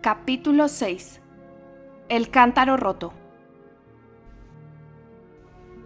Capítulo 0.00 0.68
6 0.68 1.20
El 2.08 2.30
cántaro 2.30 2.76
roto. 2.76 3.12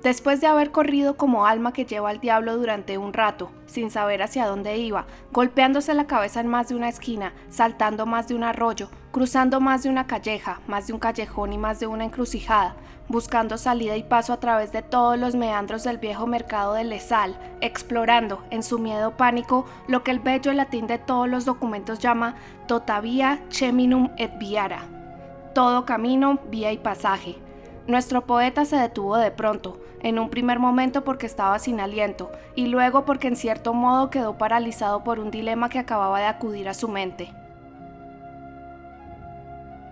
Después 0.03 0.38
de 0.42 0.48
haber 0.48 0.71
corrido 0.71 1.16
como 1.16 1.46
alma 1.46 1.72
que 1.72 1.87
lleva 1.87 2.11
al 2.11 2.21
diablo 2.21 2.59
durante 2.59 2.98
un 2.98 3.14
rato, 3.14 3.51
sin 3.64 3.90
saber 3.90 4.21
hacia 4.21 4.46
dónde 4.46 4.77
iba, 4.77 5.06
golpeándose 5.33 5.95
la 5.95 6.06
cabeza 6.06 6.40
en 6.40 6.48
más 6.48 6.69
de 6.69 6.75
una 6.75 6.90
esquina, 6.90 7.33
saltando 7.48 8.04
más 8.04 8.29
de 8.29 8.34
un 8.34 8.45
arroyo, 8.45 8.90
cruzando 9.12 9.60
más 9.60 9.82
de 9.82 9.90
una 9.90 10.06
calleja, 10.06 10.60
más 10.66 10.86
de 10.86 10.94
un 10.94 10.98
callejón 10.98 11.52
y 11.52 11.58
más 11.58 11.79
de 11.79 11.86
una 11.86 12.04
encrucijada, 12.04 12.74
buscando 13.08 13.58
salida 13.58 13.94
y 13.96 14.02
paso 14.02 14.32
a 14.32 14.40
través 14.40 14.72
de 14.72 14.80
todos 14.80 15.18
los 15.18 15.34
meandros 15.34 15.84
del 15.84 15.98
viejo 15.98 16.26
mercado 16.26 16.72
de 16.72 16.84
Lesal, 16.84 17.38
explorando, 17.61 18.43
en 18.50 18.62
su 18.62 18.79
miedo 18.79 19.16
pánico, 19.18 19.66
lo 19.86 20.02
que 20.02 20.12
el 20.12 20.18
bello 20.18 20.52
latín 20.54 20.86
de 20.86 20.96
todos 20.96 21.29
los 21.29 21.44
documentos 21.44 21.98
llama 21.98 22.36
totavia 22.66 23.38
cheminum 23.50 24.08
et 24.17 24.36
viara, 24.39 24.82
todo 25.54 25.84
camino, 25.84 26.39
vía 26.50 26.72
y 26.72 26.79
pasaje. 26.79 27.36
Nuestro 27.86 28.26
poeta 28.26 28.64
se 28.64 28.76
detuvo 28.76 29.18
de 29.18 29.31
pronto, 29.31 29.79
en 30.00 30.18
un 30.18 30.31
primer 30.31 30.58
momento 30.58 31.04
porque 31.04 31.26
estaba 31.26 31.58
sin 31.58 31.81
aliento 31.81 32.33
y 32.55 32.67
luego 32.67 33.05
porque 33.05 33.28
en 33.28 33.36
cierto 33.36 33.75
modo 33.75 34.08
quedó 34.08 34.39
paralizado 34.39 35.05
por 35.05 35.19
un 35.19 35.31
dilema 35.31 35.69
que 35.69 35.78
acababa 35.78 36.19
de 36.19 36.27
acudir 36.27 36.69
a 36.69 36.75
su 36.75 36.89
mente. 36.89 37.31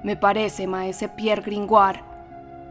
Me 0.02 0.16
parece, 0.16 0.66
maese 0.66 1.08
Pierre 1.08 1.42
Gringoire, 1.42 2.02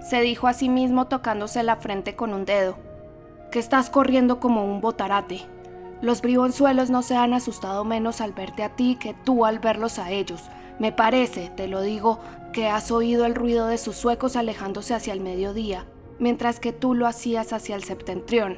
se 0.02 0.22
dijo 0.22 0.48
a 0.48 0.54
sí 0.54 0.70
mismo 0.70 1.08
tocándose 1.08 1.62
la 1.62 1.76
frente 1.76 2.16
con 2.16 2.34
un 2.34 2.46
dedo, 2.46 2.78
que 3.52 3.60
estás 3.60 3.90
corriendo 3.90 4.40
como 4.40 4.64
un 4.64 4.82
botarate. 4.82 5.42
Los 6.02 6.22
bribonzuelos 6.22 6.90
no 6.90 7.02
se 7.02 7.16
han 7.16 7.34
asustado 7.34 7.84
menos 7.84 8.22
al 8.22 8.32
verte 8.34 8.64
a 8.64 8.70
ti 8.70 8.98
que 9.00 9.14
tú 9.14 9.46
al 9.46 9.60
verlos 9.60 10.00
a 10.00 10.12
ellos. 10.12 10.44
Me 10.80 10.92
parece, 10.92 11.52
te 11.56 11.68
lo 11.68 11.82
digo, 11.82 12.20
que 12.54 12.68
has 12.68 12.90
oído 12.90 13.26
el 13.26 13.36
ruido 13.36 13.68
de 13.68 13.78
sus 13.78 13.98
suecos 13.98 14.36
alejándose 14.36 14.94
hacia 14.94 15.14
el 15.14 15.20
mediodía, 15.20 15.86
mientras 16.18 16.60
que 16.60 16.72
tú 16.72 16.96
lo 16.96 17.06
hacías 17.06 17.52
hacia 17.52 17.76
el 17.76 17.84
septentrión. 17.84 18.58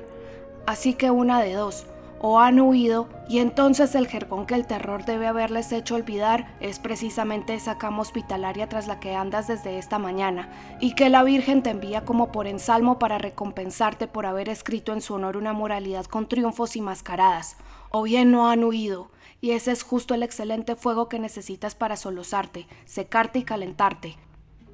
Así 0.67 0.93
que 0.93 1.09
una 1.09 1.41
de 1.41 1.53
dos, 1.53 1.87
o 2.23 2.39
han 2.39 2.59
huido 2.59 3.09
y 3.27 3.39
entonces 3.39 3.95
el 3.95 4.07
jergón 4.07 4.45
que 4.45 4.53
el 4.53 4.67
terror 4.67 5.05
debe 5.05 5.25
haberles 5.25 5.71
hecho 5.71 5.95
olvidar 5.95 6.55
es 6.59 6.77
precisamente 6.77 7.55
esa 7.55 7.79
cama 7.79 8.03
hospitalaria 8.03 8.69
tras 8.69 8.87
la 8.87 8.99
que 8.99 9.15
andas 9.15 9.47
desde 9.47 9.79
esta 9.79 9.97
mañana 9.97 10.49
y 10.79 10.93
que 10.93 11.09
la 11.09 11.23
Virgen 11.23 11.63
te 11.63 11.71
envía 11.71 12.05
como 12.05 12.31
por 12.31 12.45
ensalmo 12.45 12.99
para 12.99 13.17
recompensarte 13.17 14.05
por 14.05 14.27
haber 14.27 14.49
escrito 14.49 14.93
en 14.93 15.01
su 15.01 15.15
honor 15.15 15.35
una 15.35 15.53
moralidad 15.53 16.05
con 16.05 16.27
triunfos 16.27 16.75
y 16.75 16.81
mascaradas. 16.81 17.57
O 17.89 18.03
bien 18.03 18.31
no 18.31 18.49
han 18.49 18.63
huido 18.63 19.09
y 19.41 19.51
ese 19.51 19.71
es 19.71 19.81
justo 19.81 20.13
el 20.13 20.21
excelente 20.21 20.75
fuego 20.75 21.09
que 21.09 21.17
necesitas 21.17 21.73
para 21.73 21.97
solozarte, 21.97 22.67
secarte 22.85 23.39
y 23.39 23.43
calentarte. 23.43 24.15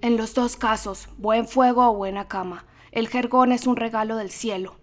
En 0.02 0.18
los 0.18 0.34
dos 0.34 0.58
casos, 0.58 1.08
buen 1.18 1.48
fuego 1.48 1.90
o 1.90 1.96
buena 1.96 2.28
cama. 2.28 2.66
El 2.92 3.08
jergón 3.08 3.54
es 3.54 3.68
un 3.68 3.78
regalo 3.78 4.18
del 4.18 4.32
cielo. 4.32 4.76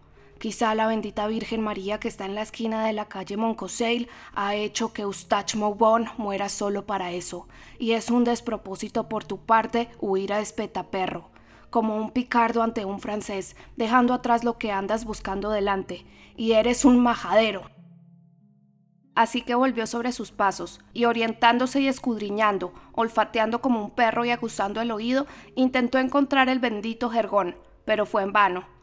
Quizá 0.45 0.75
la 0.75 0.87
bendita 0.87 1.27
Virgen 1.27 1.63
María 1.63 1.99
que 1.99 2.07
está 2.09 2.27
en 2.27 2.35
la 2.35 2.43
esquina 2.43 2.85
de 2.85 2.93
la 2.93 3.07
calle 3.07 3.39
Moncoseil 3.39 4.11
ha 4.35 4.55
hecho 4.55 4.93
que 4.93 5.01
Eustache 5.01 5.57
Maubon 5.57 6.09
muera 6.19 6.51
solo 6.51 6.85
para 6.85 7.13
eso, 7.13 7.49
y 7.79 7.93
es 7.93 8.11
un 8.11 8.25
despropósito 8.25 9.09
por 9.09 9.25
tu 9.25 9.39
parte 9.39 9.89
huir 10.01 10.35
a 10.35 10.41
espetaperro, 10.41 11.31
como 11.71 11.97
un 11.97 12.11
picardo 12.11 12.63
ante 12.63 12.85
un 12.85 13.01
francés, 13.01 13.57
dejando 13.77 14.13
atrás 14.13 14.45
lo 14.45 14.59
que 14.59 14.71
andas 14.71 15.07
buscando 15.07 15.49
delante, 15.49 16.05
y 16.37 16.53
eres 16.53 16.85
un 16.85 17.03
majadero. 17.03 17.71
Así 19.15 19.41
que 19.41 19.55
volvió 19.55 19.87
sobre 19.87 20.13
sus 20.13 20.31
pasos, 20.31 20.79
y 20.93 21.07
orientándose 21.07 21.81
y 21.81 21.89
escudriñando, 21.89 22.75
olfateando 22.93 23.63
como 23.63 23.83
un 23.83 23.93
perro 23.93 24.27
y 24.27 24.31
acusando 24.31 24.83
el 24.83 24.91
oído, 24.91 25.27
intentó 25.55 25.97
encontrar 25.97 26.51
el 26.51 26.59
bendito 26.59 27.09
jergón, 27.09 27.57
pero 27.87 28.05
fue 28.05 28.23
en 28.25 28.35
vano. 28.35 28.74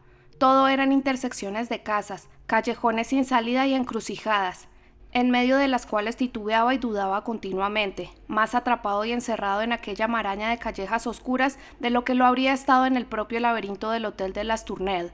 Todo 0.42 0.66
eran 0.66 0.90
intersecciones 0.90 1.68
de 1.68 1.84
casas, 1.84 2.28
callejones 2.48 3.06
sin 3.06 3.24
salida 3.24 3.64
y 3.68 3.74
encrucijadas, 3.74 4.66
en 5.12 5.30
medio 5.30 5.56
de 5.56 5.68
las 5.68 5.86
cuales 5.86 6.16
titubeaba 6.16 6.74
y 6.74 6.78
dudaba 6.78 7.22
continuamente, 7.22 8.10
más 8.26 8.56
atrapado 8.56 9.04
y 9.04 9.12
encerrado 9.12 9.62
en 9.62 9.70
aquella 9.70 10.08
maraña 10.08 10.50
de 10.50 10.58
callejas 10.58 11.06
oscuras 11.06 11.60
de 11.78 11.90
lo 11.90 12.04
que 12.04 12.16
lo 12.16 12.26
habría 12.26 12.54
estado 12.54 12.86
en 12.86 12.96
el 12.96 13.06
propio 13.06 13.38
laberinto 13.38 13.92
del 13.92 14.04
Hotel 14.04 14.32
de 14.32 14.42
las 14.42 14.64
Tournelles. 14.64 15.12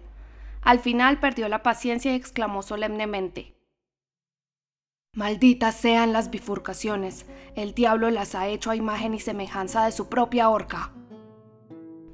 Al 0.63 0.81
final 0.81 1.21
perdió 1.21 1.47
la 1.51 1.63
paciencia 1.63 2.11
y 2.13 2.17
exclamó 2.17 2.63
solemnemente 2.63 3.55
Malditas 5.15 5.75
sean 5.75 6.15
las 6.15 6.31
bifurcaciones, 6.31 7.27
el 7.55 7.75
diablo 7.75 8.09
las 8.09 8.35
ha 8.35 8.49
hecho 8.49 8.71
a 8.71 8.77
imagen 8.77 9.13
y 9.13 9.21
semejanza 9.21 9.85
de 9.85 9.93
su 9.93 10.09
propia 10.09 10.49
horca. 10.49 10.91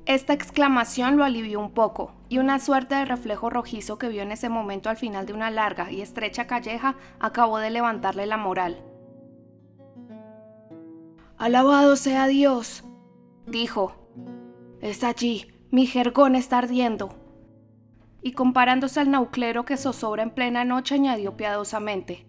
Esta 0.06 0.34
exclamación 0.34 1.16
lo 1.16 1.24
alivió 1.24 1.60
un 1.60 1.70
poco, 1.70 2.12
y 2.28 2.36
una 2.36 2.58
suerte 2.58 2.94
de 2.94 3.06
reflejo 3.06 3.48
rojizo 3.48 3.96
que 3.96 4.08
vio 4.08 4.22
en 4.22 4.32
ese 4.32 4.50
momento 4.50 4.90
al 4.90 4.98
final 4.98 5.24
de 5.24 5.32
una 5.32 5.50
larga 5.50 5.90
y 5.90 6.02
estrecha 6.02 6.46
calleja 6.46 6.96
acabó 7.20 7.58
de 7.58 7.70
levantarle 7.70 8.26
la 8.26 8.36
moral. 8.36 8.82
Alabado 11.38 11.96
sea 11.96 12.26
Dios, 12.26 12.84
dijo. 13.46 13.94
Es 14.80 15.02
allí, 15.04 15.52
mi 15.70 15.86
jergón 15.86 16.36
está 16.36 16.58
ardiendo. 16.58 17.16
Y 18.20 18.32
comparándose 18.32 19.00
al 19.00 19.10
nauclero 19.10 19.64
que 19.64 19.78
zozobra 19.78 20.22
en 20.22 20.30
plena 20.30 20.64
noche, 20.64 20.96
añadió 20.96 21.36
piadosamente. 21.36 22.26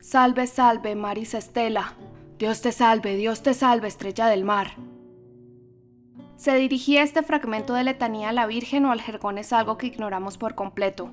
Salve, 0.00 0.46
salve, 0.46 0.94
Maris 0.94 1.34
Estela. 1.34 1.94
Dios 2.38 2.60
te 2.60 2.72
salve, 2.72 3.16
Dios 3.16 3.42
te 3.42 3.54
salve, 3.54 3.88
estrella 3.88 4.26
del 4.26 4.44
mar. 4.44 4.76
¿Se 6.38 6.54
dirigía 6.54 7.02
este 7.02 7.24
fragmento 7.24 7.74
de 7.74 7.82
letanía 7.82 8.28
a 8.28 8.32
la 8.32 8.46
Virgen 8.46 8.84
o 8.84 8.92
al 8.92 9.00
jergón 9.00 9.38
es 9.38 9.52
algo 9.52 9.76
que 9.76 9.88
ignoramos 9.88 10.38
por 10.38 10.54
completo? 10.54 11.10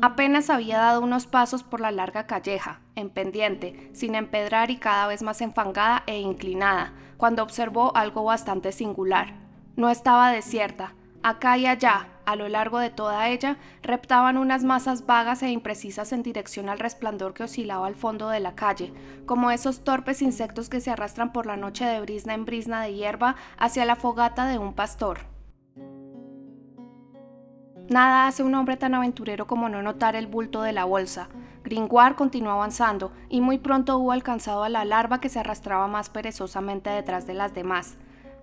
Apenas 0.00 0.48
había 0.48 0.78
dado 0.78 1.02
unos 1.02 1.26
pasos 1.26 1.62
por 1.62 1.82
la 1.82 1.90
larga 1.90 2.26
calleja, 2.26 2.80
en 2.94 3.10
pendiente, 3.10 3.90
sin 3.92 4.14
empedrar 4.14 4.70
y 4.70 4.78
cada 4.78 5.06
vez 5.06 5.22
más 5.22 5.42
enfangada 5.42 6.02
e 6.06 6.18
inclinada, 6.18 6.94
cuando 7.18 7.42
observó 7.42 7.94
algo 7.94 8.24
bastante 8.24 8.72
singular. 8.72 9.34
No 9.76 9.90
estaba 9.90 10.32
desierta, 10.32 10.94
acá 11.22 11.58
y 11.58 11.66
allá, 11.66 12.08
a 12.24 12.36
lo 12.36 12.48
largo 12.48 12.78
de 12.78 12.90
toda 12.90 13.28
ella, 13.28 13.56
reptaban 13.82 14.36
unas 14.36 14.64
masas 14.64 15.06
vagas 15.06 15.42
e 15.42 15.50
imprecisas 15.50 16.12
en 16.12 16.22
dirección 16.22 16.68
al 16.68 16.78
resplandor 16.78 17.34
que 17.34 17.44
oscilaba 17.44 17.86
al 17.86 17.94
fondo 17.94 18.28
de 18.28 18.40
la 18.40 18.54
calle, 18.54 18.92
como 19.26 19.50
esos 19.50 19.84
torpes 19.84 20.22
insectos 20.22 20.68
que 20.68 20.80
se 20.80 20.90
arrastran 20.90 21.32
por 21.32 21.46
la 21.46 21.56
noche 21.56 21.84
de 21.84 22.00
brisna 22.00 22.34
en 22.34 22.44
brisna 22.44 22.82
de 22.82 22.94
hierba 22.94 23.36
hacia 23.58 23.84
la 23.84 23.96
fogata 23.96 24.46
de 24.46 24.58
un 24.58 24.74
pastor. 24.74 25.20
Nada 27.88 28.28
hace 28.28 28.44
un 28.44 28.54
hombre 28.54 28.76
tan 28.76 28.94
aventurero 28.94 29.48
como 29.48 29.68
no 29.68 29.82
notar 29.82 30.14
el 30.14 30.28
bulto 30.28 30.62
de 30.62 30.72
la 30.72 30.84
bolsa. 30.84 31.28
Gringoire 31.64 32.14
continuó 32.14 32.52
avanzando 32.52 33.12
y 33.28 33.40
muy 33.40 33.58
pronto 33.58 33.98
hubo 33.98 34.12
alcanzado 34.12 34.62
a 34.62 34.68
la 34.68 34.84
larva 34.84 35.20
que 35.20 35.28
se 35.28 35.40
arrastraba 35.40 35.88
más 35.88 36.08
perezosamente 36.08 36.88
detrás 36.88 37.26
de 37.26 37.34
las 37.34 37.52
demás. 37.52 37.96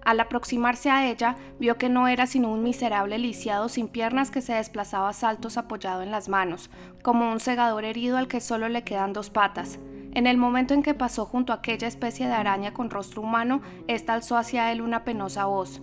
Al 0.03 0.19
aproximarse 0.19 0.89
a 0.89 1.09
ella, 1.09 1.35
vio 1.59 1.77
que 1.77 1.89
no 1.89 2.07
era 2.07 2.27
sino 2.27 2.51
un 2.51 2.63
miserable 2.63 3.17
lisiado 3.17 3.67
sin 3.69 3.87
piernas 3.87 4.31
que 4.31 4.41
se 4.41 4.53
desplazaba 4.53 5.09
a 5.09 5.13
saltos 5.13 5.57
apoyado 5.57 6.01
en 6.01 6.11
las 6.11 6.29
manos, 6.29 6.69
como 7.03 7.31
un 7.31 7.39
segador 7.39 7.83
herido 7.83 8.17
al 8.17 8.27
que 8.27 8.39
solo 8.39 8.69
le 8.69 8.83
quedan 8.83 9.13
dos 9.13 9.29
patas. 9.29 9.79
En 10.13 10.25
el 10.25 10.37
momento 10.37 10.73
en 10.73 10.81
que 10.81 10.93
pasó 10.93 11.25
junto 11.25 11.53
a 11.53 11.57
aquella 11.57 11.87
especie 11.87 12.27
de 12.27 12.33
araña 12.33 12.73
con 12.73 12.89
rostro 12.89 13.21
humano, 13.21 13.61
ésta 13.87 14.13
alzó 14.13 14.37
hacia 14.37 14.71
él 14.71 14.81
una 14.81 15.03
penosa 15.03 15.45
voz. 15.45 15.81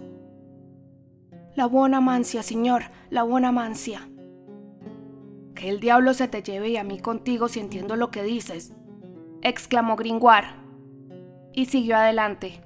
La 1.55 1.67
buena 1.67 2.01
mancia, 2.01 2.43
señor, 2.43 2.85
la 3.11 3.23
buena 3.23 3.53
mancia. 3.53 4.09
Que 5.55 5.69
el 5.69 5.79
diablo 5.79 6.15
se 6.15 6.27
te 6.27 6.43
lleve 6.43 6.71
y 6.71 6.77
a 6.77 6.83
mí 6.83 6.99
contigo 6.99 7.47
si 7.49 7.61
entiendo 7.61 7.95
lo 7.95 8.11
que 8.11 8.25
dices, 8.25 8.75
exclamó 9.41 9.95
Gringoire. 9.95 10.49
Y 11.53 11.67
siguió 11.67 11.97
adelante. 11.97 12.61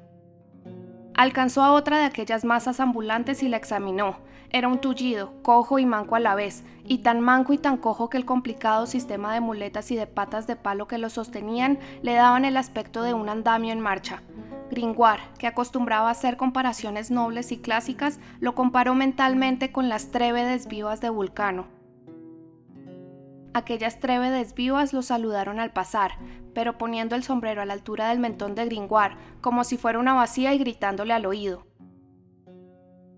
Alcanzó 1.19 1.65
a 1.65 1.73
otra 1.73 1.99
de 1.99 2.05
aquellas 2.05 2.45
masas 2.45 2.79
ambulantes 2.79 3.43
y 3.43 3.49
la 3.49 3.57
examinó. 3.57 4.19
Era 4.51 4.69
un 4.69 4.81
tullido, 4.81 5.35
cojo 5.43 5.81
y 5.81 5.85
manco 5.85 6.15
a 6.15 6.21
la 6.21 6.37
vez, 6.37 6.63
y 6.85 6.99
tan 6.99 7.21
manco 7.21 7.53
y 7.53 7.59
tan 7.59 7.77
cojo 7.77 8.09
que 8.09 8.19
el 8.19 8.25
complicado 8.25 8.87
sistema 8.87 9.35
de 9.35 9.41
muletas 9.41 9.91
y 9.91 9.97
de 9.97 10.07
patas 10.07 10.47
de 10.47 10.55
palo 10.55 10.87
que 10.87 10.97
lo 10.97 11.11
sostenían 11.11 11.81
le 12.03 12.15
daban 12.15 12.45
el 12.45 12.57
aspecto 12.57 13.03
de 13.03 13.15
un 13.15 13.29
andamio 13.29 13.73
en 13.73 13.81
marcha. 13.81 14.23
Gringoire, 14.71 15.25
que 15.41 15.49
acostumbraba 15.49 16.07
a 16.07 16.13
hacer 16.13 16.37
comparaciones 16.37 17.11
nobles 17.11 17.51
y 17.51 17.59
clásicas, 17.59 18.21
lo 18.39 18.55
comparó 18.55 18.95
mentalmente 18.95 19.73
con 19.73 19.89
las 19.89 20.13
trévedes 20.13 20.69
vivas 20.69 21.01
de 21.01 21.11
Vulcano. 21.11 21.67
Aquellas 23.55 23.99
trévedes 23.99 24.55
vivas 24.55 24.93
lo 24.93 25.03
saludaron 25.03 25.59
al 25.59 25.73
pasar, 25.73 26.13
pero 26.59 26.77
poniendo 26.77 27.15
el 27.15 27.23
sombrero 27.23 27.63
a 27.63 27.67
la 27.67 27.73
altura 27.73 28.09
del 28.09 28.19
mentón 28.19 28.57
de 28.57 28.65
Gringoire, 28.65 29.15
como 29.41 29.63
si 29.63 29.77
fuera 29.77 30.01
una 30.01 30.15
vacía 30.15 30.53
y 30.55 30.59
gritándole 30.59 31.13
al 31.13 31.25
oído. 31.25 31.69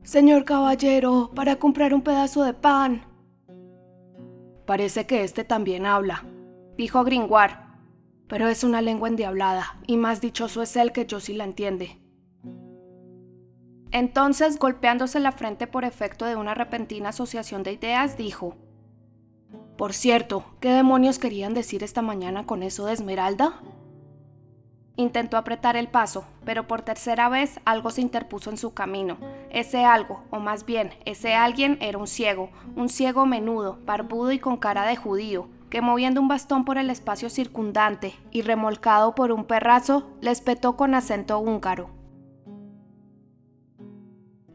Señor 0.03 0.45
caballero, 0.45 1.31
para 1.35 1.57
comprar 1.57 1.95
un 1.95 2.03
pedazo 2.03 2.45
de 2.45 2.53
pan. 2.53 3.07
Parece 4.67 5.07
que 5.07 5.25
este 5.25 5.45
también 5.45 5.87
habla, 5.87 6.27
dijo 6.77 7.03
Gringoire. 7.03 7.55
Pero 8.29 8.47
es 8.47 8.63
una 8.63 8.83
lengua 8.83 9.09
endiablada, 9.09 9.81
y 9.87 9.97
más 9.97 10.21
dichoso 10.21 10.61
es 10.61 10.77
él 10.77 10.93
que 10.93 11.07
yo 11.07 11.19
sí 11.19 11.33
la 11.33 11.45
entiende. 11.45 11.99
Entonces, 13.91 14.59
golpeándose 14.59 15.19
la 15.19 15.33
frente 15.33 15.67
por 15.67 15.87
efecto 15.87 16.27
de 16.27 16.37
una 16.37 16.53
repentina 16.53 17.09
asociación 17.09 17.63
de 17.63 17.73
ideas, 17.73 18.19
dijo, 18.19 18.59
Por 19.81 19.95
cierto, 19.95 20.45
¿qué 20.61 20.69
demonios 20.69 21.19
querían 21.19 21.55
decir 21.55 21.83
esta 21.83 22.03
mañana 22.03 22.45
con 22.45 22.63
eso 22.63 22.85
de 22.85 22.93
Esmeralda? 22.93 23.63
Intentó 24.97 25.39
apretar 25.39 25.75
el 25.75 25.89
paso, 25.89 26.27
pero 26.45 26.67
por 26.67 26.83
tercera 26.83 27.31
vez 27.31 27.61
algo 27.65 27.89
se 27.89 28.03
interpuso 28.03 28.51
en 28.51 28.59
su 28.59 28.75
camino. 28.75 29.17
Ese 29.49 29.87
algo, 29.87 30.23
o 30.29 30.39
más 30.39 30.67
bien, 30.67 30.91
ese 31.07 31.33
alguien 31.33 31.79
era 31.81 31.97
un 31.97 32.09
ciego, 32.09 32.51
un 32.77 32.91
ciego 32.91 33.25
menudo, 33.25 33.79
barbudo 33.87 34.33
y 34.33 34.39
con 34.39 34.59
cara 34.59 34.85
de 34.85 34.97
judío, 34.97 35.49
que 35.71 35.81
moviendo 35.81 36.21
un 36.21 36.29
bastón 36.29 36.67
por 36.67 36.77
el 36.77 36.91
espacio 36.91 37.31
circundante 37.31 38.13
y 38.31 38.43
remolcado 38.43 39.15
por 39.15 39.33
un 39.33 39.47
perrazo, 39.47 40.11
le 40.21 40.31
espetó 40.31 40.77
con 40.77 40.95
acento 40.95 41.39
húngaro. 41.39 41.89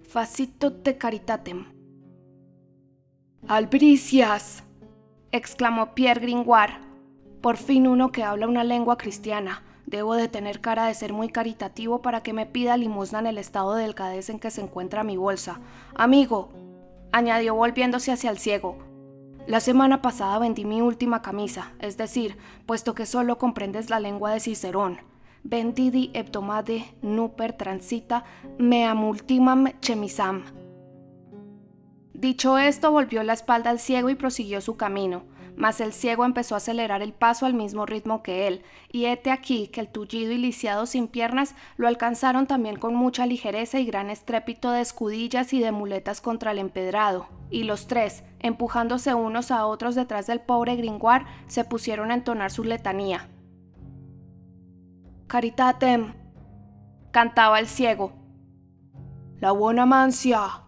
Facito 0.07 0.71
te 0.71 0.99
caritatem. 0.99 1.65
Albricias, 3.47 4.61
exclamó 5.35 5.93
Pierre 5.95 6.21
Gringoire. 6.21 6.79
Por 7.41 7.57
fin 7.57 7.87
uno 7.87 8.11
que 8.11 8.23
habla 8.23 8.47
una 8.47 8.63
lengua 8.63 8.97
cristiana. 8.97 9.63
Debo 9.85 10.15
de 10.15 10.27
tener 10.27 10.61
cara 10.61 10.87
de 10.87 10.93
ser 10.93 11.13
muy 11.13 11.29
caritativo 11.29 12.01
para 12.01 12.21
que 12.23 12.33
me 12.33 12.45
pida 12.45 12.77
limosna 12.77 13.19
en 13.19 13.27
el 13.27 13.37
estado 13.37 13.75
de 13.75 13.83
delgadez 13.83 14.29
en 14.29 14.39
que 14.39 14.49
se 14.49 14.61
encuentra 14.61 15.03
mi 15.03 15.17
bolsa. 15.17 15.59
Amigo, 15.93 16.49
añadió 17.11 17.53
volviéndose 17.53 18.11
hacia 18.11 18.31
el 18.31 18.39
ciego, 18.39 18.77
la 19.47 19.59
semana 19.59 20.01
pasada 20.01 20.39
vendí 20.39 20.65
mi 20.65 20.81
última 20.81 21.21
camisa, 21.21 21.73
es 21.79 21.97
decir, 21.97 22.35
puesto 22.65 22.95
que 22.95 23.05
solo 23.05 23.37
comprendes 23.37 23.91
la 23.91 23.99
lengua 23.99 24.31
de 24.31 24.39
Cicerón 24.39 24.97
vendidi 25.45 26.09
hebdomade 26.13 26.85
nuper 27.01 27.53
transita 27.53 28.25
meam 28.57 29.03
ultimam 29.03 29.67
chemisam. 29.79 30.64
Dicho 32.15 32.57
esto, 32.57 32.91
volvió 32.91 33.23
la 33.23 33.33
espalda 33.33 33.71
al 33.71 33.77
ciego 33.77 34.09
y 34.09 34.15
prosiguió 34.15 34.61
su 34.61 34.77
camino, 34.77 35.23
mas 35.57 35.81
el 35.81 35.91
ciego 35.91 36.23
empezó 36.23 36.55
a 36.55 36.59
acelerar 36.59 37.01
el 37.01 37.11
paso 37.11 37.45
al 37.45 37.53
mismo 37.53 37.85
ritmo 37.85 38.23
que 38.23 38.47
él, 38.47 38.63
y 38.89 39.05
hete 39.05 39.31
aquí 39.31 39.67
que 39.67 39.81
el 39.81 39.89
tullido 39.89 40.31
y 40.31 40.37
lisiado 40.37 40.85
sin 40.85 41.09
piernas 41.09 41.55
lo 41.75 41.89
alcanzaron 41.89 42.47
también 42.47 42.77
con 42.77 42.95
mucha 42.95 43.25
ligereza 43.25 43.79
y 43.79 43.85
gran 43.85 44.09
estrépito 44.09 44.71
de 44.71 44.79
escudillas 44.79 45.51
y 45.51 45.59
de 45.59 45.73
muletas 45.73 46.21
contra 46.21 46.51
el 46.51 46.59
empedrado, 46.59 47.27
y 47.49 47.63
los 47.63 47.85
tres, 47.85 48.23
empujándose 48.39 49.13
unos 49.13 49.51
a 49.51 49.65
otros 49.65 49.93
detrás 49.93 50.25
del 50.25 50.39
pobre 50.39 50.77
Gringoire, 50.77 51.25
se 51.47 51.65
pusieron 51.65 52.11
a 52.11 52.13
entonar 52.13 52.49
su 52.49 52.63
letanía. 52.63 53.27
Caritatem, 55.27 56.13
cantaba 57.11 57.59
el 57.59 57.67
ciego. 57.67 58.13
La 59.41 59.51
buena 59.51 59.85
mancia, 59.85 60.64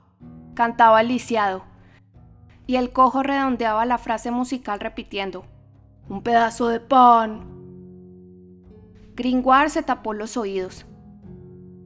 cantaba 0.58 1.04
lisiado. 1.04 1.62
Y 2.66 2.78
el 2.78 2.92
cojo 2.92 3.22
redondeaba 3.22 3.86
la 3.86 4.00
frase 4.00 4.32
musical 4.32 4.80
repitiendo, 4.80 5.46
un 6.10 6.24
pedazo 6.24 6.68
de 6.70 6.80
pan. 6.80 7.46
Gringoire 9.14 9.70
se 9.70 9.84
tapó 9.84 10.14
los 10.14 10.36
oídos. 10.36 10.88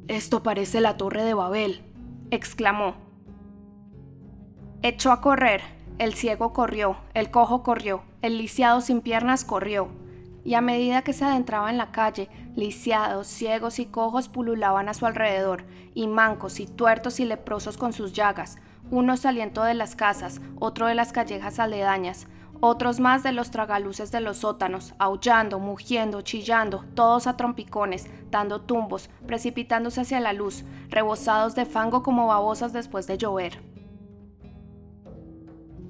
Esto 0.07 0.41
parece 0.41 0.79
la 0.79 0.95
torre 0.95 1.25
de 1.25 1.33
Babel, 1.33 1.81
exclamó. 2.31 2.95
Echó 4.83 5.12
a 5.12 5.19
correr, 5.19 5.62
el 6.00 6.13
ciego 6.13 6.53
corrió, 6.53 6.95
el 7.13 7.29
cojo 7.29 7.63
corrió, 7.63 8.03
el 8.21 8.38
lisiado 8.38 8.79
sin 8.79 9.01
piernas 9.01 9.44
corrió, 9.44 9.89
y 10.45 10.53
a 10.53 10.62
medida 10.62 11.01
que 11.01 11.12
se 11.12 11.25
adentraba 11.25 11.69
en 11.69 11.77
la 11.77 11.91
calle, 11.91 12.29
lisiados, 12.56 13.27
ciegos 13.27 13.80
y 13.80 13.86
cojos 13.86 14.27
pululaban 14.27 14.89
a 14.89 14.94
su 14.94 15.06
alrededor, 15.06 15.65
y 15.94 16.07
mancos 16.07 16.59
y 16.59 16.68
tuertos 16.68 17.19
y 17.19 17.25
leprosos 17.25 17.77
con 17.77 17.94
sus 17.94 18.13
llagas, 18.13 18.57
uno 18.89 19.18
saliendo 19.18 19.63
de 19.63 19.74
las 19.74 19.95
casas, 19.95 20.42
otro 20.59 20.88
de 20.88 20.95
las 20.95 21.13
callejas 21.13 21.59
aledañas, 21.59 22.27
otros 22.59 23.00
más 23.00 23.24
de 23.24 23.31
los 23.31 23.50
tragaluces 23.50 24.12
de 24.12 24.21
los 24.21 24.38
sótanos, 24.38 24.94
aullando, 25.00 25.59
mugiendo, 25.59 26.21
chillando, 26.21 26.86
todos 26.94 27.25
a 27.25 27.36
trompicones, 27.36 28.07
dando 28.30 28.62
tumbos, 28.62 29.09
precipitándose 29.25 30.01
hacia 30.01 30.19
la 30.19 30.33
luz, 30.33 30.63
rebosados 30.89 31.56
de 31.56 31.65
fango 31.65 32.03
como 32.03 32.27
babosas 32.27 32.71
después 32.71 33.07
de 33.07 33.18
llover. 33.18 33.70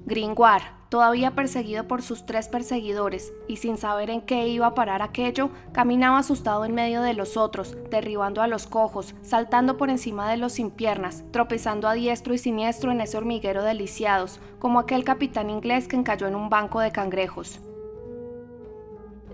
Gringoire, 0.04 0.64
todavía 0.88 1.30
perseguido 1.30 1.86
por 1.86 2.02
sus 2.02 2.26
tres 2.26 2.48
perseguidores 2.48 3.32
y 3.46 3.56
sin 3.56 3.76
saber 3.76 4.10
en 4.10 4.20
qué 4.20 4.48
iba 4.48 4.66
a 4.66 4.74
parar 4.74 5.00
aquello, 5.00 5.50
caminaba 5.72 6.18
asustado 6.18 6.64
en 6.64 6.74
medio 6.74 7.02
de 7.02 7.14
los 7.14 7.36
otros, 7.36 7.76
derribando 7.88 8.42
a 8.42 8.48
los 8.48 8.66
cojos, 8.66 9.14
saltando 9.22 9.76
por 9.76 9.90
encima 9.90 10.30
de 10.30 10.36
los 10.36 10.52
sin 10.52 10.70
piernas, 10.70 11.24
tropezando 11.30 11.88
a 11.88 11.94
diestro 11.94 12.34
y 12.34 12.38
siniestro 12.38 12.90
en 12.90 13.00
ese 13.00 13.16
hormiguero 13.16 13.62
de 13.62 13.74
lisiados, 13.74 14.40
como 14.58 14.80
aquel 14.80 15.04
capitán 15.04 15.50
inglés 15.50 15.88
que 15.88 15.96
encalló 15.96 16.26
en 16.26 16.34
un 16.34 16.50
banco 16.50 16.80
de 16.80 16.92
cangrejos. 16.92 17.60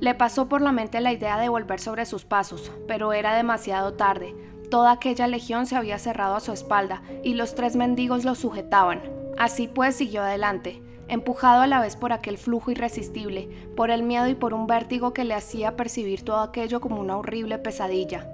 Le 0.00 0.14
pasó 0.14 0.48
por 0.48 0.60
la 0.60 0.70
mente 0.70 1.00
la 1.00 1.12
idea 1.12 1.38
de 1.40 1.48
volver 1.48 1.80
sobre 1.80 2.06
sus 2.06 2.24
pasos, 2.24 2.70
pero 2.86 3.12
era 3.12 3.34
demasiado 3.34 3.94
tarde. 3.94 4.32
Toda 4.70 4.92
aquella 4.92 5.26
legión 5.26 5.66
se 5.66 5.74
había 5.74 5.98
cerrado 5.98 6.36
a 6.36 6.40
su 6.40 6.52
espalda 6.52 7.02
y 7.24 7.34
los 7.34 7.54
tres 7.54 7.74
mendigos 7.74 8.24
lo 8.24 8.36
sujetaban, 8.36 9.17
Así 9.38 9.68
pues 9.68 9.94
siguió 9.94 10.22
adelante, 10.22 10.82
empujado 11.06 11.62
a 11.62 11.68
la 11.68 11.80
vez 11.80 11.94
por 11.94 12.12
aquel 12.12 12.38
flujo 12.38 12.72
irresistible, 12.72 13.48
por 13.76 13.90
el 13.92 14.02
miedo 14.02 14.26
y 14.26 14.34
por 14.34 14.52
un 14.52 14.66
vértigo 14.66 15.12
que 15.12 15.22
le 15.22 15.34
hacía 15.34 15.76
percibir 15.76 16.24
todo 16.24 16.40
aquello 16.40 16.80
como 16.80 17.00
una 17.00 17.16
horrible 17.16 17.58
pesadilla. 17.58 18.28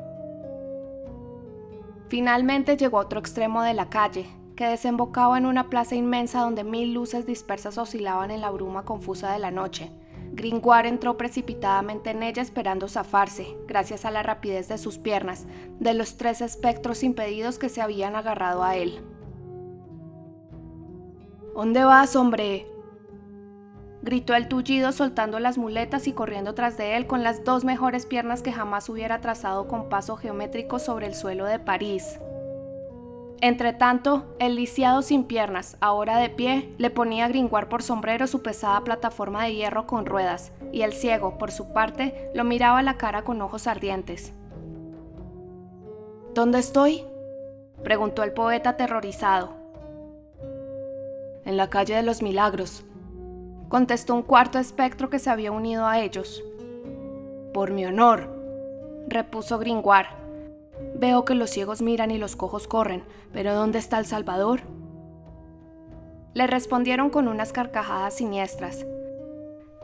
Finalmente 2.08 2.78
llegó 2.78 2.98
a 2.98 3.02
otro 3.02 3.20
extremo 3.20 3.62
de 3.62 3.74
la 3.74 3.90
calle, 3.90 4.26
que 4.56 4.66
desembocaba 4.66 5.36
en 5.36 5.44
una 5.44 5.68
plaza 5.68 5.94
inmensa 5.94 6.40
donde 6.40 6.64
mil 6.64 6.94
luces 6.94 7.26
dispersas 7.26 7.76
oscilaban 7.76 8.30
en 8.30 8.40
la 8.40 8.50
bruma 8.50 8.86
confusa 8.86 9.30
de 9.32 9.40
la 9.40 9.50
noche. 9.50 9.90
Gringoire 10.32 10.88
entró 10.88 11.18
precipitadamente 11.18 12.10
en 12.10 12.22
ella 12.22 12.40
esperando 12.40 12.88
zafarse, 12.88 13.56
gracias 13.68 14.06
a 14.06 14.10
la 14.10 14.22
rapidez 14.22 14.68
de 14.68 14.78
sus 14.78 14.98
piernas, 14.98 15.46
de 15.80 15.92
los 15.92 16.16
tres 16.16 16.40
espectros 16.40 17.02
impedidos 17.02 17.58
que 17.58 17.68
se 17.68 17.82
habían 17.82 18.16
agarrado 18.16 18.64
a 18.64 18.76
él. 18.76 19.02
¿Dónde 21.54 21.84
vas, 21.84 22.16
hombre? 22.16 22.66
Gritó 24.02 24.34
el 24.34 24.48
tullido 24.48 24.90
soltando 24.90 25.38
las 25.38 25.56
muletas 25.56 26.08
y 26.08 26.12
corriendo 26.12 26.52
tras 26.54 26.76
de 26.76 26.96
él 26.96 27.06
con 27.06 27.22
las 27.22 27.44
dos 27.44 27.64
mejores 27.64 28.06
piernas 28.06 28.42
que 28.42 28.52
jamás 28.52 28.88
hubiera 28.88 29.20
trazado 29.20 29.68
con 29.68 29.88
paso 29.88 30.16
geométrico 30.16 30.80
sobre 30.80 31.06
el 31.06 31.14
suelo 31.14 31.44
de 31.46 31.60
París. 31.60 32.18
Entretanto, 33.40 34.34
el 34.40 34.56
lisiado 34.56 35.02
sin 35.02 35.24
piernas, 35.24 35.76
ahora 35.80 36.18
de 36.18 36.28
pie, 36.28 36.74
le 36.76 36.90
ponía 36.90 37.26
a 37.26 37.28
gringuar 37.28 37.68
por 37.68 37.84
sombrero 37.84 38.26
su 38.26 38.42
pesada 38.42 38.82
plataforma 38.82 39.44
de 39.44 39.54
hierro 39.54 39.86
con 39.86 40.06
ruedas, 40.06 40.52
y 40.72 40.82
el 40.82 40.92
ciego, 40.92 41.38
por 41.38 41.52
su 41.52 41.72
parte, 41.72 42.30
lo 42.34 42.42
miraba 42.42 42.80
a 42.80 42.82
la 42.82 42.96
cara 42.96 43.22
con 43.22 43.40
ojos 43.40 43.68
ardientes. 43.68 44.32
¿Dónde 46.34 46.58
estoy? 46.58 47.04
preguntó 47.82 48.22
el 48.22 48.32
poeta 48.32 48.70
aterrorizado 48.70 49.63
en 51.44 51.56
la 51.56 51.70
calle 51.70 51.94
de 51.94 52.02
los 52.02 52.22
Milagros, 52.22 52.84
contestó 53.68 54.14
un 54.14 54.22
cuarto 54.22 54.58
espectro 54.58 55.10
que 55.10 55.18
se 55.18 55.30
había 55.30 55.52
unido 55.52 55.86
a 55.86 55.98
ellos. 55.98 56.42
Por 57.52 57.70
mi 57.72 57.84
honor, 57.84 58.28
repuso 59.08 59.58
Gringoire. 59.58 60.08
Veo 60.96 61.24
que 61.24 61.34
los 61.34 61.50
ciegos 61.50 61.82
miran 61.82 62.10
y 62.10 62.18
los 62.18 62.36
cojos 62.36 62.66
corren, 62.66 63.04
pero 63.32 63.54
¿dónde 63.54 63.78
está 63.78 63.98
el 63.98 64.06
Salvador? 64.06 64.60
Le 66.34 66.46
respondieron 66.46 67.10
con 67.10 67.28
unas 67.28 67.52
carcajadas 67.52 68.14
siniestras. 68.14 68.86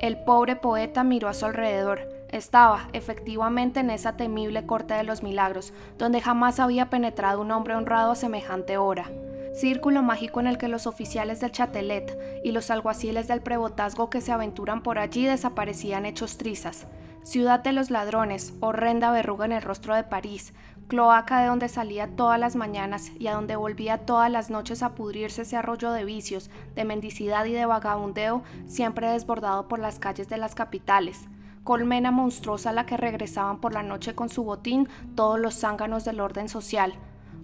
El 0.01 0.19
pobre 0.19 0.57
poeta 0.57 1.05
miró 1.05 1.29
a 1.29 1.35
su 1.35 1.47
alrededor. 1.47 2.09
Estaba, 2.31 2.89
efectivamente, 2.93 3.81
en 3.81 3.91
esa 3.91 4.17
temible 4.17 4.67
corte 4.67 4.95
de 4.95 5.05
los 5.05 5.23
milagros, 5.23 5.73
donde 5.99 6.21
jamás 6.21 6.59
había 6.59 6.91
penetrado 6.91 7.41
un 7.41 7.51
hombre 7.51 7.75
honrado 7.75 8.13
a 8.13 8.17
semejante 8.17 8.79
hora 8.79 9.11
círculo 9.55 10.03
mágico 10.03 10.41
en 10.41 10.47
el 10.47 10.59
que 10.59 10.69
los 10.69 10.87
oficiales 10.87 11.41
del 11.41 11.53
Chatelet 11.53 12.17
y 12.45 12.53
los 12.53 12.71
alguaciles 12.71 13.29
del 13.29 13.43
prebotazgo 13.43 14.11
que 14.11 14.21
se 14.21 14.33
aventuran 14.33 14.83
por 14.83 14.99
allí 14.99 15.25
desaparecían 15.25 16.07
hechos 16.07 16.39
trizas. 16.39 16.87
Ciudad 17.23 17.61
de 17.61 17.73
los 17.73 17.91
ladrones, 17.91 18.55
horrenda 18.61 19.11
verruga 19.11 19.45
en 19.45 19.53
el 19.53 19.63
rostro 19.63 19.95
de 19.95 20.05
París, 20.05 20.55
cloaca 20.89 21.41
de 21.41 21.49
donde 21.49 21.69
salía 21.69 22.09
todas 22.17 22.41
las 22.41 22.57
mañanas 22.57 23.13
y 23.19 23.27
a 23.27 23.35
donde 23.35 23.57
volvía 23.57 23.99
todas 23.99 24.31
las 24.31 24.51
noches 24.51 24.83
a 24.83 24.95
pudrirse 24.95 25.43
ese 25.43 25.57
arroyo 25.57 25.93
de 25.93 26.05
vicios, 26.05 26.51
de 26.75 26.85
mendicidad 26.85 27.45
y 27.45 27.53
de 27.53 27.67
vagabundeo, 27.67 28.43
siempre 28.67 29.11
desbordado 29.11 29.69
por 29.69 29.79
las 29.79 29.99
calles 29.99 30.29
de 30.29 30.39
las 30.39 30.55
capitales 30.55 31.29
colmena 31.65 32.11
monstruosa 32.11 32.71
a 32.71 32.73
la 32.73 32.87
que 32.87 32.97
regresaban 32.97 33.61
por 33.61 33.75
la 33.75 33.83
noche 33.83 34.15
con 34.15 34.29
su 34.29 34.45
botín 34.45 34.89
todos 35.15 35.39
los 35.39 35.55
zánganos 35.55 36.05
del 36.05 36.21
orden 36.21 36.49
social, 36.49 36.95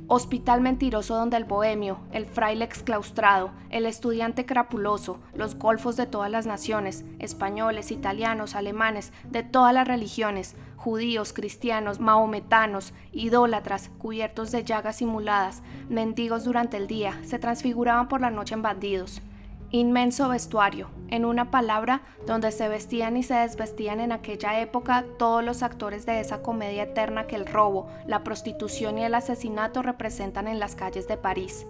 hospital 0.08 0.60
mentiroso 0.60 1.16
donde 1.16 1.36
el 1.36 1.44
bohemio, 1.44 1.98
el 2.12 2.26
fraile 2.26 2.64
exclaustrado, 2.64 3.50
el 3.70 3.86
estudiante 3.86 4.46
crapuloso, 4.46 5.18
los 5.34 5.56
golfos 5.56 5.96
de 5.96 6.06
todas 6.06 6.30
las 6.30 6.46
naciones, 6.46 7.04
españoles, 7.18 7.90
italianos, 7.90 8.54
alemanes, 8.54 9.12
de 9.30 9.42
todas 9.42 9.75
las 9.75 9.88
religiones, 9.88 10.54
judíos, 10.76 11.32
cristianos, 11.32 11.98
mahometanos, 11.98 12.94
idólatras, 13.12 13.90
cubiertos 13.98 14.52
de 14.52 14.62
llagas 14.62 14.96
simuladas, 14.96 15.62
mendigos 15.88 16.44
durante 16.44 16.76
el 16.76 16.86
día, 16.86 17.18
se 17.25 17.38
transfiguraban 17.38 18.08
por 18.08 18.20
la 18.20 18.30
noche 18.30 18.54
en 18.54 18.62
bandidos. 18.62 19.20
Inmenso 19.70 20.28
vestuario, 20.28 20.90
en 21.08 21.25
una 21.25 21.50
palabra, 21.50 22.02
donde 22.26 22.52
se 22.52 22.68
vestían 22.68 23.16
y 23.16 23.23
se 23.23 23.35
desvestían 23.35 24.00
en 24.00 24.12
aquella 24.12 24.61
época 24.61 25.04
todos 25.18 25.44
los 25.44 25.62
actores 25.62 26.06
de 26.06 26.20
esa 26.20 26.42
comedia 26.42 26.85
eterna 26.85 27.26
que 27.26 27.37
el 27.37 27.46
robo, 27.46 27.88
la 28.06 28.23
prostitución 28.23 28.99
y 28.99 29.04
el 29.04 29.14
asesinato 29.14 29.82
representan 29.82 30.46
en 30.46 30.61
las 30.61 30.76
calles 30.76 31.08
de 31.08 31.16
París. 31.16 31.66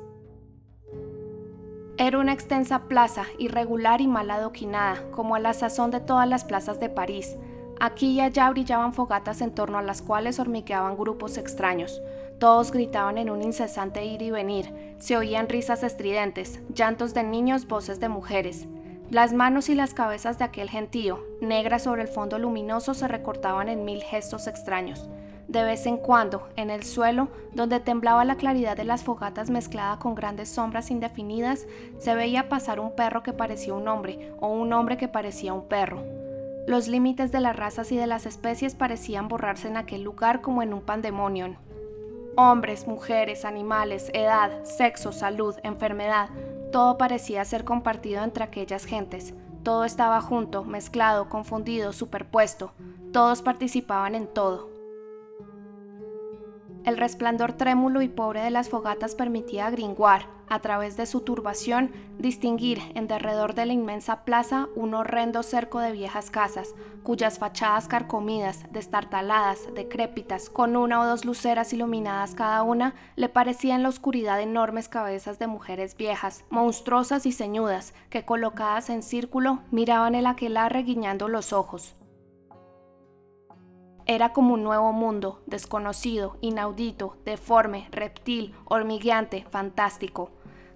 Era 1.99 2.19
una 2.19 2.35
extensa 2.35 2.83
plaza, 2.88 3.25
irregular 3.38 4.03
y 4.03 4.07
mal 4.07 4.31
adoquinada, 4.31 5.11
como 5.12 5.35
a 5.35 5.41
la 5.41 5.55
sazón 5.55 5.91
de 5.91 6.00
todas 6.00 6.29
las 6.29 6.45
plazas 6.45 6.79
de 6.79 6.91
París, 6.91 7.37
Aquí 7.79 8.12
y 8.12 8.21
allá 8.21 8.49
brillaban 8.50 8.95
fogatas 8.95 9.43
en 9.43 9.55
torno 9.55 9.76
a 9.79 9.83
las 9.83 10.00
cuales 10.00 10.38
hormigueaban 10.38 10.97
grupos 10.97 11.37
extraños. 11.37 12.00
Todos 12.38 12.71
gritaban 12.71 13.16
en 13.16 13.31
un 13.31 13.43
incesante 13.43 14.05
ir 14.05 14.21
y 14.21 14.31
venir. 14.31 14.95
Se 14.99 15.16
oían 15.16 15.49
risas 15.49 15.83
estridentes, 15.83 16.61
llantos 16.75 17.14
de 17.14 17.23
niños, 17.23 17.66
voces 17.66 17.99
de 17.99 18.11
mujeres. 18.11 18.66
Las 19.11 19.33
manos 19.33 19.71
y 19.71 19.75
las 19.75 19.95
cabezas 19.95 20.38
de 20.38 20.45
aquel 20.45 20.69
gentío, 20.69 21.25
negras 21.40 21.85
sobre 21.85 22.02
el 22.02 22.09
fondo 22.09 22.38
luminoso, 22.38 22.93
se 22.93 23.09
recortaban 23.09 23.69
en 23.69 23.85
mil 23.85 24.02
gestos 24.02 24.49
extraños. 24.49 25.09
De 25.49 25.62
vez 25.62 25.87
en 25.87 25.97
cuando, 25.97 26.49
en 26.57 26.71
el 26.71 26.83
suelo, 26.83 27.28
donde 27.52 27.81
temblaba 27.81 28.25
la 28.25 28.35
claridad 28.35 28.76
de 28.76 28.85
las 28.85 29.05
fogatas 29.05 29.49
mezclada 29.49 29.99
con 29.99 30.14
grandes 30.14 30.49
sombras 30.49 30.90
indefinidas, 30.90 31.66
se 31.99 32.14
veía 32.14 32.49
pasar 32.49 32.81
un 32.81 32.97
perro 32.97 33.23
que 33.23 33.33
parecía 33.33 33.73
un 33.73 33.87
hombre 33.88 34.33
o 34.40 34.49
un 34.49 34.73
hombre 34.73 34.97
que 34.97 35.09
parecía 35.09 35.55
un 35.55 35.69
perro. 35.69 36.02
Los 36.66 36.88
límites 36.88 37.31
de 37.31 37.40
las 37.40 37.55
razas 37.55 37.93
y 37.93 37.97
de 37.97 38.09
las 38.09 38.26
especies 38.26 38.75
parecían 38.75 39.28
borrarse 39.28 39.69
en 39.69 39.76
aquel 39.76 40.02
lugar 40.02 40.40
como 40.40 40.62
en 40.62 40.75
un 40.75 40.83
pandemonium. 40.83 41.55
Hombres, 42.38 42.87
mujeres, 42.87 43.47
animales, 43.47 44.11
edad, 44.12 44.62
sexo, 44.64 45.11
salud, 45.11 45.57
enfermedad, 45.62 46.28
todo 46.71 46.99
parecía 46.99 47.43
ser 47.47 47.64
compartido 47.64 48.23
entre 48.23 48.45
aquellas 48.45 48.85
gentes. 48.85 49.33
Todo 49.62 49.85
estaba 49.85 50.21
junto, 50.21 50.62
mezclado, 50.62 51.31
confundido, 51.31 51.95
superpuesto. 51.95 52.73
Todos 53.11 53.40
participaban 53.40 54.14
en 54.14 54.26
todo. 54.26 54.75
El 56.87 56.99
resplandor 56.99 57.55
trémulo 57.55 58.00
y 58.00 58.09
pobre 58.09 58.43
de 58.43 58.52
las 58.52 58.69
fogatas 58.69 59.16
permitía 59.16 59.66
a 59.66 59.71
Gringoire, 59.71 60.26
a 60.49 60.61
través 60.61 60.97
de 60.97 61.07
su 61.07 61.21
turbación, 61.21 61.90
distinguir 62.16 62.81
en 62.95 63.09
derredor 63.09 63.57
de 63.57 63.66
la 63.66 63.73
inmensa 63.73 64.25
plaza 64.25 64.69
un 64.76 64.95
horrendo 64.95 65.43
cerco 65.43 65.81
de 65.81 65.90
viejas 65.90 66.31
casas, 66.31 66.76
cuyas 67.02 67.40
fachadas 67.40 67.88
carcomidas, 67.88 68.66
destartaladas, 68.71 69.59
decrépitas, 69.75 70.49
con 70.49 70.76
una 70.76 71.00
o 71.00 71.07
dos 71.07 71.25
luceras 71.25 71.73
iluminadas 71.73 72.37
cada 72.37 72.62
una, 72.62 72.95
le 73.16 73.28
parecían 73.28 73.83
la 73.83 73.88
oscuridad 73.88 74.40
enormes 74.40 74.88
cabezas 74.88 75.40
de 75.40 75.49
mujeres 75.49 75.97
viejas, 75.97 76.45
monstruosas 76.50 77.26
y 77.26 77.33
ceñudas, 77.33 77.95
que 78.11 78.25
colocadas 78.25 78.90
en 78.90 79.02
círculo 79.02 79.59
miraban 79.73 80.14
el 80.14 80.26
aquelarre 80.26 80.85
guiñando 80.85 81.26
los 81.26 81.52
ojos. 81.52 81.97
Era 84.09 84.33
como 84.33 84.55
un 84.55 84.63
nuevo 84.63 84.93
mundo, 84.93 85.43
desconocido, 85.47 86.37
inaudito, 86.41 87.17
deforme, 87.25 87.89
reptil, 87.91 88.55
hormigueante, 88.65 89.45
fantástico. 89.51 90.31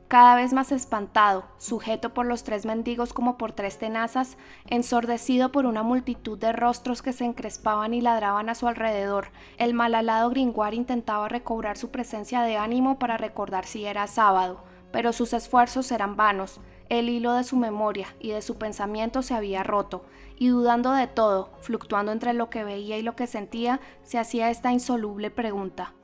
Cada 0.09 0.35
vez 0.35 0.53
más 0.53 0.73
espantado, 0.73 1.45
sujeto 1.57 2.13
por 2.13 2.27
los 2.27 2.43
tres 2.43 2.67
mendigos 2.67 3.13
como 3.13 3.39
por 3.39 3.53
tres 3.53 3.79
tenazas, 3.79 4.37
ensordecido 4.67 5.53
por 5.53 5.65
una 5.65 5.85
multitud 5.85 6.37
de 6.37 6.51
rostros 6.51 7.03
que 7.03 7.13
se 7.13 7.25
encrespaban 7.25 7.95
y 7.95 8.01
ladraban 8.01 8.49
a 8.49 8.57
su 8.57 8.67
alrededor, 8.67 9.29
el 9.59 9.75
malalado 9.75 10.31
Gringoire 10.31 10.75
intentaba 10.75 11.29
recobrar 11.29 11.79
su 11.79 11.93
presencia 11.93 12.43
de 12.43 12.57
ánimo 12.57 12.99
para 12.99 13.17
recordar 13.17 13.65
si 13.65 13.85
era 13.87 14.09
sábado, 14.09 14.65
pero 14.91 15.13
sus 15.13 15.33
esfuerzos 15.35 15.93
eran 15.93 16.17
vanos, 16.17 16.61
el 16.91 17.09
hilo 17.09 17.33
de 17.33 17.45
su 17.45 17.57
memoria 17.57 18.15
y 18.19 18.31
de 18.31 18.43
su 18.43 18.59
pensamiento 18.59 19.23
se 19.23 19.35
había 19.35 19.63
roto, 19.63 20.05
y 20.37 20.49
dudando 20.49 20.93
de 20.93 21.07
todo, 21.07 21.51
fluctuando 21.61 22.13
entre 22.13 22.35
lo 22.35 22.51
que 22.51 22.65
veía 22.65 22.99
y 22.99 23.03
lo 23.03 23.17
que 23.17 23.27
sentía, 23.27 23.81
se 24.03 24.19
hacía 24.19 24.51
esta 24.51 24.73
insoluble 24.73 25.31
pregunta. 25.31 25.95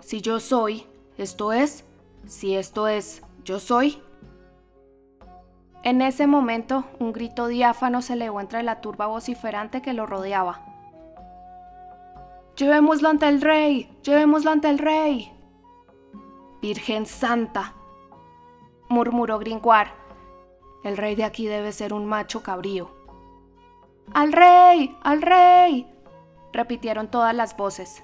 Si 0.00 0.20
yo 0.20 0.40
soy, 0.40 0.86
esto 1.18 1.52
es, 1.52 1.84
si 2.26 2.54
esto 2.54 2.88
es, 2.88 3.22
yo 3.44 3.58
soy. 3.58 4.00
En 5.82 6.02
ese 6.02 6.26
momento, 6.26 6.84
un 6.98 7.12
grito 7.12 7.46
diáfano 7.46 8.02
se 8.02 8.14
elevó 8.14 8.40
entre 8.40 8.62
la 8.62 8.80
turba 8.80 9.06
vociferante 9.06 9.82
que 9.82 9.92
lo 9.92 10.06
rodeaba. 10.06 10.64
Llevémoslo 12.56 13.08
ante 13.08 13.28
el 13.28 13.40
rey, 13.40 13.96
llevémoslo 14.02 14.50
ante 14.50 14.68
el 14.68 14.78
rey. 14.78 15.32
Virgen 16.60 17.06
Santa, 17.06 17.75
murmuró 18.88 19.38
Gringoire. 19.38 19.90
El 20.84 20.96
rey 20.96 21.14
de 21.14 21.24
aquí 21.24 21.46
debe 21.46 21.72
ser 21.72 21.92
un 21.92 22.06
macho 22.06 22.42
cabrío. 22.42 22.90
¡Al 24.14 24.32
rey! 24.32 24.96
¡Al 25.02 25.22
rey! 25.22 25.92
repitieron 26.52 27.10
todas 27.10 27.34
las 27.34 27.56
voces. 27.56 28.02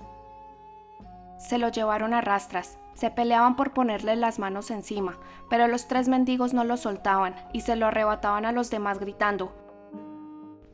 Se 1.38 1.58
lo 1.58 1.68
llevaron 1.68 2.12
a 2.12 2.20
rastras, 2.20 2.78
se 2.94 3.10
peleaban 3.10 3.56
por 3.56 3.72
ponerle 3.72 4.16
las 4.16 4.38
manos 4.38 4.70
encima, 4.70 5.18
pero 5.48 5.68
los 5.68 5.88
tres 5.88 6.08
mendigos 6.08 6.52
no 6.54 6.64
lo 6.64 6.76
soltaban 6.76 7.34
y 7.52 7.62
se 7.62 7.76
lo 7.76 7.86
arrebataban 7.86 8.44
a 8.44 8.52
los 8.52 8.70
demás 8.70 8.98
gritando, 8.98 9.52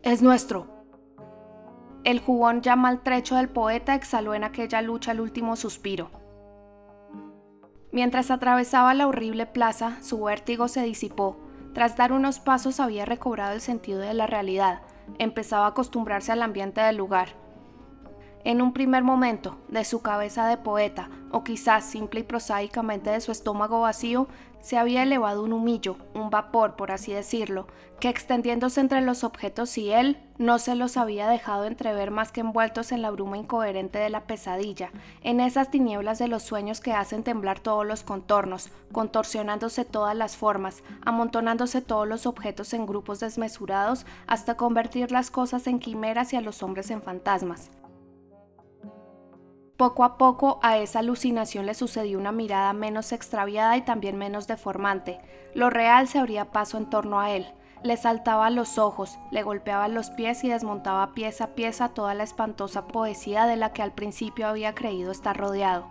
¡Es 0.03 0.23
nuestro! 0.23 0.67
El 2.05 2.21
jugón 2.21 2.63
ya 2.63 2.77
maltrecho 2.77 3.35
del 3.35 3.49
poeta 3.49 3.95
exhaló 3.95 4.35
en 4.35 4.45
aquella 4.45 4.81
lucha 4.81 5.13
el 5.13 5.21
último 5.21 5.57
suspiro. 5.57 6.11
Mientras 7.91 8.31
atravesaba 8.31 8.93
la 8.95 9.07
horrible 9.07 9.47
plaza, 9.47 9.97
su 10.03 10.23
vértigo 10.23 10.69
se 10.69 10.83
disipó. 10.83 11.39
Tras 11.73 11.97
dar 11.97 12.13
unos 12.13 12.39
pasos 12.39 12.81
había 12.81 13.05
recobrado 13.05 13.55
el 13.55 13.61
sentido 13.61 14.01
de 14.01 14.15
la 14.15 14.27
realidad, 14.27 14.83
empezaba 15.19 15.67
a 15.67 15.71
acostumbrarse 15.71 16.33
al 16.33 16.43
ambiente 16.43 16.81
del 16.81 16.97
lugar. 16.97 17.29
En 18.45 18.63
un 18.63 18.73
primer 18.73 19.03
momento, 19.03 19.59
de 19.69 19.85
su 19.85 20.01
cabeza 20.01 20.47
de 20.47 20.57
poeta, 20.57 21.11
o 21.31 21.45
quizás 21.45 21.85
simple 21.85 22.21
y 22.21 22.23
prosaicamente 22.23 23.11
de 23.11 23.21
su 23.21 23.33
estómago 23.33 23.81
vacío, 23.81 24.29
se 24.61 24.77
había 24.77 25.03
elevado 25.03 25.43
un 25.45 25.53
humillo, 25.53 25.97
un 26.15 26.31
vapor, 26.31 26.75
por 26.77 26.91
así 26.91 27.13
decirlo, 27.13 27.67
que 28.01 28.09
extendiéndose 28.09 28.81
entre 28.81 29.01
los 29.01 29.25
objetos 29.25 29.77
y 29.79 29.91
él, 29.91 30.19
no 30.39 30.59
se 30.59 30.77
los 30.77 30.97
había 30.97 31.29
dejado 31.29 31.65
entrever 31.65 32.11
más 32.11 32.33
que 32.33 32.41
envueltos 32.41 32.93
en 32.93 33.03
la 33.03 33.11
bruma 33.11 33.39
incoherente 33.39 33.99
de 33.99 34.09
la 34.09 34.25
pesadilla, 34.25 34.93
en 35.23 35.41
esas 35.41 35.71
tinieblas 35.71 36.19
de 36.19 36.29
los 36.29 36.43
sueños 36.43 36.81
que 36.81 36.93
hacen 36.93 37.25
temblar 37.25 37.61
todos 37.61 37.85
los 37.87 38.03
contornos, 38.03 38.71
contorsionándose 38.93 39.85
todas 39.85 40.17
las 40.17 40.37
formas, 40.37 40.83
amontonándose 41.05 41.81
todos 41.83 42.07
los 42.07 42.27
objetos 42.27 42.73
en 42.73 42.87
grupos 42.87 43.21
desmesurados, 43.21 44.07
hasta 44.27 44.57
convertir 44.57 45.11
las 45.11 45.31
cosas 45.31 45.67
en 45.67 45.81
quimeras 45.81 46.33
y 46.33 46.37
a 46.37 46.41
los 46.41 46.63
hombres 46.63 46.91
en 46.91 47.03
fantasmas. 47.03 47.71
Poco 49.79 50.03
a 50.03 50.19
poco 50.19 50.59
a 50.61 50.77
esa 50.79 50.99
alucinación 50.99 51.65
le 51.65 51.73
sucedió 51.73 52.19
una 52.19 52.33
mirada 52.33 52.73
menos 52.73 53.13
extraviada 53.13 53.77
y 53.77 53.83
también 53.83 54.17
menos 54.17 54.49
deformante. 54.49 55.21
Lo 55.55 55.71
real 55.71 56.09
se 56.09 56.19
abría 56.19 56.47
paso 56.47 56.79
en 56.79 56.91
torno 56.91 57.21
a 57.21 57.31
él. 57.31 57.47
Le 57.85 57.97
saltaba 57.97 58.51
los 58.51 58.77
ojos, 58.77 59.21
le 59.31 59.45
golpeaba 59.45 59.87
los 59.87 60.11
pies 60.11 60.43
y 60.43 60.49
desmontaba 60.49 61.15
pieza 61.15 61.45
a 61.45 61.55
pieza 61.55 61.91
toda 61.91 62.15
la 62.15 62.25
espantosa 62.25 62.89
poesía 62.89 63.47
de 63.47 63.55
la 63.55 63.73
que 63.73 63.83
al 63.83 63.93
principio 63.93 64.49
había 64.49 64.75
creído 64.75 65.13
estar 65.13 65.37
rodeado. 65.37 65.87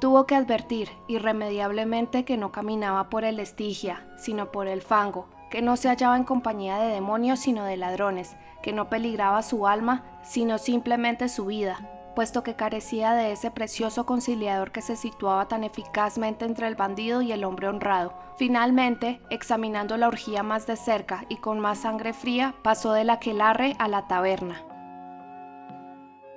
Tuvo 0.00 0.24
que 0.24 0.34
advertir 0.34 0.88
irremediablemente 1.06 2.24
que 2.24 2.38
no 2.38 2.50
caminaba 2.50 3.10
por 3.10 3.24
el 3.24 3.40
estigia, 3.40 4.08
sino 4.16 4.50
por 4.50 4.68
el 4.68 4.80
fango, 4.80 5.28
que 5.50 5.60
no 5.60 5.76
se 5.76 5.90
hallaba 5.90 6.16
en 6.16 6.24
compañía 6.24 6.78
de 6.78 6.94
demonios 6.94 7.40
sino 7.40 7.64
de 7.64 7.76
ladrones, 7.76 8.36
que 8.62 8.72
no 8.72 8.88
peligraba 8.88 9.42
su 9.42 9.66
alma, 9.66 10.02
sino 10.22 10.56
simplemente 10.56 11.28
su 11.28 11.44
vida, 11.44 11.95
puesto 12.16 12.42
que 12.42 12.56
carecía 12.56 13.12
de 13.12 13.30
ese 13.30 13.50
precioso 13.50 14.06
conciliador 14.06 14.72
que 14.72 14.80
se 14.80 14.96
situaba 14.96 15.46
tan 15.48 15.62
eficazmente 15.64 16.46
entre 16.46 16.66
el 16.66 16.74
bandido 16.74 17.20
y 17.20 17.30
el 17.30 17.44
hombre 17.44 17.68
honrado. 17.68 18.14
Finalmente, 18.38 19.20
examinando 19.28 19.98
la 19.98 20.08
orgía 20.08 20.42
más 20.42 20.66
de 20.66 20.76
cerca 20.76 21.26
y 21.28 21.36
con 21.36 21.60
más 21.60 21.78
sangre 21.78 22.14
fría, 22.14 22.54
pasó 22.62 22.94
del 22.94 23.10
aquelarre 23.10 23.76
a 23.78 23.86
la 23.86 24.08
taberna. 24.08 24.64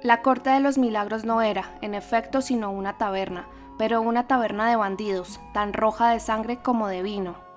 La 0.03 0.21
corte 0.21 0.49
de 0.49 0.59
los 0.59 0.77
milagros 0.77 1.23
no 1.23 1.41
era, 1.41 1.77
en 1.81 1.95
efecto, 1.95 2.41
sino 2.41 2.71
una 2.71 2.97
taberna, 2.97 3.47
pero 3.77 4.01
una 4.01 4.27
taberna 4.27 4.69
de 4.69 4.75
bandidos, 4.75 5.39
tan 5.53 5.71
roja 5.71 6.09
de 6.09 6.19
sangre 6.19 6.57
como 6.57 6.89
de 6.89 7.01
vino. 7.03 7.48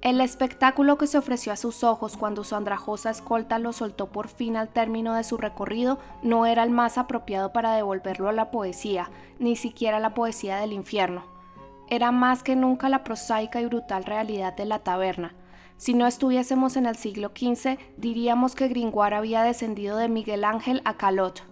El 0.00 0.20
espectáculo 0.20 0.96
que 0.96 1.08
se 1.08 1.18
ofreció 1.18 1.52
a 1.52 1.56
sus 1.56 1.82
ojos 1.82 2.16
cuando 2.16 2.44
su 2.44 2.54
andrajosa 2.54 3.10
escolta 3.10 3.58
lo 3.58 3.72
soltó 3.72 4.06
por 4.06 4.28
fin 4.28 4.56
al 4.56 4.68
término 4.68 5.14
de 5.14 5.24
su 5.24 5.36
recorrido 5.36 5.98
no 6.22 6.46
era 6.46 6.62
el 6.62 6.70
más 6.70 6.98
apropiado 6.98 7.52
para 7.52 7.74
devolverlo 7.74 8.28
a 8.28 8.32
la 8.32 8.52
poesía, 8.52 9.10
ni 9.40 9.56
siquiera 9.56 9.98
la 9.98 10.14
poesía 10.14 10.58
del 10.58 10.72
infierno. 10.72 11.24
Era 11.88 12.12
más 12.12 12.44
que 12.44 12.54
nunca 12.54 12.88
la 12.88 13.02
prosaica 13.02 13.60
y 13.60 13.66
brutal 13.66 14.04
realidad 14.04 14.54
de 14.54 14.66
la 14.66 14.78
taberna. 14.78 15.34
Si 15.78 15.94
no 15.94 16.06
estuviésemos 16.06 16.76
en 16.76 16.86
el 16.86 16.94
siglo 16.94 17.32
XV, 17.34 17.76
diríamos 17.96 18.54
que 18.54 18.68
Gringoire 18.68 19.16
había 19.16 19.42
descendido 19.42 19.96
de 19.96 20.08
Miguel 20.08 20.44
Ángel 20.44 20.80
a 20.84 20.96
Calot, 20.96 21.42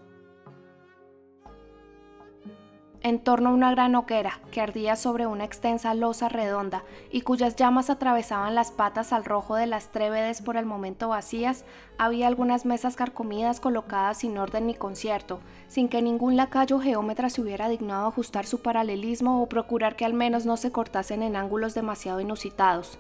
en 3.06 3.20
torno 3.20 3.50
a 3.50 3.52
una 3.52 3.70
gran 3.70 3.94
hoguera 3.94 4.40
que 4.50 4.60
ardía 4.60 4.96
sobre 4.96 5.28
una 5.28 5.44
extensa 5.44 5.94
losa 5.94 6.28
redonda 6.28 6.82
y 7.12 7.20
cuyas 7.20 7.54
llamas 7.54 7.88
atravesaban 7.88 8.56
las 8.56 8.72
patas 8.72 9.12
al 9.12 9.24
rojo 9.24 9.54
de 9.54 9.68
las 9.68 9.92
trévedes 9.92 10.42
por 10.42 10.56
el 10.56 10.66
momento 10.66 11.10
vacías, 11.10 11.64
había 11.98 12.26
algunas 12.26 12.66
mesas 12.66 12.96
carcomidas 12.96 13.60
colocadas 13.60 14.18
sin 14.18 14.36
orden 14.38 14.66
ni 14.66 14.74
concierto, 14.74 15.38
sin 15.68 15.88
que 15.88 16.02
ningún 16.02 16.34
lacayo 16.34 16.80
geómetra 16.80 17.30
se 17.30 17.42
hubiera 17.42 17.68
dignado 17.68 18.08
ajustar 18.08 18.44
su 18.44 18.60
paralelismo 18.60 19.40
o 19.40 19.48
procurar 19.48 19.94
que 19.94 20.04
al 20.04 20.12
menos 20.12 20.44
no 20.44 20.56
se 20.56 20.72
cortasen 20.72 21.22
en 21.22 21.36
ángulos 21.36 21.74
demasiado 21.74 22.20
inusitados. 22.20 22.98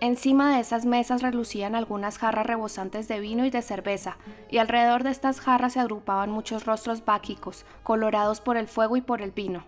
Encima 0.00 0.54
de 0.54 0.60
esas 0.60 0.84
mesas 0.84 1.22
relucían 1.22 1.74
algunas 1.74 2.18
jarras 2.18 2.46
rebosantes 2.46 3.08
de 3.08 3.18
vino 3.18 3.46
y 3.46 3.50
de 3.50 3.62
cerveza, 3.62 4.18
y 4.50 4.58
alrededor 4.58 5.02
de 5.02 5.10
estas 5.10 5.40
jarras 5.40 5.72
se 5.72 5.80
agrupaban 5.80 6.30
muchos 6.30 6.66
rostros 6.66 7.04
báquicos, 7.04 7.64
colorados 7.82 8.40
por 8.42 8.58
el 8.58 8.68
fuego 8.68 8.98
y 8.98 9.00
por 9.00 9.22
el 9.22 9.30
vino. 9.30 9.64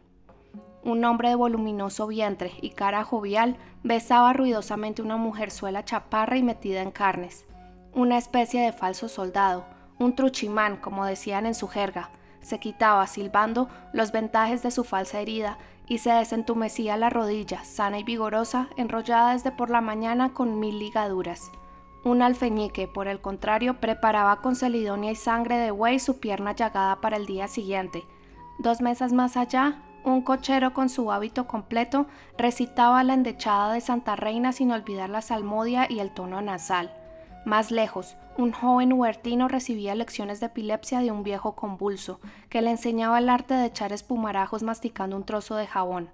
Un 0.85 1.03
hombre 1.05 1.31
de 1.31 1.35
voluminoso 1.35 2.07
vientre 2.07 2.53
y 2.61 2.71
cara 2.71 3.05
jovial 3.05 3.57
besaba 3.83 4.35
ruidosamente 4.35 5.01
una 5.01 5.17
mujerzuela 5.17 5.85
chaparra 5.85 6.37
y 6.37 6.43
metida 6.43 6.83
en 6.83 6.91
carnes, 6.91 7.47
una 7.95 8.19
especie 8.19 8.61
de 8.61 8.73
falso 8.73 9.09
soldado, 9.09 9.65
un 9.99 10.15
truchimán, 10.15 10.77
como 10.77 11.07
decían 11.07 11.47
en 11.47 11.55
su 11.55 11.69
jerga. 11.69 12.11
Se 12.49 12.59
quitaba, 12.59 13.07
silbando, 13.07 13.69
los 13.93 14.11
ventajes 14.11 14.63
de 14.63 14.71
su 14.71 14.83
falsa 14.83 15.21
herida 15.21 15.59
y 15.87 15.99
se 15.99 16.13
desentumecía 16.13 16.97
la 16.97 17.11
rodilla, 17.11 17.63
sana 17.63 17.99
y 17.99 18.05
vigorosa, 18.05 18.69
enrollada 18.79 19.35
desde 19.35 19.51
por 19.51 19.69
la 19.69 19.83
mañana 19.83 20.33
con 20.33 20.59
mil 20.59 20.79
ligaduras. 20.79 21.53
Un 22.05 22.23
alfeñique, 22.23 22.89
por 22.89 23.07
el 23.07 23.21
contrario, 23.21 23.81
preparaba 23.81 24.41
con 24.41 24.57
celidonia 24.57 25.11
y 25.11 25.15
sangre 25.15 25.59
de 25.59 25.73
buey 25.73 25.99
su 25.99 26.21
pierna 26.21 26.53
llagada 26.53 27.03
para 27.03 27.19
el 27.19 27.27
día 27.27 27.49
siguiente. 27.49 28.07
Dos 28.59 28.81
mesas 28.81 29.13
más 29.13 29.37
allá, 29.37 29.83
un 30.03 30.23
cochero 30.23 30.73
con 30.73 30.89
su 30.89 31.13
hábito 31.13 31.47
completo 31.47 32.07
recitaba 32.39 33.05
la 33.05 33.13
endechada 33.13 33.75
de 33.75 33.83
Santa 33.83 34.17
Reina 34.17 34.53
sin 34.53 34.73
olvidar 34.73 35.11
la 35.11 35.21
salmodia 35.21 35.87
y 35.87 35.99
el 35.99 36.13
tono 36.13 36.41
nasal. 36.41 36.91
Más 37.45 37.71
lejos, 37.71 38.17
un 38.39 38.53
joven 38.53 38.93
huertino 38.93 39.49
recibía 39.49 39.97
lecciones 39.97 40.39
de 40.39 40.47
epilepsia 40.47 41.01
de 41.01 41.11
un 41.11 41.25
viejo 41.25 41.57
convulso, 41.57 42.21
que 42.49 42.63
le 42.63 42.71
enseñaba 42.71 43.19
el 43.19 43.29
arte 43.29 43.55
de 43.55 43.67
echar 43.67 43.93
espumarajos 43.93 44.63
masticando 44.63 45.17
un 45.17 45.25
trozo 45.25 45.57
de 45.57 45.67
jabón. 45.67 46.09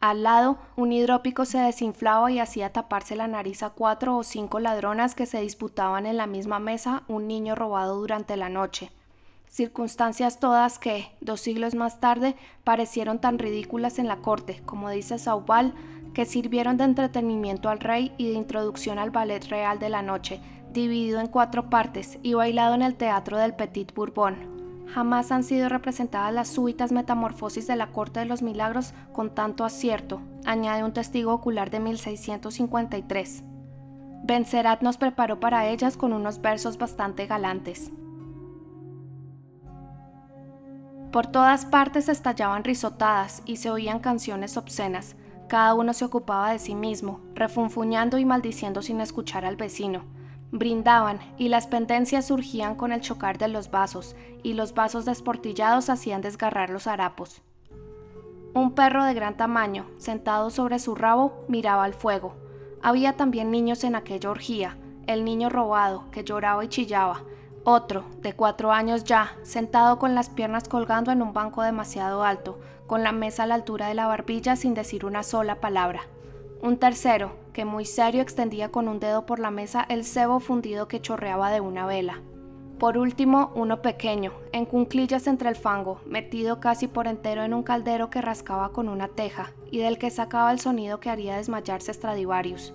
Al 0.00 0.22
lado, 0.22 0.56
un 0.76 0.92
hidrópico 0.92 1.44
se 1.44 1.58
desinflaba 1.58 2.30
y 2.30 2.38
hacía 2.38 2.72
taparse 2.72 3.16
la 3.16 3.28
nariz 3.28 3.62
a 3.62 3.70
cuatro 3.70 4.16
o 4.16 4.22
cinco 4.22 4.60
ladronas 4.60 5.14
que 5.14 5.26
se 5.26 5.42
disputaban 5.42 6.06
en 6.06 6.16
la 6.16 6.26
misma 6.26 6.58
mesa 6.58 7.02
un 7.06 7.28
niño 7.28 7.54
robado 7.54 7.96
durante 7.96 8.36
la 8.36 8.48
noche. 8.48 8.90
Circunstancias 9.48 10.40
todas 10.40 10.78
que, 10.78 11.10
dos 11.20 11.40
siglos 11.40 11.74
más 11.74 12.00
tarde, 12.00 12.34
parecieron 12.64 13.20
tan 13.20 13.38
ridículas 13.38 13.98
en 13.98 14.08
la 14.08 14.16
corte, 14.16 14.62
como 14.64 14.88
dice 14.88 15.18
Saubal, 15.18 15.74
que 16.14 16.24
sirvieron 16.24 16.78
de 16.78 16.84
entretenimiento 16.84 17.68
al 17.68 17.80
rey 17.80 18.14
y 18.16 18.28
de 18.28 18.34
introducción 18.34 18.98
al 18.98 19.10
ballet 19.10 19.44
real 19.48 19.78
de 19.78 19.90
la 19.90 20.02
noche, 20.02 20.40
dividido 20.72 21.20
en 21.20 21.28
cuatro 21.28 21.70
partes 21.70 22.18
y 22.22 22.34
bailado 22.34 22.74
en 22.74 22.82
el 22.82 22.94
Teatro 22.94 23.38
del 23.38 23.54
Petit 23.54 23.94
Bourbon. 23.94 24.58
Jamás 24.86 25.32
han 25.32 25.44
sido 25.44 25.68
representadas 25.68 26.32
las 26.32 26.48
súbitas 26.48 26.92
metamorfosis 26.92 27.66
de 27.66 27.76
la 27.76 27.88
Corte 27.88 28.20
de 28.20 28.26
los 28.26 28.42
Milagros 28.42 28.94
con 29.12 29.34
tanto 29.34 29.64
acierto, 29.64 30.20
añade 30.46 30.82
un 30.82 30.92
testigo 30.92 31.32
ocular 31.32 31.70
de 31.70 31.80
1653. 31.80 33.44
Bencerat 34.24 34.82
nos 34.82 34.96
preparó 34.96 35.40
para 35.40 35.68
ellas 35.68 35.96
con 35.96 36.12
unos 36.12 36.40
versos 36.40 36.78
bastante 36.78 37.26
galantes. 37.26 37.92
Por 41.12 41.26
todas 41.26 41.64
partes 41.64 42.08
estallaban 42.08 42.64
risotadas 42.64 43.42
y 43.46 43.56
se 43.56 43.70
oían 43.70 43.98
canciones 43.98 44.56
obscenas. 44.56 45.16
Cada 45.48 45.72
uno 45.74 45.94
se 45.94 46.04
ocupaba 46.04 46.52
de 46.52 46.58
sí 46.58 46.74
mismo, 46.74 47.20
refunfuñando 47.34 48.18
y 48.18 48.26
maldiciendo 48.26 48.82
sin 48.82 49.00
escuchar 49.00 49.46
al 49.46 49.56
vecino. 49.56 50.17
Brindaban 50.50 51.20
y 51.36 51.48
las 51.48 51.66
pendencias 51.66 52.26
surgían 52.26 52.74
con 52.74 52.92
el 52.92 53.00
chocar 53.00 53.36
de 53.38 53.48
los 53.48 53.70
vasos 53.70 54.16
y 54.42 54.54
los 54.54 54.74
vasos 54.74 55.04
desportillados 55.04 55.90
hacían 55.90 56.22
desgarrar 56.22 56.70
los 56.70 56.86
harapos. 56.86 57.42
Un 58.54 58.72
perro 58.72 59.04
de 59.04 59.14
gran 59.14 59.36
tamaño, 59.36 59.86
sentado 59.98 60.50
sobre 60.50 60.78
su 60.78 60.94
rabo, 60.94 61.44
miraba 61.48 61.84
al 61.84 61.94
fuego. 61.94 62.34
Había 62.82 63.14
también 63.14 63.50
niños 63.50 63.84
en 63.84 63.94
aquella 63.94 64.30
orgía, 64.30 64.78
el 65.06 65.24
niño 65.24 65.50
robado, 65.50 66.10
que 66.10 66.24
lloraba 66.24 66.64
y 66.64 66.68
chillaba, 66.68 67.24
otro, 67.64 68.04
de 68.22 68.32
cuatro 68.32 68.72
años 68.72 69.04
ya, 69.04 69.36
sentado 69.42 69.98
con 69.98 70.14
las 70.14 70.30
piernas 70.30 70.68
colgando 70.68 71.12
en 71.12 71.20
un 71.20 71.34
banco 71.34 71.62
demasiado 71.62 72.24
alto, 72.24 72.58
con 72.86 73.02
la 73.02 73.12
mesa 73.12 73.42
a 73.42 73.46
la 73.46 73.56
altura 73.56 73.88
de 73.88 73.94
la 73.94 74.06
barbilla 74.06 74.56
sin 74.56 74.72
decir 74.72 75.04
una 75.04 75.22
sola 75.22 75.60
palabra. 75.60 76.00
Un 76.62 76.78
tercero, 76.78 77.32
que 77.58 77.64
muy 77.64 77.86
serio 77.86 78.22
extendía 78.22 78.70
con 78.70 78.86
un 78.86 79.00
dedo 79.00 79.26
por 79.26 79.40
la 79.40 79.50
mesa 79.50 79.84
el 79.88 80.04
cebo 80.04 80.38
fundido 80.38 80.86
que 80.86 81.00
chorreaba 81.00 81.50
de 81.50 81.60
una 81.60 81.86
vela. 81.86 82.22
Por 82.78 82.96
último, 82.96 83.50
uno 83.56 83.82
pequeño, 83.82 84.30
en 84.52 84.64
cunclillas 84.64 85.26
entre 85.26 85.48
el 85.48 85.56
fango, 85.56 86.00
metido 86.06 86.60
casi 86.60 86.86
por 86.86 87.08
entero 87.08 87.42
en 87.42 87.52
un 87.54 87.64
caldero 87.64 88.10
que 88.10 88.22
rascaba 88.22 88.70
con 88.70 88.88
una 88.88 89.08
teja 89.08 89.54
y 89.72 89.78
del 89.78 89.98
que 89.98 90.12
sacaba 90.12 90.52
el 90.52 90.60
sonido 90.60 91.00
que 91.00 91.10
haría 91.10 91.36
desmayarse 91.36 91.92
Stradivarius. 91.92 92.74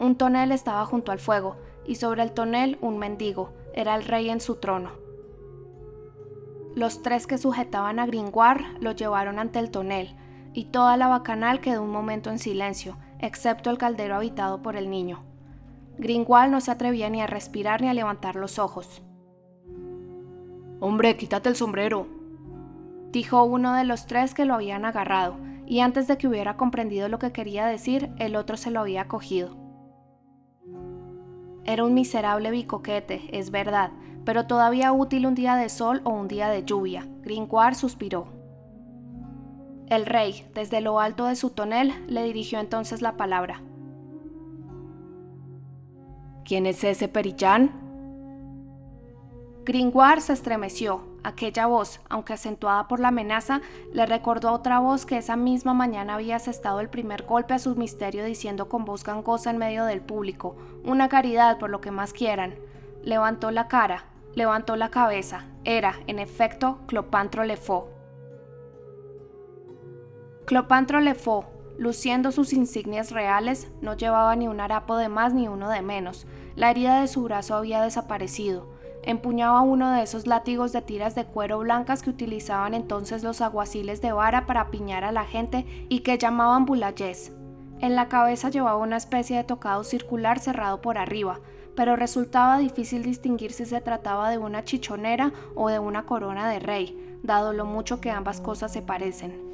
Un 0.00 0.16
tonel 0.16 0.50
estaba 0.50 0.84
junto 0.86 1.12
al 1.12 1.20
fuego, 1.20 1.54
y 1.86 1.94
sobre 1.94 2.24
el 2.24 2.32
tonel 2.32 2.78
un 2.80 2.98
mendigo, 2.98 3.52
era 3.74 3.94
el 3.94 4.02
rey 4.02 4.28
en 4.28 4.40
su 4.40 4.56
trono. 4.56 4.90
Los 6.74 7.00
tres 7.00 7.28
que 7.28 7.38
sujetaban 7.38 8.00
a 8.00 8.06
Gringoire 8.06 8.64
lo 8.80 8.90
llevaron 8.90 9.38
ante 9.38 9.60
el 9.60 9.70
tonel, 9.70 10.16
y 10.52 10.64
toda 10.64 10.96
la 10.96 11.06
bacanal 11.06 11.60
quedó 11.60 11.84
un 11.84 11.92
momento 11.92 12.30
en 12.30 12.40
silencio, 12.40 12.96
excepto 13.26 13.70
el 13.70 13.78
caldero 13.78 14.16
habitado 14.16 14.62
por 14.62 14.76
el 14.76 14.90
niño. 14.90 15.24
Gringoire 15.98 16.50
no 16.50 16.60
se 16.60 16.70
atrevía 16.70 17.08
ni 17.08 17.20
a 17.20 17.26
respirar 17.26 17.80
ni 17.80 17.88
a 17.88 17.94
levantar 17.94 18.36
los 18.36 18.58
ojos. 18.58 19.02
Hombre, 20.80 21.16
quítate 21.16 21.48
el 21.48 21.56
sombrero, 21.56 22.06
dijo 23.10 23.44
uno 23.44 23.74
de 23.74 23.84
los 23.84 24.06
tres 24.06 24.34
que 24.34 24.44
lo 24.44 24.54
habían 24.54 24.84
agarrado, 24.84 25.36
y 25.66 25.80
antes 25.80 26.08
de 26.08 26.18
que 26.18 26.28
hubiera 26.28 26.56
comprendido 26.56 27.08
lo 27.08 27.18
que 27.18 27.32
quería 27.32 27.64
decir, 27.66 28.10
el 28.18 28.36
otro 28.36 28.56
se 28.56 28.70
lo 28.70 28.80
había 28.80 29.08
cogido. 29.08 29.56
Era 31.64 31.84
un 31.84 31.94
miserable 31.94 32.50
bicoquete, 32.50 33.38
es 33.38 33.50
verdad, 33.50 33.92
pero 34.24 34.46
todavía 34.46 34.92
útil 34.92 35.26
un 35.26 35.34
día 35.34 35.56
de 35.56 35.70
sol 35.70 36.02
o 36.04 36.10
un 36.10 36.28
día 36.28 36.48
de 36.48 36.64
lluvia. 36.64 37.08
Gringoire 37.22 37.74
suspiró. 37.74 38.43
El 39.88 40.06
rey, 40.06 40.46
desde 40.54 40.80
lo 40.80 40.98
alto 40.98 41.26
de 41.26 41.36
su 41.36 41.50
tonel, 41.50 41.92
le 42.08 42.22
dirigió 42.24 42.58
entonces 42.58 43.02
la 43.02 43.16
palabra. 43.16 43.60
¿Quién 46.44 46.66
es 46.66 46.84
ese 46.84 47.08
Perillán? 47.08 47.72
Gringoire 49.64 50.20
se 50.20 50.34
estremeció. 50.34 51.02
Aquella 51.22 51.64
voz, 51.64 52.00
aunque 52.10 52.34
acentuada 52.34 52.86
por 52.86 53.00
la 53.00 53.08
amenaza, 53.08 53.62
le 53.94 54.04
recordó 54.04 54.50
a 54.50 54.52
otra 54.52 54.78
voz 54.78 55.06
que 55.06 55.16
esa 55.16 55.36
misma 55.36 55.72
mañana 55.72 56.14
había 56.14 56.36
asestado 56.36 56.80
el 56.80 56.90
primer 56.90 57.22
golpe 57.22 57.54
a 57.54 57.58
su 57.58 57.74
misterio 57.76 58.26
diciendo 58.26 58.68
con 58.68 58.84
voz 58.84 59.04
gangosa 59.04 59.50
en 59.50 59.56
medio 59.56 59.86
del 59.86 60.02
público, 60.02 60.54
una 60.84 61.08
caridad 61.08 61.58
por 61.58 61.70
lo 61.70 61.80
que 61.80 61.90
más 61.90 62.12
quieran. 62.12 62.56
Levantó 63.02 63.50
la 63.50 63.68
cara, 63.68 64.04
levantó 64.34 64.76
la 64.76 64.90
cabeza. 64.90 65.46
Era, 65.64 65.98
en 66.06 66.18
efecto, 66.18 66.80
Clopantro 66.86 67.44
Lefaux. 67.44 67.93
Clopantro 70.46 71.00
Lefaux, 71.00 71.46
luciendo 71.78 72.30
sus 72.30 72.52
insignias 72.52 73.12
reales, 73.12 73.72
no 73.80 73.96
llevaba 73.96 74.36
ni 74.36 74.46
un 74.46 74.60
harapo 74.60 74.98
de 74.98 75.08
más 75.08 75.32
ni 75.32 75.48
uno 75.48 75.70
de 75.70 75.80
menos. 75.80 76.26
La 76.54 76.70
herida 76.70 77.00
de 77.00 77.08
su 77.08 77.22
brazo 77.22 77.54
había 77.54 77.80
desaparecido. 77.80 78.68
Empuñaba 79.04 79.62
uno 79.62 79.90
de 79.92 80.02
esos 80.02 80.26
látigos 80.26 80.72
de 80.72 80.82
tiras 80.82 81.14
de 81.14 81.24
cuero 81.24 81.60
blancas 81.60 82.02
que 82.02 82.10
utilizaban 82.10 82.74
entonces 82.74 83.22
los 83.22 83.40
aguaciles 83.40 84.02
de 84.02 84.12
vara 84.12 84.44
para 84.44 84.70
piñar 84.70 85.02
a 85.04 85.12
la 85.12 85.24
gente 85.24 85.64
y 85.88 86.00
que 86.00 86.18
llamaban 86.18 86.66
bulayés. 86.66 87.32
En 87.80 87.96
la 87.96 88.08
cabeza 88.08 88.50
llevaba 88.50 88.76
una 88.76 88.98
especie 88.98 89.38
de 89.38 89.44
tocado 89.44 89.82
circular 89.82 90.40
cerrado 90.40 90.82
por 90.82 90.98
arriba, 90.98 91.40
pero 91.74 91.96
resultaba 91.96 92.58
difícil 92.58 93.02
distinguir 93.02 93.52
si 93.52 93.64
se 93.64 93.80
trataba 93.80 94.28
de 94.28 94.36
una 94.36 94.62
chichonera 94.62 95.32
o 95.54 95.70
de 95.70 95.78
una 95.78 96.04
corona 96.04 96.50
de 96.50 96.58
rey, 96.58 97.18
dado 97.22 97.54
lo 97.54 97.64
mucho 97.64 98.02
que 98.02 98.10
ambas 98.10 98.42
cosas 98.42 98.74
se 98.74 98.82
parecen. 98.82 99.53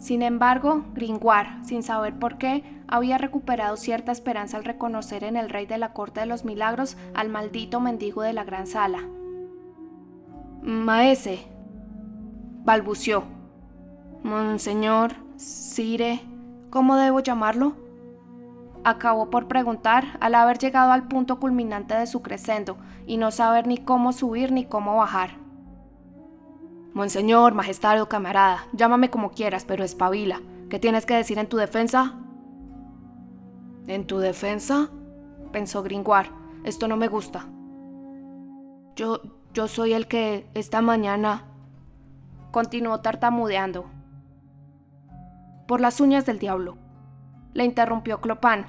Sin 0.00 0.22
embargo, 0.22 0.82
Gringoire, 0.94 1.62
sin 1.62 1.82
saber 1.82 2.18
por 2.18 2.38
qué, 2.38 2.64
había 2.88 3.18
recuperado 3.18 3.76
cierta 3.76 4.12
esperanza 4.12 4.56
al 4.56 4.64
reconocer 4.64 5.24
en 5.24 5.36
el 5.36 5.50
rey 5.50 5.66
de 5.66 5.76
la 5.76 5.92
corte 5.92 6.20
de 6.20 6.26
los 6.26 6.46
milagros 6.46 6.96
al 7.12 7.28
maldito 7.28 7.80
mendigo 7.80 8.22
de 8.22 8.32
la 8.32 8.44
gran 8.44 8.66
sala. 8.66 9.00
Maese, 10.62 11.46
balbució. 12.64 13.24
Monseñor, 14.22 15.16
Sire, 15.36 16.20
¿cómo 16.70 16.96
debo 16.96 17.20
llamarlo? 17.20 17.74
Acabó 18.84 19.28
por 19.28 19.48
preguntar 19.48 20.16
al 20.20 20.34
haber 20.34 20.58
llegado 20.58 20.92
al 20.92 21.08
punto 21.08 21.38
culminante 21.38 21.94
de 21.94 22.06
su 22.06 22.22
crescendo 22.22 22.78
y 23.06 23.18
no 23.18 23.30
saber 23.30 23.66
ni 23.66 23.76
cómo 23.76 24.14
subir 24.14 24.50
ni 24.50 24.64
cómo 24.64 24.96
bajar. 24.96 25.39
Monseñor, 26.92 27.54
majestad 27.54 28.00
o 28.02 28.08
camarada, 28.08 28.66
llámame 28.72 29.10
como 29.10 29.30
quieras, 29.30 29.64
pero 29.64 29.84
espabila. 29.84 30.40
¿Qué 30.68 30.78
tienes 30.78 31.06
que 31.06 31.14
decir 31.14 31.38
en 31.38 31.48
tu 31.48 31.56
defensa? 31.56 32.14
¿En 33.86 34.06
tu 34.06 34.18
defensa? 34.18 34.90
pensó 35.52 35.82
Gringoire. 35.82 36.30
Esto 36.64 36.88
no 36.88 36.96
me 36.96 37.08
gusta. 37.08 37.46
Yo, 38.96 39.20
yo 39.54 39.68
soy 39.68 39.92
el 39.92 40.06
que 40.06 40.48
esta 40.54 40.82
mañana... 40.82 41.46
Continuó 42.50 43.00
tartamudeando. 43.00 43.86
Por 45.68 45.80
las 45.80 46.00
uñas 46.00 46.26
del 46.26 46.40
diablo. 46.40 46.76
Le 47.54 47.64
interrumpió 47.64 48.20
Clopin. 48.20 48.66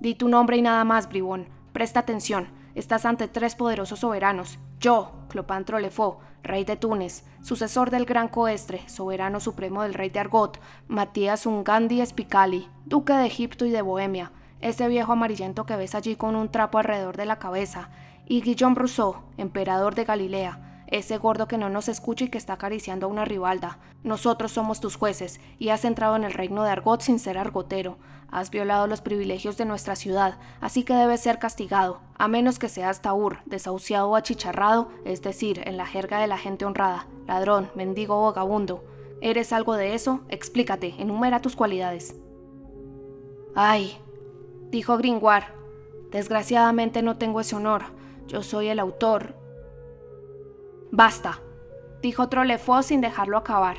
Di 0.00 0.14
tu 0.14 0.28
nombre 0.28 0.58
y 0.58 0.62
nada 0.62 0.84
más, 0.84 1.08
bribón. 1.08 1.48
Presta 1.72 2.00
atención. 2.00 2.48
Estás 2.74 3.06
ante 3.06 3.28
tres 3.28 3.54
poderosos 3.54 4.00
soberanos. 4.00 4.58
Yo, 4.78 5.12
Clopin 5.28 5.64
Trolefo, 5.64 6.20
rey 6.42 6.64
de 6.64 6.76
Túnez, 6.76 7.24
sucesor 7.40 7.90
del 7.90 8.04
gran 8.04 8.28
coestre, 8.28 8.86
soberano 8.88 9.40
supremo 9.40 9.82
del 9.82 9.94
rey 9.94 10.10
de 10.10 10.20
Argot, 10.20 10.60
Matías 10.86 11.46
Ungandi 11.46 12.02
Espicali, 12.02 12.68
duque 12.84 13.14
de 13.14 13.26
Egipto 13.26 13.64
y 13.64 13.70
de 13.70 13.80
Bohemia, 13.80 14.32
ese 14.60 14.86
viejo 14.88 15.12
amarillento 15.12 15.64
que 15.64 15.76
ves 15.76 15.94
allí 15.94 16.14
con 16.16 16.36
un 16.36 16.50
trapo 16.50 16.78
alrededor 16.78 17.16
de 17.16 17.24
la 17.24 17.38
cabeza, 17.38 17.88
y 18.26 18.42
Guillaume 18.42 18.76
Rousseau, 18.76 19.22
emperador 19.38 19.94
de 19.94 20.04
Galilea, 20.04 20.84
ese 20.88 21.16
gordo 21.16 21.48
que 21.48 21.58
no 21.58 21.70
nos 21.70 21.88
escucha 21.88 22.26
y 22.26 22.28
que 22.28 22.38
está 22.38 22.54
acariciando 22.54 23.06
a 23.06 23.10
una 23.10 23.24
rivalda. 23.24 23.78
Nosotros 24.04 24.52
somos 24.52 24.80
tus 24.80 24.96
jueces, 24.96 25.40
y 25.58 25.70
has 25.70 25.84
entrado 25.84 26.16
en 26.16 26.24
el 26.24 26.34
reino 26.34 26.62
de 26.64 26.70
Argot 26.70 27.00
sin 27.00 27.18
ser 27.18 27.38
argotero. 27.38 27.98
Has 28.30 28.50
violado 28.50 28.86
los 28.86 29.00
privilegios 29.00 29.56
de 29.56 29.64
nuestra 29.64 29.96
ciudad, 29.96 30.38
así 30.60 30.84
que 30.84 30.94
debes 30.94 31.20
ser 31.20 31.38
castigado, 31.38 32.00
a 32.18 32.28
menos 32.28 32.58
que 32.58 32.68
seas 32.68 33.02
taur, 33.02 33.38
desahuciado 33.46 34.08
o 34.10 34.16
achicharrado, 34.16 34.88
es 35.04 35.22
decir, 35.22 35.62
en 35.64 35.76
la 35.76 35.86
jerga 35.86 36.20
de 36.20 36.26
la 36.26 36.38
gente 36.38 36.64
honrada, 36.64 37.06
ladrón, 37.26 37.70
mendigo 37.74 38.20
o 38.20 38.24
vagabundo. 38.24 38.84
¿Eres 39.20 39.52
algo 39.52 39.74
de 39.74 39.94
eso? 39.94 40.20
Explícate, 40.28 40.94
enumera 40.98 41.40
tus 41.40 41.56
cualidades. 41.56 42.14
Ay, 43.54 43.96
dijo 44.70 44.98
Gringoire, 44.98 45.46
desgraciadamente 46.10 47.02
no 47.02 47.16
tengo 47.16 47.40
ese 47.40 47.56
honor. 47.56 47.84
Yo 48.26 48.42
soy 48.42 48.68
el 48.68 48.80
autor, 48.80 49.34
Basta, 50.92 51.42
dijo 52.00 52.28
Trolefo 52.28 52.82
sin 52.82 53.00
dejarlo 53.00 53.36
acabar. 53.36 53.78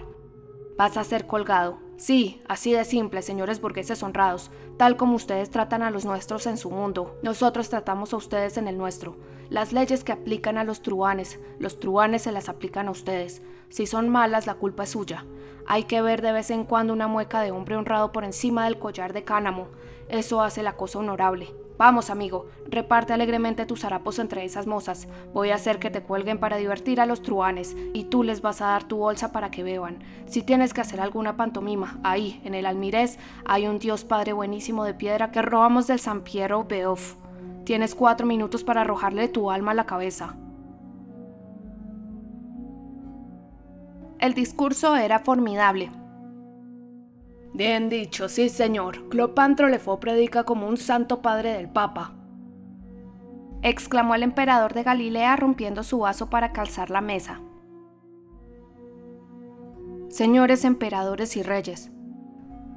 Vas 0.78 0.98
a 0.98 1.04
ser 1.04 1.26
colgado. 1.26 1.80
Sí, 1.98 2.44
así 2.48 2.74
de 2.74 2.86
simple, 2.86 3.24
señores 3.24 3.60
burgueses 3.60 4.04
honrados, 4.04 4.52
tal 4.78 4.98
como 4.98 5.16
ustedes 5.16 5.50
tratan 5.50 5.82
a 5.82 5.90
los 5.90 6.06
nuestros 6.06 6.46
en 6.46 6.58
su 6.58 6.70
mundo, 6.70 7.18
nosotros 7.24 7.70
tratamos 7.70 8.14
a 8.14 8.18
ustedes 8.18 8.58
en 8.58 8.68
el 8.68 8.78
nuestro. 8.78 9.18
Las 9.50 9.74
leyes 9.74 10.04
que 10.04 10.12
aplican 10.12 10.60
a 10.60 10.64
los 10.64 10.84
truanes, 10.84 11.40
los 11.58 11.80
truanes 11.80 12.22
se 12.22 12.32
las 12.32 12.50
aplican 12.50 12.88
a 12.88 12.92
ustedes. 12.92 13.42
Si 13.70 13.88
son 13.88 14.10
malas, 14.10 14.46
la 14.46 14.54
culpa 14.54 14.84
es 14.84 14.92
suya. 14.92 15.26
Hay 15.66 15.86
que 15.86 16.04
ver 16.04 16.22
de 16.22 16.34
vez 16.34 16.52
en 16.52 16.66
cuando 16.66 16.94
una 16.94 17.08
mueca 17.08 17.42
de 17.42 17.50
hombre 17.50 17.76
honrado 17.76 18.12
por 18.12 18.24
encima 18.24 18.66
del 18.66 18.78
collar 18.78 19.12
de 19.12 19.24
cánamo. 19.24 19.68
Eso 20.08 20.44
hace 20.44 20.62
la 20.62 20.78
cosa 20.78 21.00
honorable. 21.00 21.54
Vamos, 21.78 22.10
amigo, 22.10 22.48
reparte 22.70 23.13
alegremente 23.13 23.68
tus 23.68 23.86
harapos 23.86 24.18
entre 24.18 24.44
esas 24.44 24.66
mozas. 24.66 25.08
Voy 25.32 25.52
a 25.52 25.56
hacer 25.56 25.78
que 25.78 25.92
te 25.92 26.02
cuelguen 26.02 26.40
para 26.40 26.58
divertir 26.58 27.00
a 27.00 27.06
los 27.06 27.22
truanes, 27.22 27.78
y 27.94 28.06
tú 28.06 28.24
les 28.24 28.42
vas 28.42 28.62
a 28.62 28.68
dar 28.68 28.86
tu 28.86 28.98
bolsa 28.98 29.32
para 29.32 29.52
que 29.52 29.62
beban. 29.62 30.00
Si 30.26 30.42
tienes 30.42 30.74
que 30.74 30.82
hacer 30.82 31.00
alguna 31.00 31.38
pantomima, 31.38 32.00
ahí, 32.04 32.42
en 32.44 32.56
el 32.56 32.66
almirez, 32.66 33.20
hay 33.46 33.68
un 33.68 33.78
Dios 33.78 34.04
Padre 34.04 34.34
buenísimo 34.34 34.86
de 34.86 34.96
piedra 34.96 35.32
que 35.32 35.44
robamos 35.44 35.86
del 35.86 36.00
San 36.00 36.22
Piero 36.22 36.63
Beof. 36.63 37.16
Tienes 37.63 37.94
cuatro 37.94 38.26
minutos 38.26 38.63
para 38.63 38.82
arrojarle 38.82 39.28
tu 39.28 39.52
alma 39.52 39.72
a 39.72 39.76
la 39.76 39.86
cabeza. 39.86 40.36
El 44.20 44.34
discurso 44.34 44.96
era 44.96 45.20
formidable, 45.20 45.92
Bien 47.58 47.89
dicho, 47.89 48.30
sí 48.30 48.50
señor. 48.50 49.10
Clopantro 49.10 49.67
le 49.67 49.80
fue 49.80 50.00
predica 50.00 50.43
como 50.43 50.67
un 50.67 50.78
santo 50.78 51.24
padre 51.24 51.54
del 51.54 51.67
Papa. 51.67 52.13
exclamó 53.63 54.13
el 54.13 54.22
emperador 54.22 54.76
de 54.76 54.84
Galilea 54.84 55.36
rompiendo 55.38 55.82
su 55.82 55.98
vaso 55.98 56.30
para 56.30 56.54
calzar 56.54 56.91
la 56.91 57.02
mesa. 57.02 57.41
Señores 60.10 60.65
emperadores 60.65 61.36
y 61.36 61.41
reyes, 61.41 61.89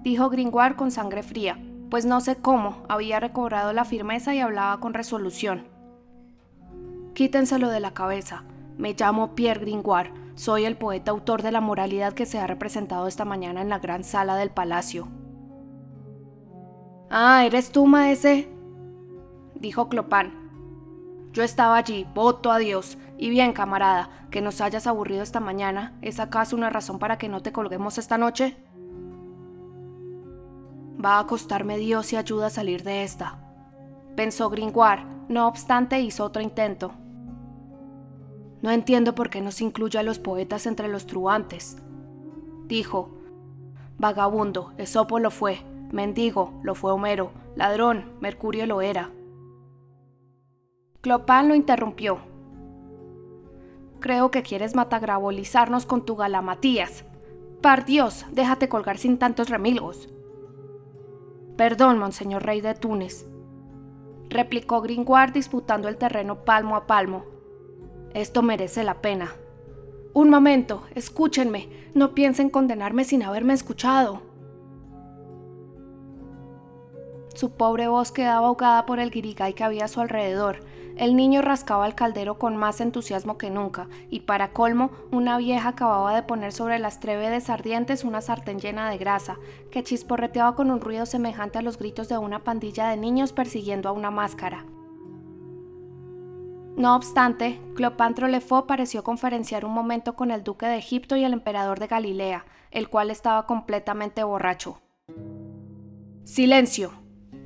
dijo 0.02 0.30
Gringoire 0.30 0.76
con 0.76 0.90
sangre 0.90 1.22
fría, 1.22 1.62
pues 1.90 2.06
no 2.06 2.22
sé 2.22 2.36
cómo 2.36 2.82
había 2.88 3.20
recobrado 3.20 3.74
la 3.74 3.84
firmeza 3.84 4.34
y 4.34 4.40
hablaba 4.40 4.80
con 4.80 4.94
resolución. 4.94 5.66
Quítenselo 7.12 7.68
de 7.68 7.80
la 7.80 7.92
cabeza. 7.92 8.44
Me 8.78 8.94
llamo 8.94 9.34
Pierre 9.34 9.60
Gringoire, 9.60 10.10
soy 10.40 10.64
el 10.64 10.78
poeta 10.78 11.10
autor 11.10 11.42
de 11.42 11.52
la 11.52 11.60
moralidad 11.60 12.14
que 12.14 12.24
se 12.24 12.38
ha 12.38 12.46
representado 12.46 13.06
esta 13.06 13.26
mañana 13.26 13.60
en 13.60 13.68
la 13.68 13.78
gran 13.78 14.04
sala 14.04 14.36
del 14.36 14.48
palacio. 14.48 15.06
Ah, 17.10 17.44
¿eres 17.44 17.70
tú, 17.70 17.86
maese? 17.86 18.48
dijo 19.54 19.90
Clopin. 19.90 20.32
Yo 21.32 21.42
estaba 21.42 21.76
allí, 21.76 22.06
voto 22.14 22.50
a 22.50 22.56
Dios. 22.56 22.96
Y 23.18 23.28
bien, 23.28 23.52
camarada, 23.52 24.08
que 24.30 24.40
nos 24.40 24.62
hayas 24.62 24.86
aburrido 24.86 25.22
esta 25.22 25.40
mañana, 25.40 25.98
¿es 26.00 26.18
acaso 26.20 26.56
una 26.56 26.70
razón 26.70 26.98
para 26.98 27.18
que 27.18 27.28
no 27.28 27.42
te 27.42 27.52
colguemos 27.52 27.98
esta 27.98 28.16
noche? 28.16 28.56
Va 31.04 31.18
a 31.18 31.26
costarme 31.26 31.76
Dios 31.76 32.14
y 32.14 32.16
ayuda 32.16 32.46
a 32.46 32.50
salir 32.50 32.82
de 32.82 33.02
esta. 33.02 33.38
Pensó 34.16 34.48
Gringoire, 34.48 35.04
no 35.28 35.46
obstante 35.46 36.00
hizo 36.00 36.24
otro 36.24 36.40
intento. 36.40 36.92
No 38.62 38.70
entiendo 38.70 39.14
por 39.14 39.30
qué 39.30 39.40
no 39.40 39.50
se 39.50 39.64
incluye 39.64 39.98
a 39.98 40.02
los 40.02 40.18
poetas 40.18 40.66
entre 40.66 40.88
los 40.88 41.06
truantes. 41.06 41.78
Dijo, 42.66 43.10
vagabundo, 43.98 44.72
Esopo 44.76 45.18
lo 45.18 45.30
fue, 45.30 45.60
mendigo, 45.92 46.52
lo 46.62 46.74
fue 46.74 46.92
Homero, 46.92 47.32
ladrón, 47.56 48.12
Mercurio 48.20 48.66
lo 48.66 48.82
era. 48.82 49.10
Clopin 51.00 51.48
lo 51.48 51.54
interrumpió. 51.54 52.18
Creo 54.00 54.30
que 54.30 54.42
quieres 54.42 54.74
matagrabolizarnos 54.74 55.86
con 55.86 56.04
tu 56.04 56.16
galamatías. 56.16 57.04
Par 57.60 57.84
Dios, 57.84 58.26
déjate 58.32 58.68
colgar 58.68 58.98
sin 58.98 59.18
tantos 59.18 59.48
remilgos. 59.48 60.08
Perdón, 61.56 61.98
monseñor 61.98 62.42
rey 62.44 62.62
de 62.62 62.74
Túnez, 62.74 63.26
replicó 64.30 64.80
Gringoire 64.80 65.32
disputando 65.32 65.88
el 65.88 65.98
terreno 65.98 66.44
palmo 66.44 66.76
a 66.76 66.86
palmo, 66.86 67.24
esto 68.14 68.42
merece 68.42 68.84
la 68.84 69.00
pena. 69.00 69.34
Un 70.12 70.28
momento, 70.28 70.82
escúchenme, 70.94 71.68
no 71.94 72.14
piensen 72.14 72.50
condenarme 72.50 73.04
sin 73.04 73.22
haberme 73.22 73.54
escuchado. 73.54 74.22
Su 77.34 77.52
pobre 77.52 77.86
voz 77.86 78.10
quedaba 78.10 78.48
ahogada 78.48 78.86
por 78.86 78.98
el 78.98 79.10
guirigay 79.10 79.54
que 79.54 79.64
había 79.64 79.84
a 79.84 79.88
su 79.88 80.00
alrededor. 80.00 80.64
El 80.96 81.16
niño 81.16 81.40
rascaba 81.40 81.86
el 81.86 81.94
caldero 81.94 82.38
con 82.38 82.56
más 82.56 82.80
entusiasmo 82.80 83.38
que 83.38 83.48
nunca, 83.48 83.88
y 84.10 84.20
para 84.20 84.52
colmo, 84.52 84.90
una 85.12 85.38
vieja 85.38 85.70
acababa 85.70 86.14
de 86.14 86.24
poner 86.24 86.52
sobre 86.52 86.78
las 86.78 87.00
trévedes 87.00 87.48
ardientes 87.48 88.04
una 88.04 88.20
sartén 88.20 88.58
llena 88.58 88.90
de 88.90 88.98
grasa, 88.98 89.38
que 89.70 89.84
chisporreteaba 89.84 90.56
con 90.56 90.70
un 90.70 90.80
ruido 90.80 91.06
semejante 91.06 91.58
a 91.58 91.62
los 91.62 91.78
gritos 91.78 92.08
de 92.08 92.18
una 92.18 92.40
pandilla 92.40 92.88
de 92.88 92.96
niños 92.96 93.32
persiguiendo 93.32 93.88
a 93.88 93.92
una 93.92 94.10
máscara. 94.10 94.66
No 96.80 96.96
obstante, 96.96 97.60
Cleopatra 97.76 98.26
Lefo 98.26 98.66
pareció 98.66 99.04
conferenciar 99.04 99.66
un 99.66 99.72
momento 99.72 100.16
con 100.16 100.30
el 100.30 100.42
duque 100.42 100.64
de 100.64 100.78
Egipto 100.78 101.14
y 101.14 101.24
el 101.24 101.34
emperador 101.34 101.78
de 101.78 101.88
Galilea, 101.88 102.46
el 102.70 102.88
cual 102.88 103.10
estaba 103.10 103.44
completamente 103.44 104.24
borracho. 104.24 104.80
¡Silencio! 106.24 106.92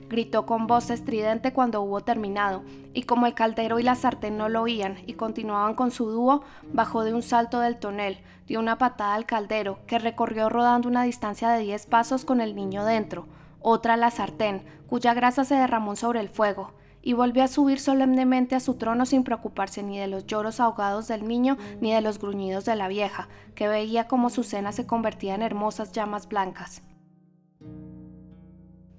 gritó 0.09 0.47
con 0.47 0.69
voz 0.69 0.89
estridente 0.91 1.53
cuando 1.53 1.83
hubo 1.83 2.03
terminado, 2.03 2.63
y 2.93 3.03
como 3.03 3.27
el 3.27 3.35
caldero 3.35 3.81
y 3.81 3.83
la 3.83 3.97
sartén 3.97 4.37
no 4.37 4.49
lo 4.49 4.63
oían 4.63 4.99
y 5.05 5.15
continuaban 5.15 5.75
con 5.75 5.91
su 5.91 6.09
dúo, 6.09 6.45
bajó 6.73 7.03
de 7.03 7.13
un 7.13 7.23
salto 7.23 7.59
del 7.59 7.81
tonel, 7.81 8.21
dio 8.47 8.61
una 8.61 8.79
patada 8.79 9.17
al 9.17 9.27
caldero, 9.27 9.81
que 9.89 9.99
recorrió 9.99 10.49
rodando 10.49 10.89
una 10.89 11.03
distancia 11.03 11.49
de 11.49 11.63
diez 11.63 11.87
pasos 11.87 12.25
con 12.25 12.41
el 12.41 12.55
niño 12.55 12.85
dentro, 12.85 13.27
otra 13.59 13.95
a 13.95 13.97
la 13.97 14.13
sartén, 14.13 14.65
cuya 14.87 15.13
grasa 15.13 15.43
se 15.45 15.57
derramó 15.57 15.97
sobre 15.97 16.21
el 16.21 16.29
fuego, 16.29 16.73
y 17.05 17.13
volvió 17.13 17.45
a 17.45 17.49
subir 17.49 17.79
solemnemente 17.79 18.55
a 18.55 18.61
su 18.61 18.75
trono 18.75 19.05
sin 19.05 19.25
preocuparse 19.25 19.83
ni 19.83 19.99
de 19.99 20.09
los 20.09 20.27
lloros 20.27 20.59
ahogados 20.59 21.07
del 21.07 21.29
niño 21.29 21.59
ni 21.81 21.93
de 21.93 22.01
los 22.01 22.19
gruñidos 22.19 22.65
de 22.65 22.77
la 22.77 22.89
vieja, 22.89 23.29
que 23.55 23.69
veía 23.69 24.09
como 24.09 24.31
su 24.31 24.43
cena 24.43 24.73
se 24.73 24.87
convertía 24.87 25.35
en 25.35 25.43
hermosas 25.43 25.93
llamas 25.93 26.27
blancas. 26.27 26.83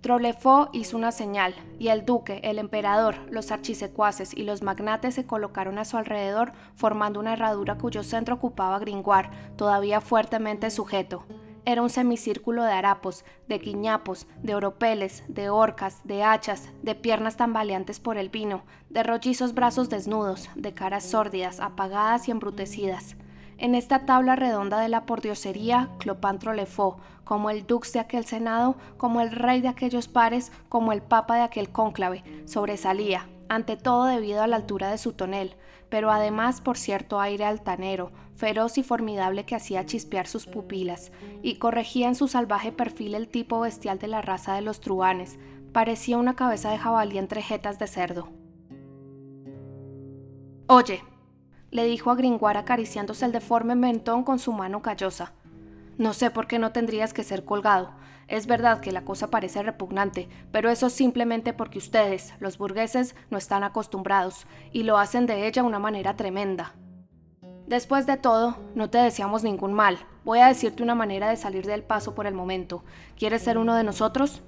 Trolefo 0.02 0.70
hizo 0.72 0.98
una 0.98 1.12
señal, 1.12 1.56
y 1.80 1.88
el 1.88 2.06
duque, 2.06 2.40
el 2.44 2.60
emperador, 2.60 3.16
los 3.32 3.50
archisecuaces 3.52 4.38
y 4.38 4.44
los 4.44 4.62
magnates 4.62 5.16
se 5.16 5.26
colocaron 5.26 5.80
a 5.80 5.86
su 5.86 5.98
alrededor, 5.98 6.54
formando 6.76 7.20
una 7.20 7.34
herradura 7.34 7.80
cuyo 7.80 8.04
centro 8.04 8.36
ocupaba 8.36 8.78
Gringoire, 8.78 9.32
todavía 9.56 10.02
fuertemente 10.02 10.70
sujeto. 10.70 11.26
Era 11.68 11.82
un 11.82 11.90
semicírculo 11.90 12.64
de 12.64 12.72
harapos, 12.72 13.26
de 13.48 13.60
quiñapos, 13.60 14.28
de 14.44 14.54
oropeles, 14.54 15.24
de 15.28 15.50
orcas, 15.50 16.00
de 16.04 16.24
hachas, 16.24 16.70
de 16.84 16.94
piernas 16.94 17.38
tambaleantes 17.38 18.00
por 18.00 18.18
el 18.18 18.30
vino, 18.30 18.62
de 18.92 19.02
rollizos 19.02 19.56
brazos 19.56 19.90
desnudos, 19.90 20.48
de 20.56 20.76
caras 20.76 21.04
sórdidas, 21.04 21.60
apagadas 21.60 22.28
y 22.28 22.32
embrutecidas. 22.32 23.16
En 23.58 23.74
esta 23.74 24.06
tabla 24.06 24.36
redonda 24.36 24.80
de 24.80 24.90
la 24.90 25.08
pordiosería, 25.08 25.90
Clopantro 25.98 26.54
le 26.54 26.68
como 27.24 27.50
el 27.50 27.66
dux 27.66 27.94
de 27.94 28.00
aquel 28.00 28.26
senado, 28.26 28.76
como 28.98 29.22
el 29.22 29.32
rey 29.32 29.62
de 29.62 29.68
aquellos 29.68 30.08
pares, 30.08 30.52
como 30.70 30.92
el 30.92 31.02
papa 31.02 31.38
de 31.38 31.42
aquel 31.42 31.70
cónclave, 31.70 32.24
sobresalía, 32.46 33.28
ante 33.50 33.76
todo 33.76 34.06
debido 34.06 34.44
a 34.44 34.48
la 34.48 34.58
altura 34.58 34.92
de 34.92 35.00
su 35.00 35.14
tonel, 35.14 35.56
pero 35.90 36.12
además 36.12 36.62
por 36.62 36.78
cierto 36.78 37.20
aire 37.20 37.46
altanero, 37.46 38.12
feroz 38.36 38.78
y 38.78 38.84
formidable 38.84 39.46
que 39.46 39.56
hacía 39.56 39.86
chispear 39.86 40.28
sus 40.28 40.46
pupilas, 40.46 41.12
y 41.42 41.56
corregía 41.56 42.08
en 42.08 42.16
su 42.16 42.28
salvaje 42.28 42.72
perfil 42.72 43.16
el 43.16 43.28
tipo 43.28 43.60
bestial 43.60 44.00
de 44.00 44.08
la 44.08 44.22
raza 44.22 44.56
de 44.56 44.62
los 44.62 44.80
truanes, 44.80 45.40
parecía 45.72 46.18
una 46.18 46.36
cabeza 46.36 46.72
de 46.72 46.78
jabalí 46.78 47.18
entre 47.18 47.42
jetas 47.42 47.80
de 47.80 47.88
cerdo. 47.88 48.30
Oye, 50.68 51.04
le 51.72 51.86
dijo 51.86 52.12
a 52.12 52.16
Gringoire 52.16 52.60
acariciándose 52.60 53.26
el 53.26 53.32
deforme 53.32 53.76
mentón 53.76 54.24
con 54.24 54.40
su 54.40 54.54
mano 54.54 54.82
callosa. 54.82 55.34
No 55.98 56.14
sé 56.14 56.32
por 56.32 56.48
qué 56.48 56.60
no 56.60 56.72
tendrías 56.72 57.14
que 57.14 57.24
ser 57.24 57.46
colgado. 57.46 57.92
Es 58.28 58.48
verdad 58.48 58.80
que 58.80 58.92
la 58.92 59.06
cosa 59.06 59.30
parece 59.30 59.62
repugnante, 59.62 60.28
pero 60.52 60.70
eso 60.70 60.90
simplemente 60.90 61.54
porque 61.54 61.78
ustedes, 61.78 62.34
los 62.40 62.58
burgueses, 62.58 63.16
no 63.30 63.38
están 63.38 63.64
acostumbrados, 63.64 64.48
y 64.72 64.84
lo 64.84 64.98
hacen 64.98 65.26
de 65.28 65.46
ella 65.46 65.64
una 65.64 65.78
manera 65.78 66.16
tremenda. 66.16 66.74
Después 67.68 68.06
de 68.06 68.18
todo, 68.18 68.58
no 68.76 68.90
te 68.90 69.00
deseamos 69.00 69.44
ningún 69.44 69.74
mal. 69.74 69.98
Voy 70.24 70.40
a 70.40 70.48
decirte 70.48 70.84
una 70.84 70.94
manera 70.94 71.30
de 71.30 71.38
salir 71.38 71.66
del 71.66 71.84
paso 71.84 72.14
por 72.14 72.28
el 72.28 72.34
momento. 72.36 72.84
¿Quieres 73.18 73.42
ser 73.42 73.58
uno 73.58 73.74
de 73.76 73.84
nosotros? 73.84 74.44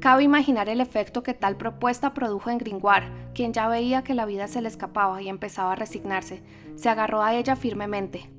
Cabe 0.00 0.24
imaginar 0.24 0.68
el 0.68 0.80
efecto 0.80 1.22
que 1.22 1.32
tal 1.32 1.56
propuesta 1.56 2.14
produjo 2.14 2.50
en 2.50 2.58
Gringoire, 2.58 3.30
quien 3.32 3.52
ya 3.52 3.68
veía 3.68 4.02
que 4.02 4.14
la 4.14 4.26
vida 4.26 4.48
se 4.48 4.60
le 4.60 4.68
escapaba 4.68 5.22
y 5.22 5.28
empezaba 5.28 5.72
a 5.72 5.76
resignarse. 5.76 6.42
Se 6.74 6.88
agarró 6.88 7.22
a 7.22 7.34
ella 7.34 7.54
firmemente. 7.54 8.30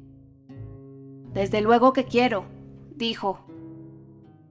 Desde 1.34 1.62
luego 1.62 1.94
que 1.94 2.06
quiero, 2.06 2.46
dijo. 2.94 3.40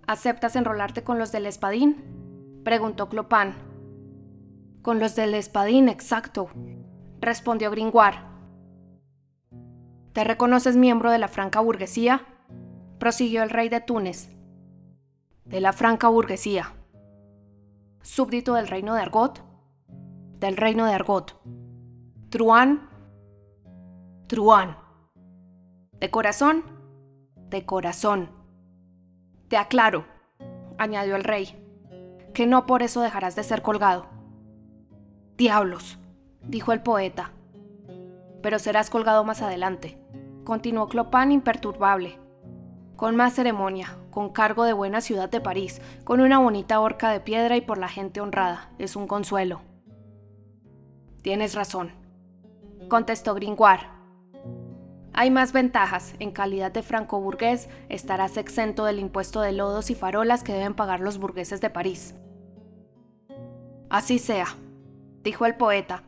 ¿Aceptas 0.06 0.56
enrolarte 0.56 1.04
con 1.04 1.18
los 1.18 1.30
del 1.30 1.46
espadín? 1.46 2.02
preguntó 2.64 3.08
Clopin. 3.08 3.54
Con 4.82 4.98
los 4.98 5.14
del 5.14 5.34
espadín, 5.34 5.88
exacto, 5.88 6.48
respondió 7.24 7.70
Gringoire. 7.70 8.18
¿Te 10.12 10.24
reconoces 10.24 10.76
miembro 10.76 11.10
de 11.10 11.18
la 11.18 11.28
franca 11.28 11.60
burguesía? 11.60 12.26
prosiguió 12.98 13.42
el 13.42 13.50
rey 13.50 13.68
de 13.68 13.80
Túnez. 13.80 14.30
De 15.44 15.60
la 15.60 15.72
franca 15.72 16.08
burguesía, 16.08 16.72
súbdito 18.00 18.54
del 18.54 18.68
reino 18.68 18.94
de 18.94 19.02
Argot, 19.02 19.42
del 20.38 20.56
reino 20.56 20.86
de 20.86 20.92
Argot. 20.92 21.38
Truán, 22.30 22.88
Truán. 24.26 24.78
De 26.00 26.10
corazón, 26.10 26.64
de 27.50 27.66
corazón. 27.66 28.30
Te 29.48 29.56
aclaro, 29.56 30.06
añadió 30.78 31.16
el 31.16 31.24
rey, 31.24 31.62
que 32.32 32.46
no 32.46 32.66
por 32.66 32.82
eso 32.82 33.00
dejarás 33.00 33.36
de 33.36 33.42
ser 33.42 33.62
colgado. 33.62 34.06
Diablos, 35.36 35.98
dijo 36.46 36.72
el 36.72 36.82
poeta. 36.82 37.32
Pero 38.42 38.58
serás 38.58 38.90
colgado 38.90 39.24
más 39.24 39.42
adelante, 39.42 39.98
continuó 40.44 40.88
Clopin 40.88 41.32
imperturbable 41.32 42.18
con 42.96 43.16
más 43.16 43.34
ceremonia, 43.34 43.96
con 44.10 44.30
cargo 44.30 44.64
de 44.64 44.72
buena 44.72 45.00
ciudad 45.00 45.28
de 45.28 45.40
París, 45.40 45.80
con 46.04 46.20
una 46.20 46.38
bonita 46.38 46.80
horca 46.80 47.10
de 47.10 47.20
piedra 47.20 47.56
y 47.56 47.60
por 47.60 47.78
la 47.78 47.88
gente 47.88 48.20
honrada. 48.20 48.70
Es 48.78 48.96
un 48.96 49.06
consuelo. 49.06 49.62
Tienes 51.22 51.54
razón, 51.54 51.92
contestó 52.88 53.34
Gringoire. 53.34 53.88
Hay 55.12 55.30
más 55.30 55.52
ventajas. 55.52 56.14
En 56.18 56.32
calidad 56.32 56.72
de 56.72 56.82
franco-burgués, 56.82 57.68
estarás 57.88 58.36
exento 58.36 58.84
del 58.84 58.98
impuesto 58.98 59.40
de 59.40 59.52
lodos 59.52 59.90
y 59.90 59.94
farolas 59.94 60.42
que 60.42 60.52
deben 60.52 60.74
pagar 60.74 61.00
los 61.00 61.18
burgueses 61.18 61.60
de 61.60 61.70
París. 61.70 62.14
Así 63.90 64.18
sea, 64.18 64.46
dijo 65.22 65.46
el 65.46 65.56
poeta. 65.56 66.02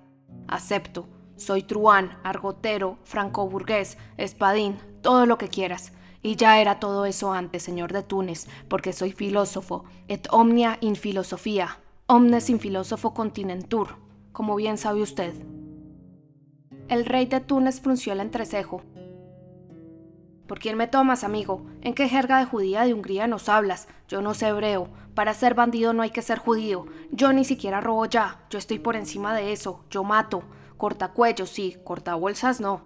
Acepto. 0.49 1.09
Soy 1.37 1.63
truán, 1.63 2.19
argotero, 2.23 2.99
franco-burgués, 3.05 3.99
espadín, 4.17 4.77
todo 5.03 5.27
lo 5.27 5.39
que 5.39 5.49
quieras. 5.49 5.93
Y 6.23 6.37
ya 6.37 6.61
era 6.61 6.81
todo 6.81 7.05
eso 7.05 7.33
antes, 7.33 7.63
señor 7.63 7.93
de 7.93 8.03
Túnez, 8.03 8.49
porque 8.69 8.93
soy 8.93 9.13
filósofo, 9.13 9.85
et 10.09 10.27
omnia 10.31 10.79
in 10.81 10.97
filosofía, 10.97 11.79
omnes 12.07 12.51
in 12.51 12.59
filósofo 12.59 13.15
continentur, 13.15 13.97
como 14.33 14.57
bien 14.57 14.79
sabe 14.79 15.03
usted. 15.03 15.35
El 16.89 17.05
rey 17.05 17.27
de 17.27 17.41
Túnez 17.41 17.81
frunció 17.81 18.13
el 18.13 18.21
entrecejo. 18.21 18.83
¿Por 20.47 20.61
quién 20.61 20.77
me 20.77 20.87
tomas, 20.87 21.25
amigo? 21.25 21.67
¿En 21.81 21.95
qué 21.95 22.09
jerga 22.09 22.39
de 22.39 22.45
judía 22.45 22.85
de 22.85 22.95
Hungría 22.95 23.27
nos 23.27 23.49
hablas? 23.49 23.89
Yo 24.07 24.23
no 24.23 24.33
sé 24.33 24.49
hebreo. 24.49 24.89
Para 25.15 25.35
ser 25.35 25.55
bandido 25.55 25.93
no 25.93 26.03
hay 26.03 26.11
que 26.11 26.23
ser 26.23 26.39
judío. 26.39 26.87
Yo 27.11 27.33
ni 27.33 27.45
siquiera 27.45 27.81
robo 27.81 28.07
ya. 28.07 28.45
Yo 28.51 28.59
estoy 28.59 28.79
por 28.79 28.95
encima 28.95 29.35
de 29.35 29.53
eso. 29.53 29.85
Yo 29.91 30.05
mato. 30.05 30.45
Cortacuellos 30.77 31.51
sí, 31.51 31.77
cortabolsas 31.85 32.61
no. 32.61 32.83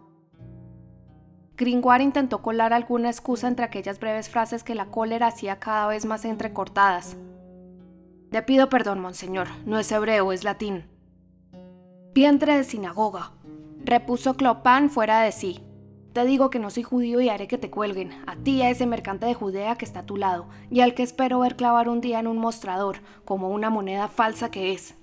Gringoire 1.57 2.03
intentó 2.03 2.41
colar 2.41 2.73
alguna 2.73 3.11
excusa 3.11 3.47
entre 3.47 3.67
aquellas 3.67 4.01
breves 4.01 4.31
frases 4.31 4.65
que 4.65 4.75
la 4.75 4.87
cólera 4.87 5.27
hacía 5.27 5.59
cada 5.59 5.89
vez 5.89 6.07
más 6.07 6.25
entrecortadas. 6.25 7.19
Le 8.31 8.43
pido 8.43 8.71
perdón, 8.71 9.01
monseñor, 9.01 9.49
no 9.67 9.79
es 9.79 9.93
hebreo, 9.93 10.33
es 10.33 10.43
latín. 10.45 10.89
Vientre 12.15 12.57
de 12.57 12.65
sinagoga, 12.65 13.33
repuso 13.85 14.35
Clopin 14.35 14.89
fuera 14.89 15.21
de 15.21 15.33
sí. 15.33 15.61
Te 16.13 16.25
digo 16.25 16.51
que 16.51 16.59
no 16.59 16.71
soy 16.71 16.83
judío 16.83 17.21
y 17.21 17.29
haré 17.29 17.47
que 17.47 17.59
te 17.59 17.71
cuelguen, 17.71 18.13
a 18.27 18.35
ti 18.35 18.57
y 18.57 18.63
a 18.63 18.71
ese 18.71 18.85
mercante 18.85 19.27
de 19.27 19.35
Judea 19.35 19.77
que 19.77 19.85
está 19.85 20.01
a 20.01 20.07
tu 20.07 20.17
lado, 20.17 20.49
y 20.69 20.81
al 20.81 20.95
que 20.95 21.05
espero 21.05 21.39
ver 21.39 21.55
clavar 21.55 21.89
un 21.89 22.01
día 22.01 22.19
en 22.19 22.27
un 22.27 22.39
mostrador, 22.39 22.97
como 23.25 23.51
una 23.51 23.71
moneda 23.71 24.09
falsa 24.09 24.51
que 24.51 24.73
es. 24.73 24.97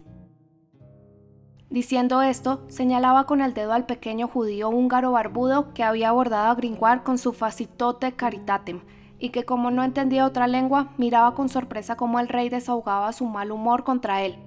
Diciendo 1.69 2.21
esto, 2.21 2.65
señalaba 2.67 3.25
con 3.25 3.41
el 3.41 3.53
dedo 3.53 3.71
al 3.71 3.85
pequeño 3.85 4.27
judío 4.27 4.69
húngaro 4.69 5.11
barbudo 5.13 5.73
que 5.73 5.83
había 5.83 6.09
abordado 6.09 6.49
a 6.49 6.55
Gringoire 6.55 7.03
con 7.03 7.17
su 7.17 7.31
facitote 7.31 8.13
caritatem, 8.13 8.81
y 9.17 9.29
que 9.29 9.45
como 9.45 9.71
no 9.71 9.83
entendía 9.83 10.25
otra 10.25 10.47
lengua, 10.47 10.93
miraba 10.97 11.35
con 11.35 11.47
sorpresa 11.47 11.95
cómo 11.95 12.19
el 12.19 12.27
rey 12.27 12.49
desahogaba 12.49 13.13
su 13.13 13.25
mal 13.25 13.51
humor 13.51 13.85
contra 13.85 14.23
él. 14.23 14.37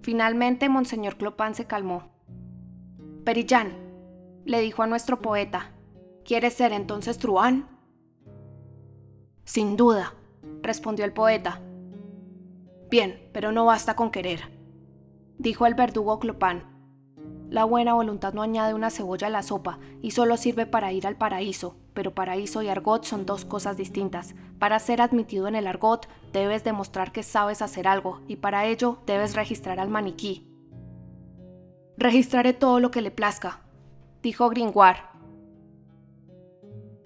Finalmente, 0.00 0.70
Monseñor 0.70 1.16
Clopin 1.16 1.54
se 1.54 1.66
calmó. 1.66 2.04
Perillán, 3.24 3.76
le 4.44 4.60
dijo 4.60 4.82
a 4.82 4.86
nuestro 4.86 5.20
poeta, 5.20 5.72
¿quieres 6.28 6.54
ser 6.54 6.72
entonces 6.72 7.18
truán? 7.18 7.66
Sin 9.42 9.76
duda, 9.76 10.14
respondió 10.62 11.04
el 11.04 11.12
poeta. 11.12 11.60
Bien, 12.88 13.28
pero 13.32 13.50
no 13.50 13.64
basta 13.64 13.96
con 13.96 14.12
querer 14.12 14.58
dijo 15.38 15.66
el 15.66 15.74
verdugo 15.74 16.18
Clopin. 16.18 16.64
La 17.48 17.64
buena 17.64 17.94
voluntad 17.94 18.34
no 18.34 18.42
añade 18.42 18.74
una 18.74 18.90
cebolla 18.90 19.28
a 19.28 19.30
la 19.30 19.42
sopa 19.42 19.78
y 20.02 20.10
solo 20.10 20.36
sirve 20.36 20.66
para 20.66 20.92
ir 20.92 21.06
al 21.06 21.16
paraíso, 21.16 21.76
pero 21.94 22.14
paraíso 22.14 22.60
y 22.60 22.68
argot 22.68 23.04
son 23.04 23.24
dos 23.24 23.46
cosas 23.46 23.76
distintas. 23.78 24.34
Para 24.58 24.78
ser 24.80 25.00
admitido 25.00 25.48
en 25.48 25.54
el 25.54 25.66
argot 25.66 26.08
debes 26.32 26.62
demostrar 26.64 27.10
que 27.10 27.22
sabes 27.22 27.62
hacer 27.62 27.88
algo 27.88 28.20
y 28.28 28.36
para 28.36 28.66
ello 28.66 28.98
debes 29.06 29.34
registrar 29.34 29.80
al 29.80 29.88
maniquí. 29.88 30.46
Registraré 31.96 32.52
todo 32.52 32.80
lo 32.80 32.90
que 32.90 33.00
le 33.00 33.10
plazca, 33.10 33.62
dijo 34.22 34.50
Gringoire. 34.50 35.00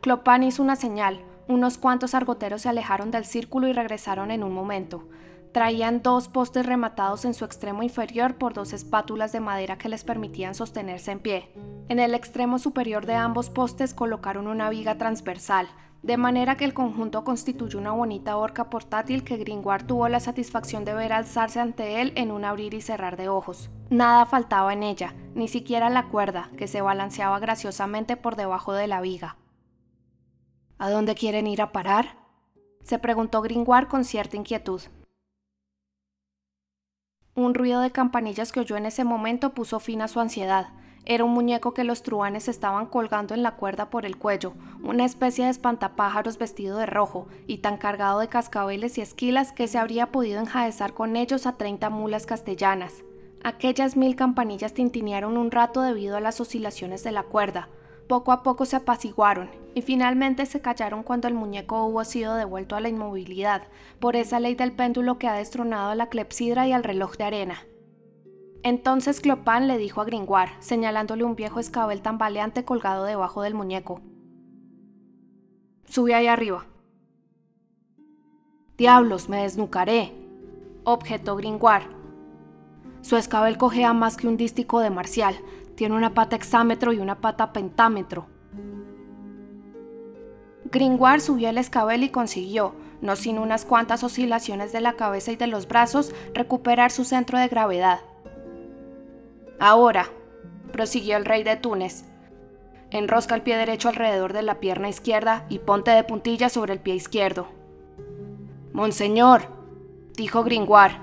Clopin 0.02 0.42
hizo 0.42 0.64
una 0.64 0.74
señal. 0.74 1.20
Unos 1.46 1.78
cuantos 1.78 2.16
argoteros 2.16 2.62
se 2.62 2.68
alejaron 2.68 3.12
del 3.12 3.24
círculo 3.24 3.68
y 3.68 3.72
regresaron 3.72 4.32
en 4.32 4.42
un 4.42 4.52
momento. 4.52 5.08
Traían 5.52 6.02
dos 6.02 6.26
postes 6.26 6.66
rematados 6.66 7.24
en 7.24 7.34
su 7.34 7.44
extremo 7.44 7.84
inferior 7.84 8.34
por 8.34 8.52
dos 8.52 8.72
espátulas 8.72 9.30
de 9.30 9.38
madera 9.38 9.78
que 9.78 9.88
les 9.88 10.02
permitían 10.02 10.56
sostenerse 10.56 11.12
en 11.12 11.20
pie. 11.20 11.52
En 11.88 12.00
el 12.00 12.16
extremo 12.16 12.58
superior 12.58 13.06
de 13.06 13.14
ambos 13.14 13.48
postes 13.48 13.94
colocaron 13.94 14.48
una 14.48 14.70
viga 14.70 14.98
transversal, 14.98 15.68
de 16.02 16.16
manera 16.16 16.56
que 16.56 16.64
el 16.64 16.74
conjunto 16.74 17.22
constituyó 17.22 17.78
una 17.78 17.92
bonita 17.92 18.36
horca 18.36 18.70
portátil 18.70 19.22
que 19.22 19.36
Gringoire 19.36 19.84
tuvo 19.84 20.08
la 20.08 20.18
satisfacción 20.18 20.84
de 20.84 20.94
ver 20.94 21.12
alzarse 21.12 21.60
ante 21.60 22.00
él 22.00 22.12
en 22.16 22.32
un 22.32 22.44
abrir 22.44 22.74
y 22.74 22.80
cerrar 22.80 23.16
de 23.16 23.28
ojos. 23.28 23.70
Nada 23.88 24.26
faltaba 24.26 24.72
en 24.72 24.82
ella, 24.82 25.14
ni 25.36 25.46
siquiera 25.46 25.90
la 25.90 26.08
cuerda, 26.08 26.50
que 26.56 26.66
se 26.66 26.80
balanceaba 26.80 27.38
graciosamente 27.38 28.16
por 28.16 28.34
debajo 28.34 28.72
de 28.72 28.88
la 28.88 29.00
viga. 29.00 29.36
¿A 30.82 30.90
dónde 30.90 31.14
quieren 31.14 31.46
ir 31.46 31.62
a 31.62 31.70
parar? 31.70 32.16
se 32.82 32.98
preguntó 32.98 33.40
Gringoire 33.40 33.86
con 33.86 34.04
cierta 34.04 34.36
inquietud. 34.36 34.82
Un 37.36 37.54
ruido 37.54 37.80
de 37.80 37.92
campanillas 37.92 38.50
que 38.50 38.58
oyó 38.58 38.76
en 38.76 38.86
ese 38.86 39.04
momento 39.04 39.54
puso 39.54 39.78
fin 39.78 40.02
a 40.02 40.08
su 40.08 40.18
ansiedad. 40.18 40.70
Era 41.04 41.22
un 41.22 41.30
muñeco 41.30 41.72
que 41.72 41.84
los 41.84 42.02
truanes 42.02 42.48
estaban 42.48 42.86
colgando 42.86 43.32
en 43.32 43.44
la 43.44 43.54
cuerda 43.54 43.90
por 43.90 44.04
el 44.04 44.18
cuello, 44.18 44.54
una 44.82 45.04
especie 45.04 45.44
de 45.44 45.52
espantapájaros 45.52 46.36
vestido 46.36 46.76
de 46.78 46.86
rojo 46.86 47.28
y 47.46 47.58
tan 47.58 47.76
cargado 47.76 48.18
de 48.18 48.26
cascabeles 48.26 48.98
y 48.98 49.02
esquilas 49.02 49.52
que 49.52 49.68
se 49.68 49.78
habría 49.78 50.10
podido 50.10 50.40
enjaezar 50.40 50.94
con 50.94 51.14
ellos 51.14 51.46
a 51.46 51.56
treinta 51.58 51.90
mulas 51.90 52.26
castellanas. 52.26 53.04
Aquellas 53.44 53.96
mil 53.96 54.16
campanillas 54.16 54.74
tintinearon 54.74 55.36
un 55.36 55.52
rato 55.52 55.80
debido 55.80 56.16
a 56.16 56.20
las 56.20 56.40
oscilaciones 56.40 57.04
de 57.04 57.12
la 57.12 57.22
cuerda. 57.22 57.68
Poco 58.08 58.32
a 58.32 58.42
poco 58.42 58.64
se 58.64 58.76
apaciguaron 58.76 59.50
y 59.74 59.82
finalmente 59.82 60.46
se 60.46 60.60
callaron 60.60 61.02
cuando 61.02 61.28
el 61.28 61.34
muñeco 61.34 61.84
hubo 61.86 62.04
sido 62.04 62.34
devuelto 62.34 62.76
a 62.76 62.80
la 62.80 62.88
inmovilidad 62.88 63.62
por 64.00 64.16
esa 64.16 64.40
ley 64.40 64.54
del 64.54 64.72
péndulo 64.72 65.18
que 65.18 65.28
ha 65.28 65.34
destronado 65.34 65.90
a 65.90 65.94
la 65.94 66.08
clepsidra 66.08 66.66
y 66.66 66.72
al 66.72 66.84
reloj 66.84 67.16
de 67.16 67.24
arena. 67.24 67.62
Entonces 68.64 69.20
Clopin 69.20 69.66
le 69.66 69.76
dijo 69.76 70.00
a 70.00 70.04
Gringoire, 70.04 70.52
señalándole 70.60 71.24
un 71.24 71.34
viejo 71.34 71.58
escabel 71.58 72.00
tambaleante 72.00 72.64
colgado 72.64 73.04
debajo 73.04 73.42
del 73.42 73.54
muñeco. 73.54 74.00
Sube 75.84 76.14
ahí 76.14 76.28
arriba. 76.28 76.66
Diablos, 78.78 79.28
me 79.28 79.42
desnucaré, 79.42 80.12
objetó 80.84 81.36
Gringoire. 81.36 81.86
Su 83.00 83.16
escabel 83.16 83.58
cojea 83.58 83.92
más 83.92 84.16
que 84.16 84.28
un 84.28 84.36
dístico 84.36 84.78
de 84.78 84.90
marcial. 84.90 85.34
Tiene 85.82 85.96
una 85.96 86.14
pata 86.14 86.36
hexámetro 86.36 86.92
y 86.92 87.00
una 87.00 87.20
pata 87.20 87.52
pentámetro. 87.52 88.28
Gringoire 90.70 91.18
subió 91.18 91.48
el 91.48 91.58
escabel 91.58 92.04
y 92.04 92.08
consiguió, 92.08 92.76
no 93.00 93.16
sin 93.16 93.36
unas 93.36 93.64
cuantas 93.64 94.04
oscilaciones 94.04 94.72
de 94.72 94.80
la 94.80 94.92
cabeza 94.92 95.32
y 95.32 95.36
de 95.36 95.48
los 95.48 95.66
brazos, 95.66 96.14
recuperar 96.34 96.92
su 96.92 97.02
centro 97.04 97.36
de 97.36 97.48
gravedad. 97.48 97.98
Ahora, 99.58 100.06
prosiguió 100.70 101.16
el 101.16 101.24
rey 101.24 101.42
de 101.42 101.56
Túnez, 101.56 102.04
enrosca 102.92 103.34
el 103.34 103.42
pie 103.42 103.56
derecho 103.56 103.88
alrededor 103.88 104.34
de 104.34 104.42
la 104.42 104.60
pierna 104.60 104.88
izquierda 104.88 105.46
y 105.48 105.58
ponte 105.58 105.90
de 105.90 106.04
puntillas 106.04 106.52
sobre 106.52 106.74
el 106.74 106.78
pie 106.78 106.94
izquierdo. 106.94 107.48
Monseñor, 108.72 109.48
dijo 110.14 110.44
Gringoire, 110.44 110.94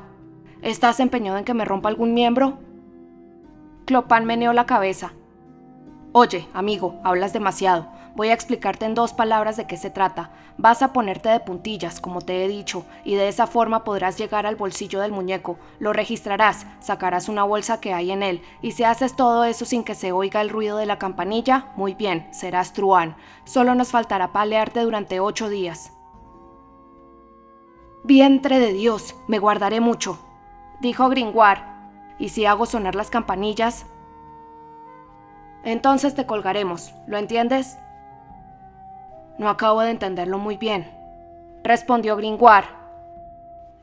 ¿estás 0.62 1.02
empeñado 1.02 1.38
en 1.38 1.44
que 1.44 1.54
me 1.54 1.66
rompa 1.66 1.90
algún 1.90 2.14
miembro? 2.14 2.60
Clopin 3.90 4.24
meneó 4.24 4.54
la 4.54 4.68
cabeza. 4.68 5.14
Oye, 6.12 6.48
amigo, 6.54 7.00
hablas 7.04 7.34
demasiado. 7.34 7.88
Voy 8.16 8.28
a 8.28 8.36
explicarte 8.36 8.86
en 8.86 8.94
dos 8.94 9.14
palabras 9.14 9.58
de 9.58 9.66
qué 9.66 9.78
se 9.78 9.90
trata. 9.90 10.30
Vas 10.60 10.84
a 10.84 10.94
ponerte 10.94 11.30
de 11.30 11.40
puntillas, 11.40 12.00
como 12.00 12.22
te 12.22 12.46
he 12.46 12.48
dicho, 12.48 12.86
y 13.04 13.16
de 13.16 13.28
esa 13.28 13.48
forma 13.48 13.84
podrás 13.84 14.16
llegar 14.16 14.46
al 14.46 14.58
bolsillo 14.58 15.00
del 15.00 15.12
muñeco. 15.12 15.58
Lo 15.80 15.92
registrarás, 15.92 16.68
sacarás 16.80 17.30
una 17.30 17.44
bolsa 17.46 17.82
que 17.82 17.92
hay 17.92 18.12
en 18.12 18.22
él, 18.22 18.44
y 18.62 18.74
si 18.74 18.84
haces 18.84 19.16
todo 19.16 19.44
eso 19.44 19.66
sin 19.66 19.84
que 19.84 19.96
se 19.96 20.12
oiga 20.12 20.42
el 20.42 20.52
ruido 20.52 20.78
de 20.78 20.86
la 20.86 21.00
campanilla, 21.00 21.72
muy 21.76 21.96
bien, 21.96 22.28
serás 22.32 22.74
truán. 22.74 23.16
Solo 23.44 23.74
nos 23.74 23.90
faltará 23.90 24.32
palearte 24.32 24.82
durante 24.82 25.20
ocho 25.20 25.50
días. 25.50 25.94
Vientre 28.04 28.60
de 28.60 28.72
Dios, 28.72 29.16
me 29.28 29.40
guardaré 29.40 29.80
mucho, 29.80 30.20
dijo 30.80 31.10
Gringoire. 31.10 31.79
¿Y 32.20 32.30
si 32.30 32.46
hago 32.46 32.66
sonar 32.66 32.96
las 32.96 33.10
campanillas? 33.10 33.86
Entonces 35.64 36.14
te 36.16 36.26
colgaremos, 36.26 36.94
¿lo 37.08 37.18
entiendes? 37.18 37.78
No 39.38 39.50
acabo 39.50 39.82
de 39.82 39.92
entenderlo 39.92 40.38
muy 40.38 40.58
bien, 40.58 40.92
respondió 41.64 42.16
Gringoire. 42.18 42.68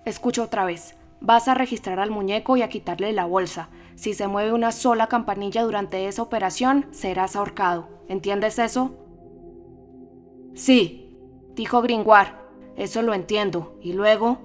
Escucha 0.04 0.42
otra 0.42 0.64
vez. 0.64 0.94
Vas 1.20 1.48
a 1.48 1.54
registrar 1.54 1.98
al 1.98 2.10
muñeco 2.10 2.56
y 2.56 2.62
a 2.62 2.68
quitarle 2.68 3.12
la 3.12 3.24
bolsa. 3.24 3.68
Si 3.94 4.12
se 4.12 4.28
mueve 4.28 4.52
una 4.52 4.70
sola 4.70 5.06
campanilla 5.06 5.62
durante 5.62 6.06
esa 6.06 6.22
operación, 6.22 6.86
serás 6.92 7.34
ahorcado. 7.34 7.88
¿Entiendes 8.08 8.58
eso? 8.58 8.94
Sí, 10.54 11.18
dijo 11.54 11.80
Gringoire. 11.82 12.32
Eso 12.76 13.00
lo 13.00 13.14
entiendo. 13.14 13.78
¿Y 13.80 13.94
luego? 13.94 14.38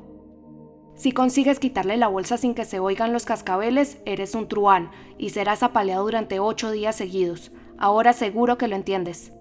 Si 1.02 1.14
consigues 1.14 1.58
quitarle 1.58 1.98
la 1.98 2.08
bolsa 2.08 2.38
sin 2.38 2.54
que 2.54 2.64
se 2.64 2.78
oigan 2.78 3.12
los 3.12 3.26
cascabeles, 3.26 3.98
eres 4.06 4.36
un 4.36 4.48
truán 4.48 4.92
y 5.18 5.32
serás 5.32 5.64
apaleado 5.64 6.04
durante 6.04 6.40
ocho 6.40 6.70
días 6.70 6.96
seguidos. 6.96 7.52
Ahora 7.80 8.14
seguro 8.14 8.60
que 8.60 8.68
lo 8.68 8.76
entiendes. 8.76 9.34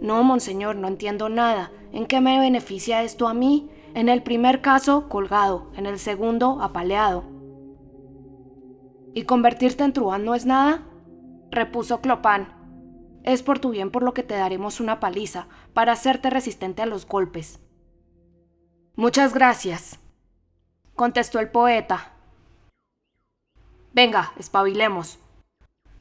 No, 0.00 0.22
monseñor, 0.22 0.76
no 0.76 0.86
entiendo 0.86 1.28
nada. 1.28 1.72
¿En 1.90 2.06
qué 2.06 2.20
me 2.20 2.38
beneficia 2.38 3.02
esto 3.02 3.26
a 3.26 3.34
mí? 3.34 3.70
En 3.92 4.08
el 4.08 4.22
primer 4.22 4.60
caso, 4.60 5.08
colgado, 5.08 5.72
en 5.74 5.86
el 5.86 5.98
segundo, 5.98 6.62
apaleado. 6.62 7.24
¿Y 9.14 9.24
convertirte 9.24 9.82
en 9.82 9.94
truán 9.94 10.24
no 10.24 10.36
es 10.36 10.46
nada? 10.46 10.86
repuso 11.50 12.00
Clopin. 12.00 12.46
Es 13.24 13.42
por 13.42 13.58
tu 13.58 13.70
bien 13.70 13.90
por 13.90 14.04
lo 14.04 14.14
que 14.14 14.22
te 14.22 14.34
daremos 14.34 14.78
una 14.78 15.00
paliza, 15.00 15.48
para 15.72 15.90
hacerte 15.90 16.30
resistente 16.30 16.82
a 16.82 16.86
los 16.86 17.04
golpes. 17.04 17.58
Muchas 18.94 19.32
gracias, 19.32 19.98
contestó 20.94 21.38
el 21.38 21.48
poeta. 21.48 22.12
Venga, 23.94 24.34
espabilemos, 24.38 25.18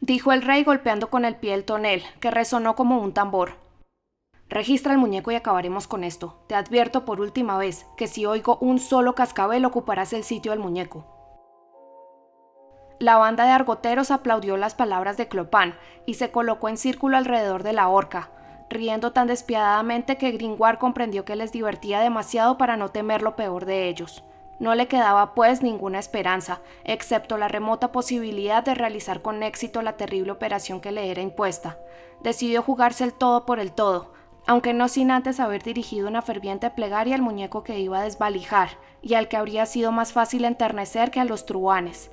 dijo 0.01 0.33
el 0.33 0.41
rey 0.41 0.65
golpeando 0.65 1.09
con 1.09 1.23
el 1.23 1.37
pie 1.37 1.53
el 1.53 1.63
tonel, 1.63 2.03
que 2.19 2.31
resonó 2.31 2.75
como 2.75 2.99
un 2.99 3.13
tambor. 3.13 3.53
Registra 4.49 4.91
el 4.91 4.99
muñeco 4.99 5.31
y 5.31 5.35
acabaremos 5.35 5.87
con 5.87 6.03
esto. 6.03 6.43
Te 6.49 6.55
advierto 6.55 7.05
por 7.05 7.21
última 7.21 7.57
vez 7.57 7.85
que 7.95 8.07
si 8.07 8.25
oigo 8.25 8.57
un 8.59 8.77
solo 8.77 9.15
cascabel 9.15 9.63
ocuparás 9.63 10.11
el 10.11 10.25
sitio 10.25 10.51
del 10.51 10.59
muñeco. 10.59 11.05
La 12.99 13.15
banda 13.15 13.45
de 13.45 13.51
argoteros 13.51 14.11
aplaudió 14.11 14.57
las 14.57 14.75
palabras 14.75 15.15
de 15.15 15.29
Clopin 15.29 15.75
y 16.05 16.15
se 16.15 16.31
colocó 16.31 16.67
en 16.67 16.75
círculo 16.75 17.15
alrededor 17.15 17.63
de 17.63 17.71
la 17.71 17.87
horca, 17.87 18.31
riendo 18.71 19.11
tan 19.11 19.27
despiadadamente 19.27 20.17
que 20.17 20.31
Gringoire 20.31 20.79
comprendió 20.79 21.23
que 21.25 21.35
les 21.35 21.51
divertía 21.51 21.99
demasiado 21.99 22.57
para 22.57 22.77
no 22.77 22.89
temer 22.89 23.21
lo 23.21 23.35
peor 23.35 23.65
de 23.65 23.87
ellos. 23.87 24.23
No 24.59 24.75
le 24.75 24.87
quedaba 24.87 25.33
pues 25.33 25.61
ninguna 25.61 25.99
esperanza, 25.99 26.61
excepto 26.83 27.37
la 27.37 27.47
remota 27.47 27.91
posibilidad 27.91 28.63
de 28.63 28.75
realizar 28.75 29.21
con 29.21 29.43
éxito 29.43 29.81
la 29.81 29.97
terrible 29.97 30.31
operación 30.31 30.81
que 30.81 30.91
le 30.91 31.09
era 31.09 31.21
impuesta. 31.21 31.77
Decidió 32.21 32.61
jugarse 32.61 33.03
el 33.03 33.13
todo 33.13 33.45
por 33.45 33.59
el 33.59 33.71
todo, 33.71 34.13
aunque 34.45 34.73
no 34.73 34.87
sin 34.87 35.11
antes 35.11 35.39
haber 35.39 35.63
dirigido 35.63 36.07
una 36.07 36.21
ferviente 36.21 36.69
plegaria 36.69 37.15
al 37.15 37.21
muñeco 37.21 37.63
que 37.63 37.79
iba 37.79 37.99
a 37.99 38.03
desvalijar, 38.03 38.69
y 39.01 39.15
al 39.15 39.27
que 39.27 39.37
habría 39.37 39.65
sido 39.65 39.91
más 39.91 40.13
fácil 40.13 40.45
enternecer 40.45 41.09
que 41.11 41.19
a 41.19 41.25
los 41.25 41.45
truanes. 41.45 42.11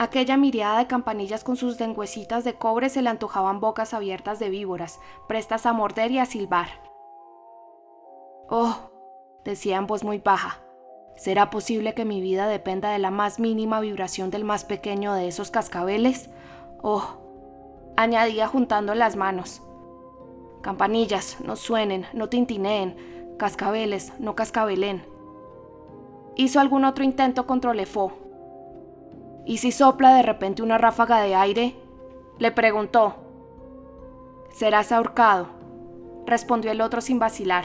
Aquella 0.00 0.38
miriada 0.38 0.78
de 0.78 0.86
campanillas 0.86 1.44
con 1.44 1.56
sus 1.56 1.78
lengüecitas 1.78 2.42
de 2.42 2.54
cobre 2.54 2.88
se 2.88 3.02
le 3.02 3.10
antojaban 3.10 3.60
bocas 3.60 3.92
abiertas 3.92 4.38
de 4.38 4.48
víboras, 4.48 4.98
prestas 5.28 5.66
a 5.66 5.74
morder 5.74 6.10
y 6.10 6.18
a 6.18 6.24
silbar. 6.24 6.68
Oh, 8.48 8.74
decía 9.44 9.76
en 9.76 9.86
voz 9.86 10.02
muy 10.02 10.16
baja, 10.16 10.62
¿será 11.16 11.50
posible 11.50 11.92
que 11.92 12.06
mi 12.06 12.22
vida 12.22 12.48
dependa 12.48 12.90
de 12.92 12.98
la 12.98 13.10
más 13.10 13.38
mínima 13.38 13.78
vibración 13.80 14.30
del 14.30 14.42
más 14.42 14.64
pequeño 14.64 15.12
de 15.12 15.28
esos 15.28 15.50
cascabeles? 15.50 16.30
Oh, 16.82 17.04
añadía 17.98 18.46
juntando 18.48 18.94
las 18.94 19.16
manos. 19.16 19.60
Campanillas, 20.62 21.36
no 21.44 21.56
suenen, 21.56 22.06
no 22.14 22.30
tintineen, 22.30 23.36
cascabeles, 23.38 24.14
no 24.18 24.34
cascabelen. 24.34 25.04
Hizo 26.36 26.58
algún 26.58 26.86
otro 26.86 27.04
intento 27.04 27.46
contra 27.46 27.74
Lefo, 27.74 28.29
¿Y 29.50 29.56
si 29.56 29.72
sopla 29.72 30.14
de 30.14 30.22
repente 30.22 30.62
una 30.62 30.78
ráfaga 30.78 31.20
de 31.22 31.34
aire? 31.34 31.74
Le 32.38 32.52
preguntó. 32.52 33.16
Serás 34.52 34.92
ahorcado, 34.92 35.48
respondió 36.24 36.70
el 36.70 36.80
otro 36.80 37.00
sin 37.00 37.18
vacilar. 37.18 37.64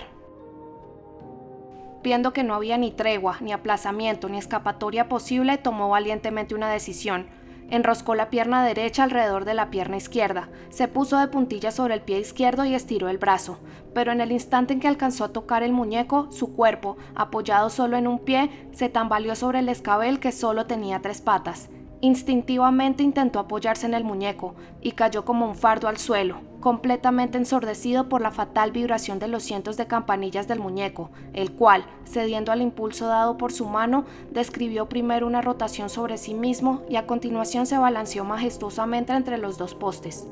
Viendo 2.01 2.33
que 2.33 2.43
no 2.43 2.55
había 2.55 2.79
ni 2.79 2.89
tregua, 2.89 3.37
ni 3.39 3.53
aplazamiento, 3.53 4.29
ni 4.29 4.39
escapatoria 4.39 5.07
posible, 5.07 5.59
tomó 5.59 5.87
valientemente 5.87 6.55
una 6.55 6.71
decisión 6.71 7.27
Enroscó 7.69 8.13
la 8.13 8.29
pierna 8.29 8.63
derecha 8.63 9.03
alrededor 9.03 9.43
de 9.43 9.55
la 9.55 9.71
pierna 9.71 9.97
izquierda, 9.97 10.49
se 10.69 10.87
puso 10.87 11.17
de 11.17 11.27
puntillas 11.27 11.73
sobre 11.73 11.95
el 11.95 12.01
pie 12.01 12.19
izquierdo 12.19 12.63
y 12.63 12.75
estiró 12.75 13.09
el 13.09 13.17
brazo, 13.17 13.57
pero 13.93 14.11
en 14.11 14.21
el 14.21 14.31
instante 14.31 14.73
en 14.73 14.79
que 14.79 14.87
alcanzó 14.87 15.23
a 15.23 15.33
tocar 15.33 15.63
el 15.63 15.71
muñeco, 15.71 16.31
su 16.31 16.53
cuerpo, 16.53 16.97
apoyado 17.15 17.71
solo 17.71 17.97
en 17.97 18.05
un 18.05 18.19
pie, 18.19 18.69
se 18.71 18.89
tambaleó 18.89 19.35
sobre 19.35 19.59
el 19.59 19.69
escabel 19.69 20.19
que 20.19 20.31
solo 20.31 20.67
tenía 20.67 21.01
tres 21.01 21.21
patas. 21.21 21.69
Instintivamente 22.05 23.01
intentó 23.01 23.39
apoyarse 23.39 23.87
en 23.87 23.95
el 23.95 24.03
muñeco 24.03 24.53
y 24.79 24.91
cayó 24.91 25.25
como 25.25 25.47
un 25.47 25.55
fardo 25.55 25.87
al 25.87 25.97
suelo, 25.97 26.37
completamente 26.59 27.39
ensordecido 27.39 28.09
por 28.09 28.21
la 28.21 28.29
fatal 28.29 28.71
vibración 28.71 29.17
de 29.17 29.27
los 29.27 29.41
cientos 29.41 29.75
de 29.75 29.87
campanillas 29.87 30.47
del 30.47 30.59
muñeco, 30.59 31.09
el 31.33 31.53
cual, 31.53 31.83
cediendo 32.05 32.51
al 32.51 32.61
impulso 32.61 33.07
dado 33.07 33.37
por 33.39 33.51
su 33.51 33.65
mano, 33.65 34.05
describió 34.29 34.87
primero 34.87 35.25
una 35.25 35.41
rotación 35.41 35.89
sobre 35.89 36.19
sí 36.19 36.35
mismo 36.35 36.83
y 36.87 36.97
a 36.97 37.07
continuación 37.07 37.65
se 37.65 37.79
balanceó 37.79 38.23
majestuosamente 38.23 39.11
entre 39.13 39.39
los 39.39 39.57
dos 39.57 39.73
postes. 39.73 40.27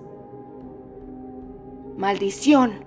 ¡Maldición! 1.98 2.86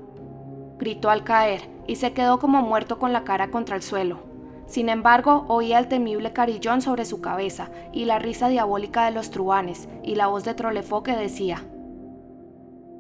gritó 0.79 1.11
al 1.11 1.25
caer 1.25 1.69
y 1.89 1.97
se 1.97 2.13
quedó 2.13 2.39
como 2.39 2.63
muerto 2.63 3.01
con 3.01 3.13
la 3.13 3.25
cara 3.25 3.51
contra 3.51 3.75
el 3.75 3.83
suelo. 3.83 4.26
Sin 4.67 4.89
embargo, 4.89 5.45
oía 5.49 5.79
el 5.79 5.89
temible 5.89 6.33
carillón 6.33 6.83
sobre 6.83 7.05
su 7.05 7.21
cabeza 7.21 7.71
y 7.93 8.05
la 8.05 8.19
risa 8.19 8.49
diabólica 8.49 9.05
de 9.05 9.13
los 9.13 9.31
truanes 9.31 9.89
y 10.03 10.17
la 10.17 10.27
voz 10.27 10.45
de 10.45 10.55
Trolefó 10.55 11.03
que 11.03 11.17
decía: 11.17 11.65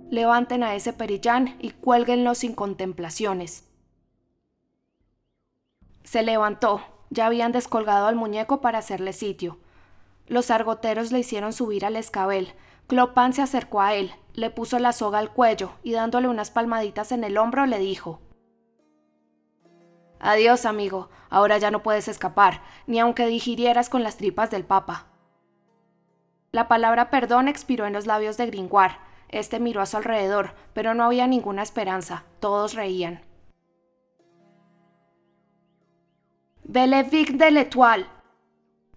Levanten 0.09 0.63
a 0.63 0.77
ese 0.77 0.93
perillán 0.93 1.57
y 1.59 1.71
cuélguenlo 1.71 2.37
sin 2.37 2.55
contemplaciones. 2.55 3.69
Se 6.05 6.23
levantó, 6.23 6.81
ya 7.11 7.27
habían 7.27 7.51
descolgado 7.51 8.07
al 8.07 8.15
muñeco 8.15 8.61
para 8.61 8.79
hacerle 8.79 9.13
sitio. 9.13 9.59
Los 10.29 10.53
argoteros 10.53 11.11
le 11.11 11.19
hicieron 11.19 11.53
subir 11.53 11.85
al 11.85 11.97
escabel. 11.97 12.53
Clopan 12.87 13.33
se 13.33 13.43
acercó 13.43 13.81
a 13.81 13.95
él, 13.95 14.13
le 14.35 14.51
puso 14.51 14.79
la 14.79 14.93
soga 14.93 15.19
al 15.19 15.33
cuello 15.33 15.73
y 15.83 15.91
dándole 15.91 16.29
unas 16.29 16.53
palmaditas 16.53 17.11
en 17.11 17.25
el 17.25 17.37
hombro 17.37 17.67
le 17.67 17.81
dijo: 17.81 18.21
Adiós, 20.27 20.67
amigo, 20.67 21.09
ahora 21.31 21.57
ya 21.59 21.71
no 21.71 21.85
puedes 21.85 22.09
escapar, 22.09 22.61
ni 22.89 22.99
aunque 22.99 23.27
digirieras 23.27 23.89
con 23.89 24.03
las 24.03 24.17
tripas 24.17 24.51
del 24.51 24.65
Papa. 24.65 25.07
La 26.51 26.67
palabra 26.67 27.11
perdón 27.11 27.47
expiró 27.47 27.87
en 27.87 27.93
los 27.93 28.07
labios 28.07 28.37
de 28.37 28.47
Gringoire. 28.47 28.97
Este 29.29 29.61
miró 29.61 29.83
a 29.83 29.87
su 29.87 29.97
alrededor, 29.97 30.57
pero 30.73 30.95
no 30.95 31.05
había 31.05 31.29
ninguna 31.29 31.63
esperanza. 31.63 32.25
Todos 32.41 32.75
reían. 32.75 33.23
Belevic 36.65 37.37
de 37.37 37.53
l'Etoile, 37.53 38.07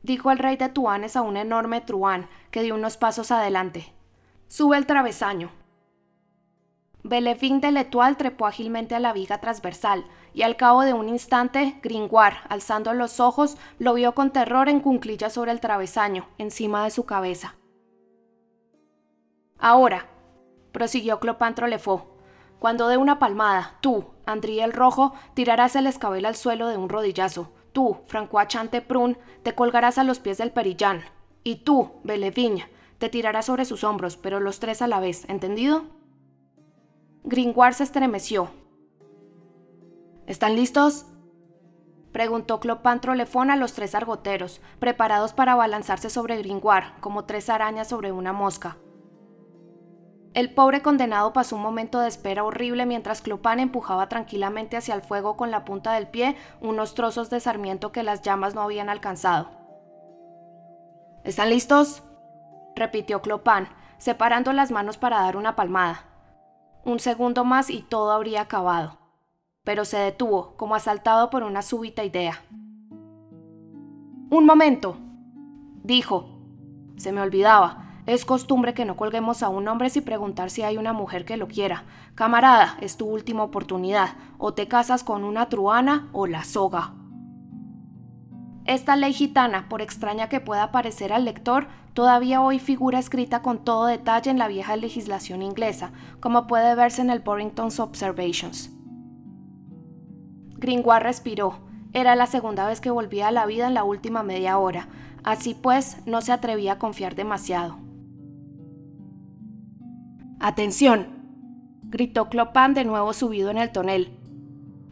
dijo 0.01 0.31
el 0.31 0.39
rey 0.39 0.57
de 0.57 0.69
Tuanes 0.69 1.15
a 1.15 1.21
un 1.21 1.37
enorme 1.37 1.81
truán 1.81 2.27
que 2.49 2.63
dio 2.63 2.73
unos 2.73 2.97
pasos 2.97 3.29
adelante. 3.29 3.93
Sube 4.47 4.77
el 4.77 4.87
travesaño. 4.87 5.51
Belefín 7.03 7.61
de 7.61 7.71
L'Etoile 7.71 8.15
trepó 8.15 8.45
ágilmente 8.45 8.95
a 8.95 8.99
la 8.99 9.13
viga 9.13 9.39
transversal, 9.39 10.05
y 10.33 10.43
al 10.43 10.57
cabo 10.57 10.81
de 10.81 10.93
un 10.93 11.09
instante, 11.09 11.79
Gringoire, 11.81 12.37
alzando 12.49 12.93
los 12.93 13.19
ojos, 13.19 13.57
lo 13.77 13.93
vio 13.93 14.13
con 14.13 14.31
terror 14.31 14.69
en 14.69 14.79
cunclilla 14.79 15.29
sobre 15.29 15.51
el 15.51 15.59
travesaño, 15.59 16.27
encima 16.37 16.83
de 16.83 16.91
su 16.91 17.05
cabeza. 17.05 17.55
Ahora, 19.57 20.07
prosiguió 20.71 21.19
Clopin 21.19 21.55
Trolefaux, 21.55 22.03
cuando 22.59 22.89
dé 22.89 22.97
una 22.97 23.19
palmada, 23.19 23.77
tú, 23.81 24.05
Andrí 24.29 24.59
el 24.59 24.73
Rojo, 24.73 25.13
tirarás 25.33 25.75
el 25.75 25.87
escabel 25.87 26.25
al 26.25 26.35
suelo 26.35 26.67
de 26.67 26.77
un 26.77 26.87
rodillazo. 26.87 27.51
Tú, 27.73 27.97
Francois 28.05 28.47
Chanteprun, 28.47 29.17
te 29.41 29.55
colgarás 29.55 29.97
a 29.97 30.03
los 30.03 30.19
pies 30.19 30.37
del 30.37 30.51
perillán. 30.51 31.01
Y 31.43 31.63
tú, 31.63 31.93
Belevigne, 32.03 32.67
te 32.99 33.09
tirarás 33.09 33.47
sobre 33.47 33.65
sus 33.65 33.83
hombros, 33.83 34.17
pero 34.17 34.39
los 34.39 34.59
tres 34.59 34.83
a 34.83 34.87
la 34.87 34.99
vez, 34.99 35.25
¿entendido? 35.29 35.85
Gringoire 37.29 37.75
se 37.75 37.83
estremeció. 37.83 38.49
¿Están 40.25 40.55
listos? 40.55 41.05
Preguntó 42.11 42.59
Clopin 42.59 42.99
Trolefón 42.99 43.51
a 43.51 43.55
los 43.55 43.73
tres 43.73 43.93
argoteros, 43.93 44.61
preparados 44.79 45.33
para 45.33 45.51
abalanzarse 45.51 46.09
sobre 46.09 46.39
Gringoire, 46.39 46.87
como 47.01 47.25
tres 47.25 47.51
arañas 47.51 47.87
sobre 47.87 48.11
una 48.11 48.33
mosca. 48.33 48.77
El 50.33 50.55
pobre 50.55 50.81
condenado 50.81 51.31
pasó 51.31 51.55
un 51.55 51.61
momento 51.61 51.99
de 51.99 52.07
espera 52.07 52.43
horrible 52.43 52.87
mientras 52.87 53.21
Clopin 53.21 53.59
empujaba 53.59 54.09
tranquilamente 54.09 54.75
hacia 54.75 54.95
el 54.95 55.03
fuego 55.03 55.37
con 55.37 55.51
la 55.51 55.65
punta 55.65 55.93
del 55.93 56.07
pie 56.07 56.35
unos 56.61 56.95
trozos 56.95 57.29
de 57.29 57.39
sarmiento 57.39 57.91
que 57.91 58.01
las 58.01 58.23
llamas 58.23 58.55
no 58.55 58.61
habían 58.63 58.89
alcanzado. 58.89 59.51
¿Están 61.23 61.51
listos? 61.51 62.01
repitió 62.75 63.21
Clopin, 63.21 63.67
separando 63.99 64.51
las 64.51 64.71
manos 64.71 64.97
para 64.97 65.21
dar 65.21 65.37
una 65.37 65.55
palmada. 65.55 66.08
Un 66.89 66.99
segundo 66.99 67.45
más 67.45 67.69
y 67.69 67.83
todo 67.83 68.11
habría 68.11 68.41
acabado. 68.41 68.97
Pero 69.63 69.85
se 69.85 69.97
detuvo, 69.97 70.55
como 70.57 70.73
asaltado 70.73 71.29
por 71.29 71.43
una 71.43 71.61
súbita 71.61 72.03
idea. 72.03 72.41
Un 74.31 74.47
momento, 74.47 74.97
dijo. 75.83 76.25
Se 76.97 77.11
me 77.11 77.21
olvidaba. 77.21 78.01
Es 78.07 78.25
costumbre 78.25 78.73
que 78.73 78.85
no 78.85 78.97
colguemos 78.97 79.43
a 79.43 79.49
un 79.49 79.67
hombre 79.67 79.91
sin 79.91 80.03
preguntar 80.03 80.49
si 80.49 80.63
hay 80.63 80.77
una 80.77 80.91
mujer 80.91 81.25
que 81.25 81.37
lo 81.37 81.47
quiera. 81.47 81.83
Camarada, 82.15 82.75
es 82.81 82.97
tu 82.97 83.05
última 83.05 83.43
oportunidad. 83.43 84.15
O 84.39 84.55
te 84.55 84.67
casas 84.67 85.03
con 85.03 85.23
una 85.23 85.47
truana 85.47 86.09
o 86.11 86.25
la 86.25 86.43
soga. 86.43 86.95
Esta 88.65 88.95
ley 88.95 89.13
gitana, 89.13 89.67
por 89.69 89.81
extraña 89.81 90.29
que 90.29 90.39
pueda 90.39 90.71
parecer 90.71 91.11
al 91.11 91.25
lector, 91.25 91.67
todavía 91.93 92.41
hoy 92.41 92.59
figura 92.59 92.99
escrita 92.99 93.41
con 93.41 93.63
todo 93.63 93.85
detalle 93.85 94.29
en 94.29 94.37
la 94.37 94.47
vieja 94.47 94.75
legislación 94.75 95.41
inglesa, 95.41 95.91
como 96.19 96.47
puede 96.47 96.75
verse 96.75 97.01
en 97.01 97.09
el 97.09 97.19
Borrington's 97.19 97.79
Observations. 97.79 98.71
Gringoire 100.57 101.03
respiró. 101.03 101.59
Era 101.93 102.15
la 102.15 102.27
segunda 102.27 102.67
vez 102.67 102.81
que 102.81 102.91
volvía 102.91 103.29
a 103.29 103.31
la 103.31 103.45
vida 103.45 103.65
en 103.65 103.73
la 103.73 103.83
última 103.83 104.21
media 104.21 104.59
hora. 104.59 104.87
Así 105.23 105.55
pues, 105.55 105.97
no 106.05 106.21
se 106.21 106.31
atrevía 106.31 106.73
a 106.73 106.79
confiar 106.79 107.15
demasiado. 107.15 107.77
¡Atención! 110.39 111.19
gritó 111.83 112.29
Clopin 112.29 112.73
de 112.75 112.85
nuevo 112.85 113.13
subido 113.13 113.49
en 113.49 113.57
el 113.57 113.71
tonel. 113.71 114.19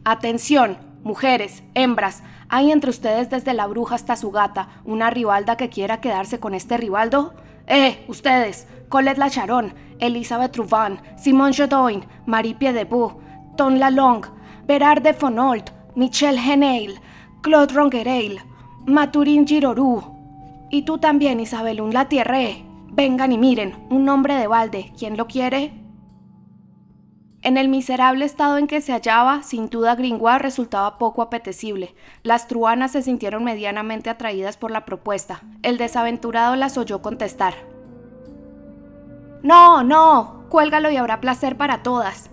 ¡Atención! 0.03 0.86
Mujeres, 1.03 1.63
hembras, 1.73 2.23
¿hay 2.49 2.71
entre 2.71 2.89
ustedes 2.89 3.29
desde 3.29 3.53
la 3.53 3.67
bruja 3.67 3.95
hasta 3.95 4.15
su 4.15 4.31
gata 4.31 4.69
una 4.83 5.09
rivalda 5.09 5.57
que 5.57 5.69
quiera 5.69 6.01
quedarse 6.01 6.39
con 6.39 6.53
este 6.53 6.77
rivaldo? 6.77 7.33
¡Eh, 7.67 8.03
ustedes! 8.07 8.67
Colette 8.89 9.17
Lacharon, 9.17 9.73
Elizabeth 9.99 10.55
Rouvan, 10.55 11.01
Simone 11.17 11.53
Jodoin, 11.53 12.05
Marie 12.25 12.55
Piedebou, 12.55 13.19
Ton 13.57 13.79
Lalong, 13.79 14.25
Berard 14.65 15.01
de 15.01 15.13
Fonolt, 15.13 15.71
Michel 15.95 16.37
Heneil, 16.37 16.99
Claude 17.41 17.73
Ronguereil, 17.73 18.39
Maturin 18.85 19.45
Girorou. 19.45 20.15
Y 20.69 20.83
tú 20.83 20.97
también, 20.97 21.39
Isabel 21.39 21.81
Un 21.81 21.93
Latierre. 21.93 22.63
Vengan 22.89 23.31
y 23.31 23.37
miren, 23.37 23.87
un 23.89 24.07
hombre 24.09 24.35
de 24.35 24.47
balde. 24.47 24.91
¿Quién 24.97 25.17
lo 25.17 25.27
quiere? 25.27 25.86
En 27.43 27.55
el 27.57 27.69
miserable 27.69 28.25
estado 28.25 28.57
en 28.57 28.67
que 28.67 28.81
se 28.81 28.93
hallaba, 28.93 29.43
sin 29.43 29.69
duda 29.69 29.95
Gringoire 29.95 30.39
resultaba 30.39 30.97
poco 30.97 31.21
apetecible. 31.21 31.93
Las 32.23 32.47
truanas 32.47 32.91
se 32.91 33.03
sintieron 33.03 33.43
medianamente 33.43 34.09
atraídas 34.09 34.57
por 34.57 34.71
la 34.71 34.85
propuesta. 34.85 35.41
El 35.61 35.77
desaventurado 35.77 36.55
las 36.55 36.77
oyó 36.77 37.01
contestar. 37.01 37.53
No, 39.43 39.83
no, 39.83 40.45
cuélgalo 40.49 40.89
y 40.89 40.97
habrá 40.97 41.21
placer 41.21 41.57
para 41.57 41.83
todas. 41.83 42.31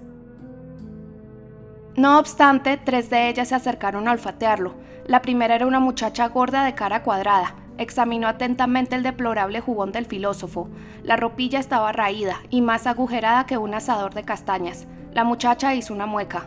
No 1.97 2.19
obstante, 2.19 2.77
tres 2.77 3.11
de 3.11 3.29
ellas 3.29 3.49
se 3.49 3.55
acercaron 3.55 4.09
a 4.09 4.13
olfatearlo. 4.13 4.75
La 5.07 5.23
primera 5.23 5.55
era 5.55 5.67
una 5.67 5.81
muchacha 5.81 6.27
gorda 6.29 6.65
de 6.65 6.75
cara 6.75 7.03
cuadrada. 7.03 7.55
Examinó 7.77 8.29
atentamente 8.29 8.95
el 8.95 9.03
deplorable 9.03 9.61
jugón 9.61 9.91
del 9.91 10.07
filósofo. 10.07 10.69
La 11.03 11.17
ropilla 11.17 11.59
estaba 11.59 11.93
raída 11.93 12.37
y 12.51 12.61
más 12.61 12.87
agujerada 12.87 13.47
que 13.47 13.59
un 13.59 13.75
asador 13.75 14.15
de 14.15 14.23
castañas. 14.23 14.87
La 15.13 15.25
muchacha 15.25 15.75
hizo 15.75 15.93
una 15.93 16.07
mueca. 16.07 16.47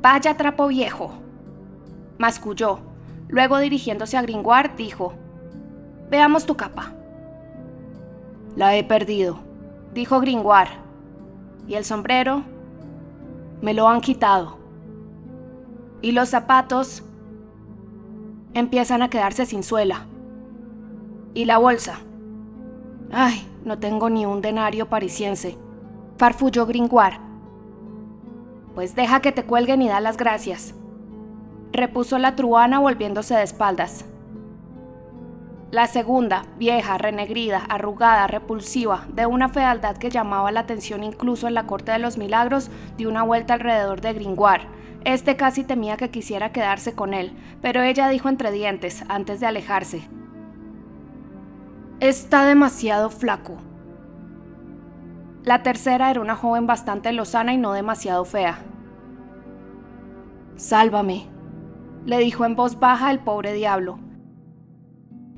Vaya 0.00 0.36
trapo 0.36 0.68
viejo. 0.68 1.12
Masculló. 2.18 2.80
Luego 3.28 3.58
dirigiéndose 3.58 4.16
a 4.16 4.22
Gringoire, 4.22 4.70
dijo, 4.76 5.14
Veamos 6.08 6.46
tu 6.46 6.56
capa. 6.56 6.92
La 8.54 8.76
he 8.76 8.84
perdido, 8.84 9.40
dijo 9.92 10.20
Gringoire. 10.20 10.70
¿Y 11.66 11.74
el 11.74 11.84
sombrero? 11.84 12.42
Me 13.60 13.74
lo 13.74 13.88
han 13.88 14.00
quitado. 14.00 14.58
Y 16.00 16.12
los 16.12 16.28
zapatos 16.28 17.02
empiezan 18.58 19.02
a 19.02 19.10
quedarse 19.10 19.46
sin 19.46 19.62
suela. 19.62 20.06
Y 21.34 21.44
la 21.44 21.58
bolsa. 21.58 22.00
Ay, 23.12 23.46
no 23.64 23.78
tengo 23.78 24.10
ni 24.10 24.26
un 24.26 24.40
denario 24.40 24.88
parisiense 24.88 25.56
farfulló 26.16 26.66
Gringoire. 26.66 27.18
Pues 28.74 28.94
deja 28.94 29.20
que 29.20 29.32
te 29.32 29.44
cuelguen 29.44 29.82
y 29.82 29.88
da 29.88 30.00
las 30.00 30.16
gracias, 30.16 30.74
repuso 31.72 32.18
la 32.18 32.36
truana 32.36 32.78
volviéndose 32.78 33.34
de 33.34 33.42
espaldas. 33.42 34.04
La 35.70 35.86
segunda, 35.86 36.44
vieja, 36.58 36.96
renegrida, 36.96 37.58
arrugada, 37.68 38.26
repulsiva, 38.28 39.06
de 39.12 39.26
una 39.26 39.48
fealdad 39.48 39.96
que 39.96 40.10
llamaba 40.10 40.52
la 40.52 40.60
atención 40.60 41.02
incluso 41.02 41.48
en 41.48 41.54
la 41.54 41.66
corte 41.66 41.92
de 41.92 41.98
los 41.98 42.18
milagros, 42.18 42.70
dio 42.96 43.08
una 43.08 43.24
vuelta 43.24 43.54
alrededor 43.54 44.00
de 44.00 44.12
Gringoire. 44.12 44.68
Este 45.04 45.36
casi 45.36 45.64
temía 45.64 45.96
que 45.96 46.10
quisiera 46.10 46.52
quedarse 46.52 46.94
con 46.94 47.14
él, 47.14 47.36
pero 47.62 47.82
ella 47.82 48.08
dijo 48.08 48.28
entre 48.28 48.50
dientes, 48.50 49.04
antes 49.08 49.40
de 49.40 49.46
alejarse. 49.46 50.08
Está 52.00 52.44
demasiado 52.44 53.10
flaco. 53.10 53.58
La 55.44 55.62
tercera 55.62 56.10
era 56.10 56.20
una 56.20 56.34
joven 56.34 56.66
bastante 56.66 57.12
lozana 57.12 57.54
y 57.54 57.56
no 57.56 57.72
demasiado 57.72 58.24
fea. 58.24 58.58
Sálvame, 60.56 61.28
le 62.04 62.18
dijo 62.18 62.44
en 62.44 62.56
voz 62.56 62.78
baja 62.78 63.10
el 63.10 63.20
pobre 63.20 63.52
diablo. 63.52 63.98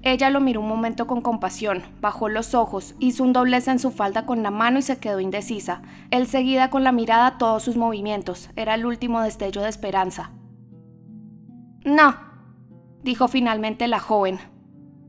Ella 0.02 0.30
lo 0.30 0.40
miró 0.40 0.60
un 0.60 0.68
momento 0.68 1.06
con 1.06 1.20
compasión, 1.20 1.82
bajó 2.00 2.28
los 2.28 2.54
ojos, 2.54 2.94
hizo 3.00 3.24
un 3.24 3.32
doblez 3.32 3.66
en 3.66 3.80
su 3.80 3.90
falda 3.90 4.26
con 4.26 4.42
la 4.42 4.50
mano 4.50 4.78
y 4.78 4.82
se 4.82 4.98
quedó 4.98 5.18
indecisa. 5.18 5.82
Él 6.10 6.26
seguida 6.28 6.70
con 6.70 6.84
la 6.84 6.92
mirada 6.92 7.36
todos 7.36 7.64
sus 7.64 7.76
movimientos. 7.76 8.48
Era 8.54 8.74
el 8.74 8.86
último 8.86 9.20
destello 9.20 9.62
de 9.62 9.68
esperanza. 9.68 10.30
No, 11.84 12.14
dijo 13.02 13.26
finalmente 13.26 13.88
la 13.88 13.98
joven. 13.98 14.38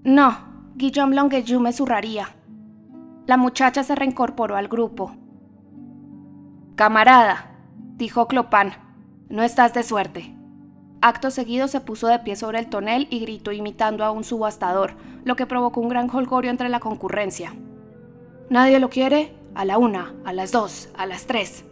No, 0.04 0.38
Guillaume 0.76 1.16
Longueju 1.16 1.60
me 1.60 1.74
zurraría. 1.74 2.30
La 3.28 3.38
muchacha 3.38 3.84
se 3.84 3.94
reincorporó 3.94 4.56
al 4.56 4.70
grupo. 4.70 5.16
Camarada, 6.76 7.52
dijo 7.96 8.28
Clopin, 8.28 8.72
no 9.30 9.44
estás 9.44 9.74
de 9.76 9.84
suerte. 9.84 10.39
Acto 11.02 11.32
seguido 11.32 11.70
se 11.70 11.80
puso 11.80 12.08
de 12.08 12.20
pie 12.20 12.36
sobre 12.36 12.60
el 12.60 12.68
tonel 12.68 13.08
y 13.10 13.20
gritó 13.22 13.54
imitando 13.54 14.04
a 14.04 14.12
un 14.12 14.26
subastador, 14.26 14.96
lo 15.24 15.38
que 15.38 15.46
provocó 15.46 15.80
un 15.80 15.88
gran 15.88 16.10
holgorio 16.14 16.52
entre 16.52 16.68
la 16.68 16.82
concurrencia. 16.82 17.54
¿Nadie 18.50 18.80
lo 18.80 18.90
quiere? 18.90 19.32
A 19.56 19.64
la 19.64 19.78
una, 19.78 20.14
a 20.26 20.34
las 20.34 20.52
dos, 20.52 20.90
a 20.98 21.06
las 21.06 21.26
tres. 21.26 21.64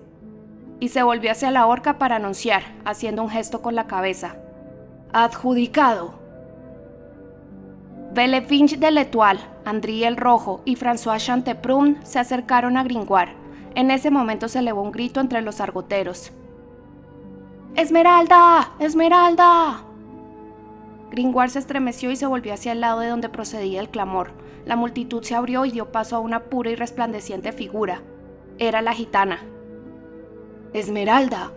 Y 0.80 0.90
se 0.90 1.04
volvió 1.04 1.32
hacia 1.32 1.52
la 1.52 1.66
horca 1.66 1.98
para 1.98 2.16
anunciar, 2.16 2.64
haciendo 2.86 3.22
un 3.22 3.30
gesto 3.30 3.62
con 3.62 3.76
la 3.76 3.88
cabeza. 3.88 4.38
Adjudicado. 5.12 6.14
Belevinge 8.14 8.78
de 8.78 8.92
l'Etoile, 8.92 9.42
André 9.66 10.08
el 10.08 10.16
Rojo 10.16 10.62
y 10.64 10.78
François 10.78 11.20
Chanteprun 11.20 11.98
se 12.04 12.20
acercaron 12.20 12.78
a 12.78 12.84
Gringoire. 12.84 13.36
En 13.76 13.92
ese 13.92 14.10
momento 14.10 14.48
se 14.48 14.60
elevó 14.60 14.82
un 14.82 14.92
grito 14.92 15.20
entre 15.20 15.42
los 15.42 15.60
argoteros. 15.60 16.32
¡Esmeralda! 17.78 18.72
¡Esmeralda! 18.80 19.84
Gringoire 21.12 21.52
se 21.52 21.60
estremeció 21.60 22.10
y 22.10 22.16
se 22.16 22.26
volvió 22.26 22.56
hacia 22.56 22.72
el 22.72 22.82
lado 22.82 23.02
de 23.02 23.08
donde 23.08 23.30
procedía 23.30 23.80
el 23.80 23.90
clamor. 23.90 24.32
La 24.66 24.76
multitud 24.76 25.22
se 25.22 25.36
abrió 25.36 25.64
y 25.64 25.70
dio 25.70 25.92
paso 25.92 26.16
a 26.16 26.20
una 26.20 26.46
pura 26.46 26.72
y 26.72 26.76
resplandeciente 26.76 27.52
figura. 27.52 28.02
Era 28.58 28.82
la 28.82 28.94
gitana. 28.94 29.42
Esmeralda, 30.74 31.52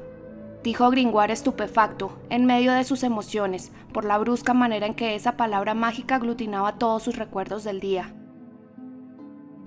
dijo 0.63 0.91
Gringoire 0.91 1.33
estupefacto, 1.33 2.19
en 2.29 2.45
medio 2.45 2.75
de 2.75 2.85
sus 2.85 3.03
emociones, 3.03 3.73
por 3.95 4.05
la 4.05 4.19
brusca 4.19 4.53
manera 4.53 4.85
en 4.85 4.93
que 4.93 5.15
esa 5.15 5.39
palabra 5.39 5.73
mágica 5.73 6.17
aglutinaba 6.17 6.77
todos 6.77 7.03
sus 7.03 7.17
recuerdos 7.17 7.65
del 7.65 7.81
día. 7.81 8.13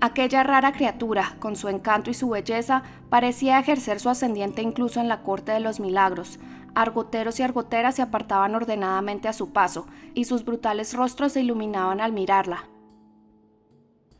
Aquella 0.00 0.42
rara 0.42 0.72
criatura, 0.72 1.36
con 1.38 1.56
su 1.56 1.68
encanto 1.68 2.10
y 2.10 2.14
su 2.14 2.28
belleza, 2.28 2.82
parecía 3.08 3.58
ejercer 3.58 4.00
su 4.00 4.08
ascendiente 4.08 4.60
incluso 4.60 5.00
en 5.00 5.08
la 5.08 5.22
corte 5.22 5.52
de 5.52 5.60
los 5.60 5.80
milagros. 5.80 6.38
Argoteros 6.74 7.38
y 7.40 7.42
argoteras 7.42 7.94
se 7.94 8.02
apartaban 8.02 8.54
ordenadamente 8.54 9.28
a 9.28 9.32
su 9.32 9.52
paso, 9.52 9.86
y 10.12 10.24
sus 10.24 10.44
brutales 10.44 10.94
rostros 10.94 11.32
se 11.32 11.40
iluminaban 11.40 12.00
al 12.00 12.12
mirarla. 12.12 12.68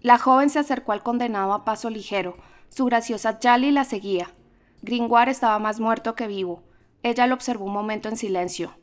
La 0.01 0.19
joven 0.19 0.51
se 0.51 0.59
acercó 0.59 0.93
al 0.93 1.03
condenado 1.03 1.53
a 1.53 1.65
paso 1.65 1.91
ligero. 1.91 2.37
Su 2.69 2.85
graciosa 2.85 3.39
Jali 3.43 3.71
la 3.71 3.85
seguía. 3.85 4.29
Gringoire 4.83 5.31
estaba 5.31 5.59
más 5.59 5.81
muerto 5.81 6.15
que 6.15 6.27
vivo. 6.27 6.63
Ella 7.03 7.27
lo 7.27 7.35
observó 7.35 7.65
un 7.65 7.73
momento 7.73 8.09
en 8.09 8.17
silencio. 8.17 8.75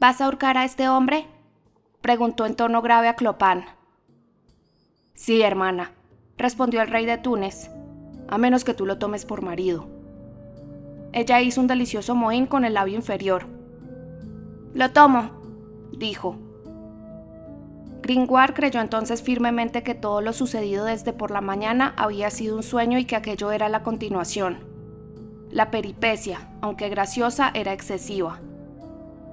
¿Vas 0.00 0.20
a 0.20 0.24
ahorcar 0.24 0.58
a 0.58 0.64
este 0.64 0.88
hombre? 0.88 1.28
preguntó 2.00 2.46
en 2.46 2.56
tono 2.56 2.82
grave 2.82 3.08
a 3.08 3.14
Clopin. 3.14 3.64
Sí, 5.14 5.42
hermana, 5.42 5.92
respondió 6.38 6.80
el 6.82 6.88
rey 6.88 7.06
de 7.06 7.18
Túnez, 7.18 7.70
a 8.28 8.38
menos 8.38 8.64
que 8.64 8.74
tú 8.74 8.86
lo 8.86 8.98
tomes 8.98 9.24
por 9.24 9.42
marido. 9.42 9.86
Ella 11.12 11.40
hizo 11.42 11.60
un 11.60 11.66
delicioso 11.66 12.14
mohín 12.14 12.46
con 12.46 12.64
el 12.64 12.74
labio 12.74 12.96
inferior. 12.96 13.46
Lo 14.74 14.90
tomo, 14.92 15.30
dijo. 15.92 16.38
Gringoire 18.00 18.54
creyó 18.54 18.80
entonces 18.80 19.22
firmemente 19.22 19.82
que 19.82 19.94
todo 19.94 20.22
lo 20.22 20.32
sucedido 20.32 20.86
desde 20.86 21.12
por 21.12 21.30
la 21.30 21.42
mañana 21.42 21.92
había 21.96 22.30
sido 22.30 22.56
un 22.56 22.62
sueño 22.62 22.98
y 22.98 23.04
que 23.04 23.14
aquello 23.14 23.52
era 23.52 23.68
la 23.68 23.82
continuación. 23.82 24.58
La 25.50 25.70
peripecia, 25.70 26.48
aunque 26.62 26.88
graciosa, 26.88 27.50
era 27.52 27.74
excesiva. 27.74 28.40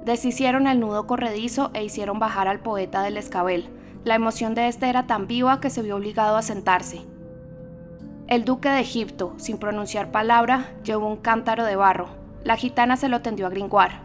Deshicieron 0.03 0.67
el 0.67 0.81
nudo 0.81 1.07
corredizo 1.07 1.71
e 1.73 1.83
hicieron 1.83 2.19
bajar 2.19 2.49
al 2.49 2.59
poeta 2.59 3.01
del 3.01 3.15
escabel. 3.15 3.69
La 4.05 4.15
emoción 4.15 4.55
de 4.55 4.67
este 4.67 4.89
era 4.89 5.07
tan 5.07 5.27
viva 5.27 5.59
que 5.59 5.69
se 5.69 5.81
vio 5.81 5.97
obligado 5.97 6.37
a 6.37 6.41
sentarse. 6.41 7.01
El 8.27 8.45
duque 8.45 8.69
de 8.69 8.79
Egipto, 8.79 9.33
sin 9.37 9.57
pronunciar 9.57 10.11
palabra, 10.11 10.71
llevó 10.83 11.07
un 11.07 11.17
cántaro 11.17 11.65
de 11.65 11.75
barro. 11.75 12.07
La 12.43 12.55
gitana 12.55 12.95
se 12.95 13.09
lo 13.09 13.21
tendió 13.21 13.47
a 13.47 13.49
Gringoire. 13.49 13.95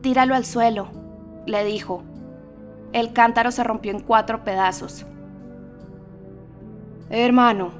Tíralo 0.00 0.34
al 0.34 0.44
suelo, 0.44 0.88
le 1.46 1.64
dijo. 1.64 2.02
El 2.92 3.12
cántaro 3.12 3.52
se 3.52 3.62
rompió 3.62 3.92
en 3.92 4.00
cuatro 4.00 4.42
pedazos. 4.42 5.06
Hermano, 7.10 7.70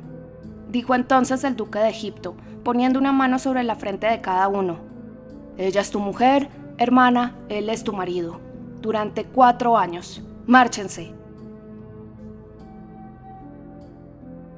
dijo 0.68 0.94
entonces 0.94 1.42
el 1.42 1.56
duque 1.56 1.78
de 1.78 1.88
Egipto, 1.88 2.36
poniendo 2.62 2.98
una 3.00 3.12
mano 3.12 3.38
sobre 3.38 3.64
la 3.64 3.74
frente 3.74 4.06
de 4.06 4.20
cada 4.20 4.46
uno. 4.46 4.76
Ella 5.56 5.80
es 5.80 5.90
tu 5.90 5.98
mujer, 5.98 6.48
hermana, 6.78 7.34
él 7.48 7.68
es 7.68 7.82
tu 7.82 7.92
marido. 7.92 8.40
Durante 8.80 9.24
cuatro 9.24 9.76
años. 9.76 10.22
Márchense. 10.46 11.21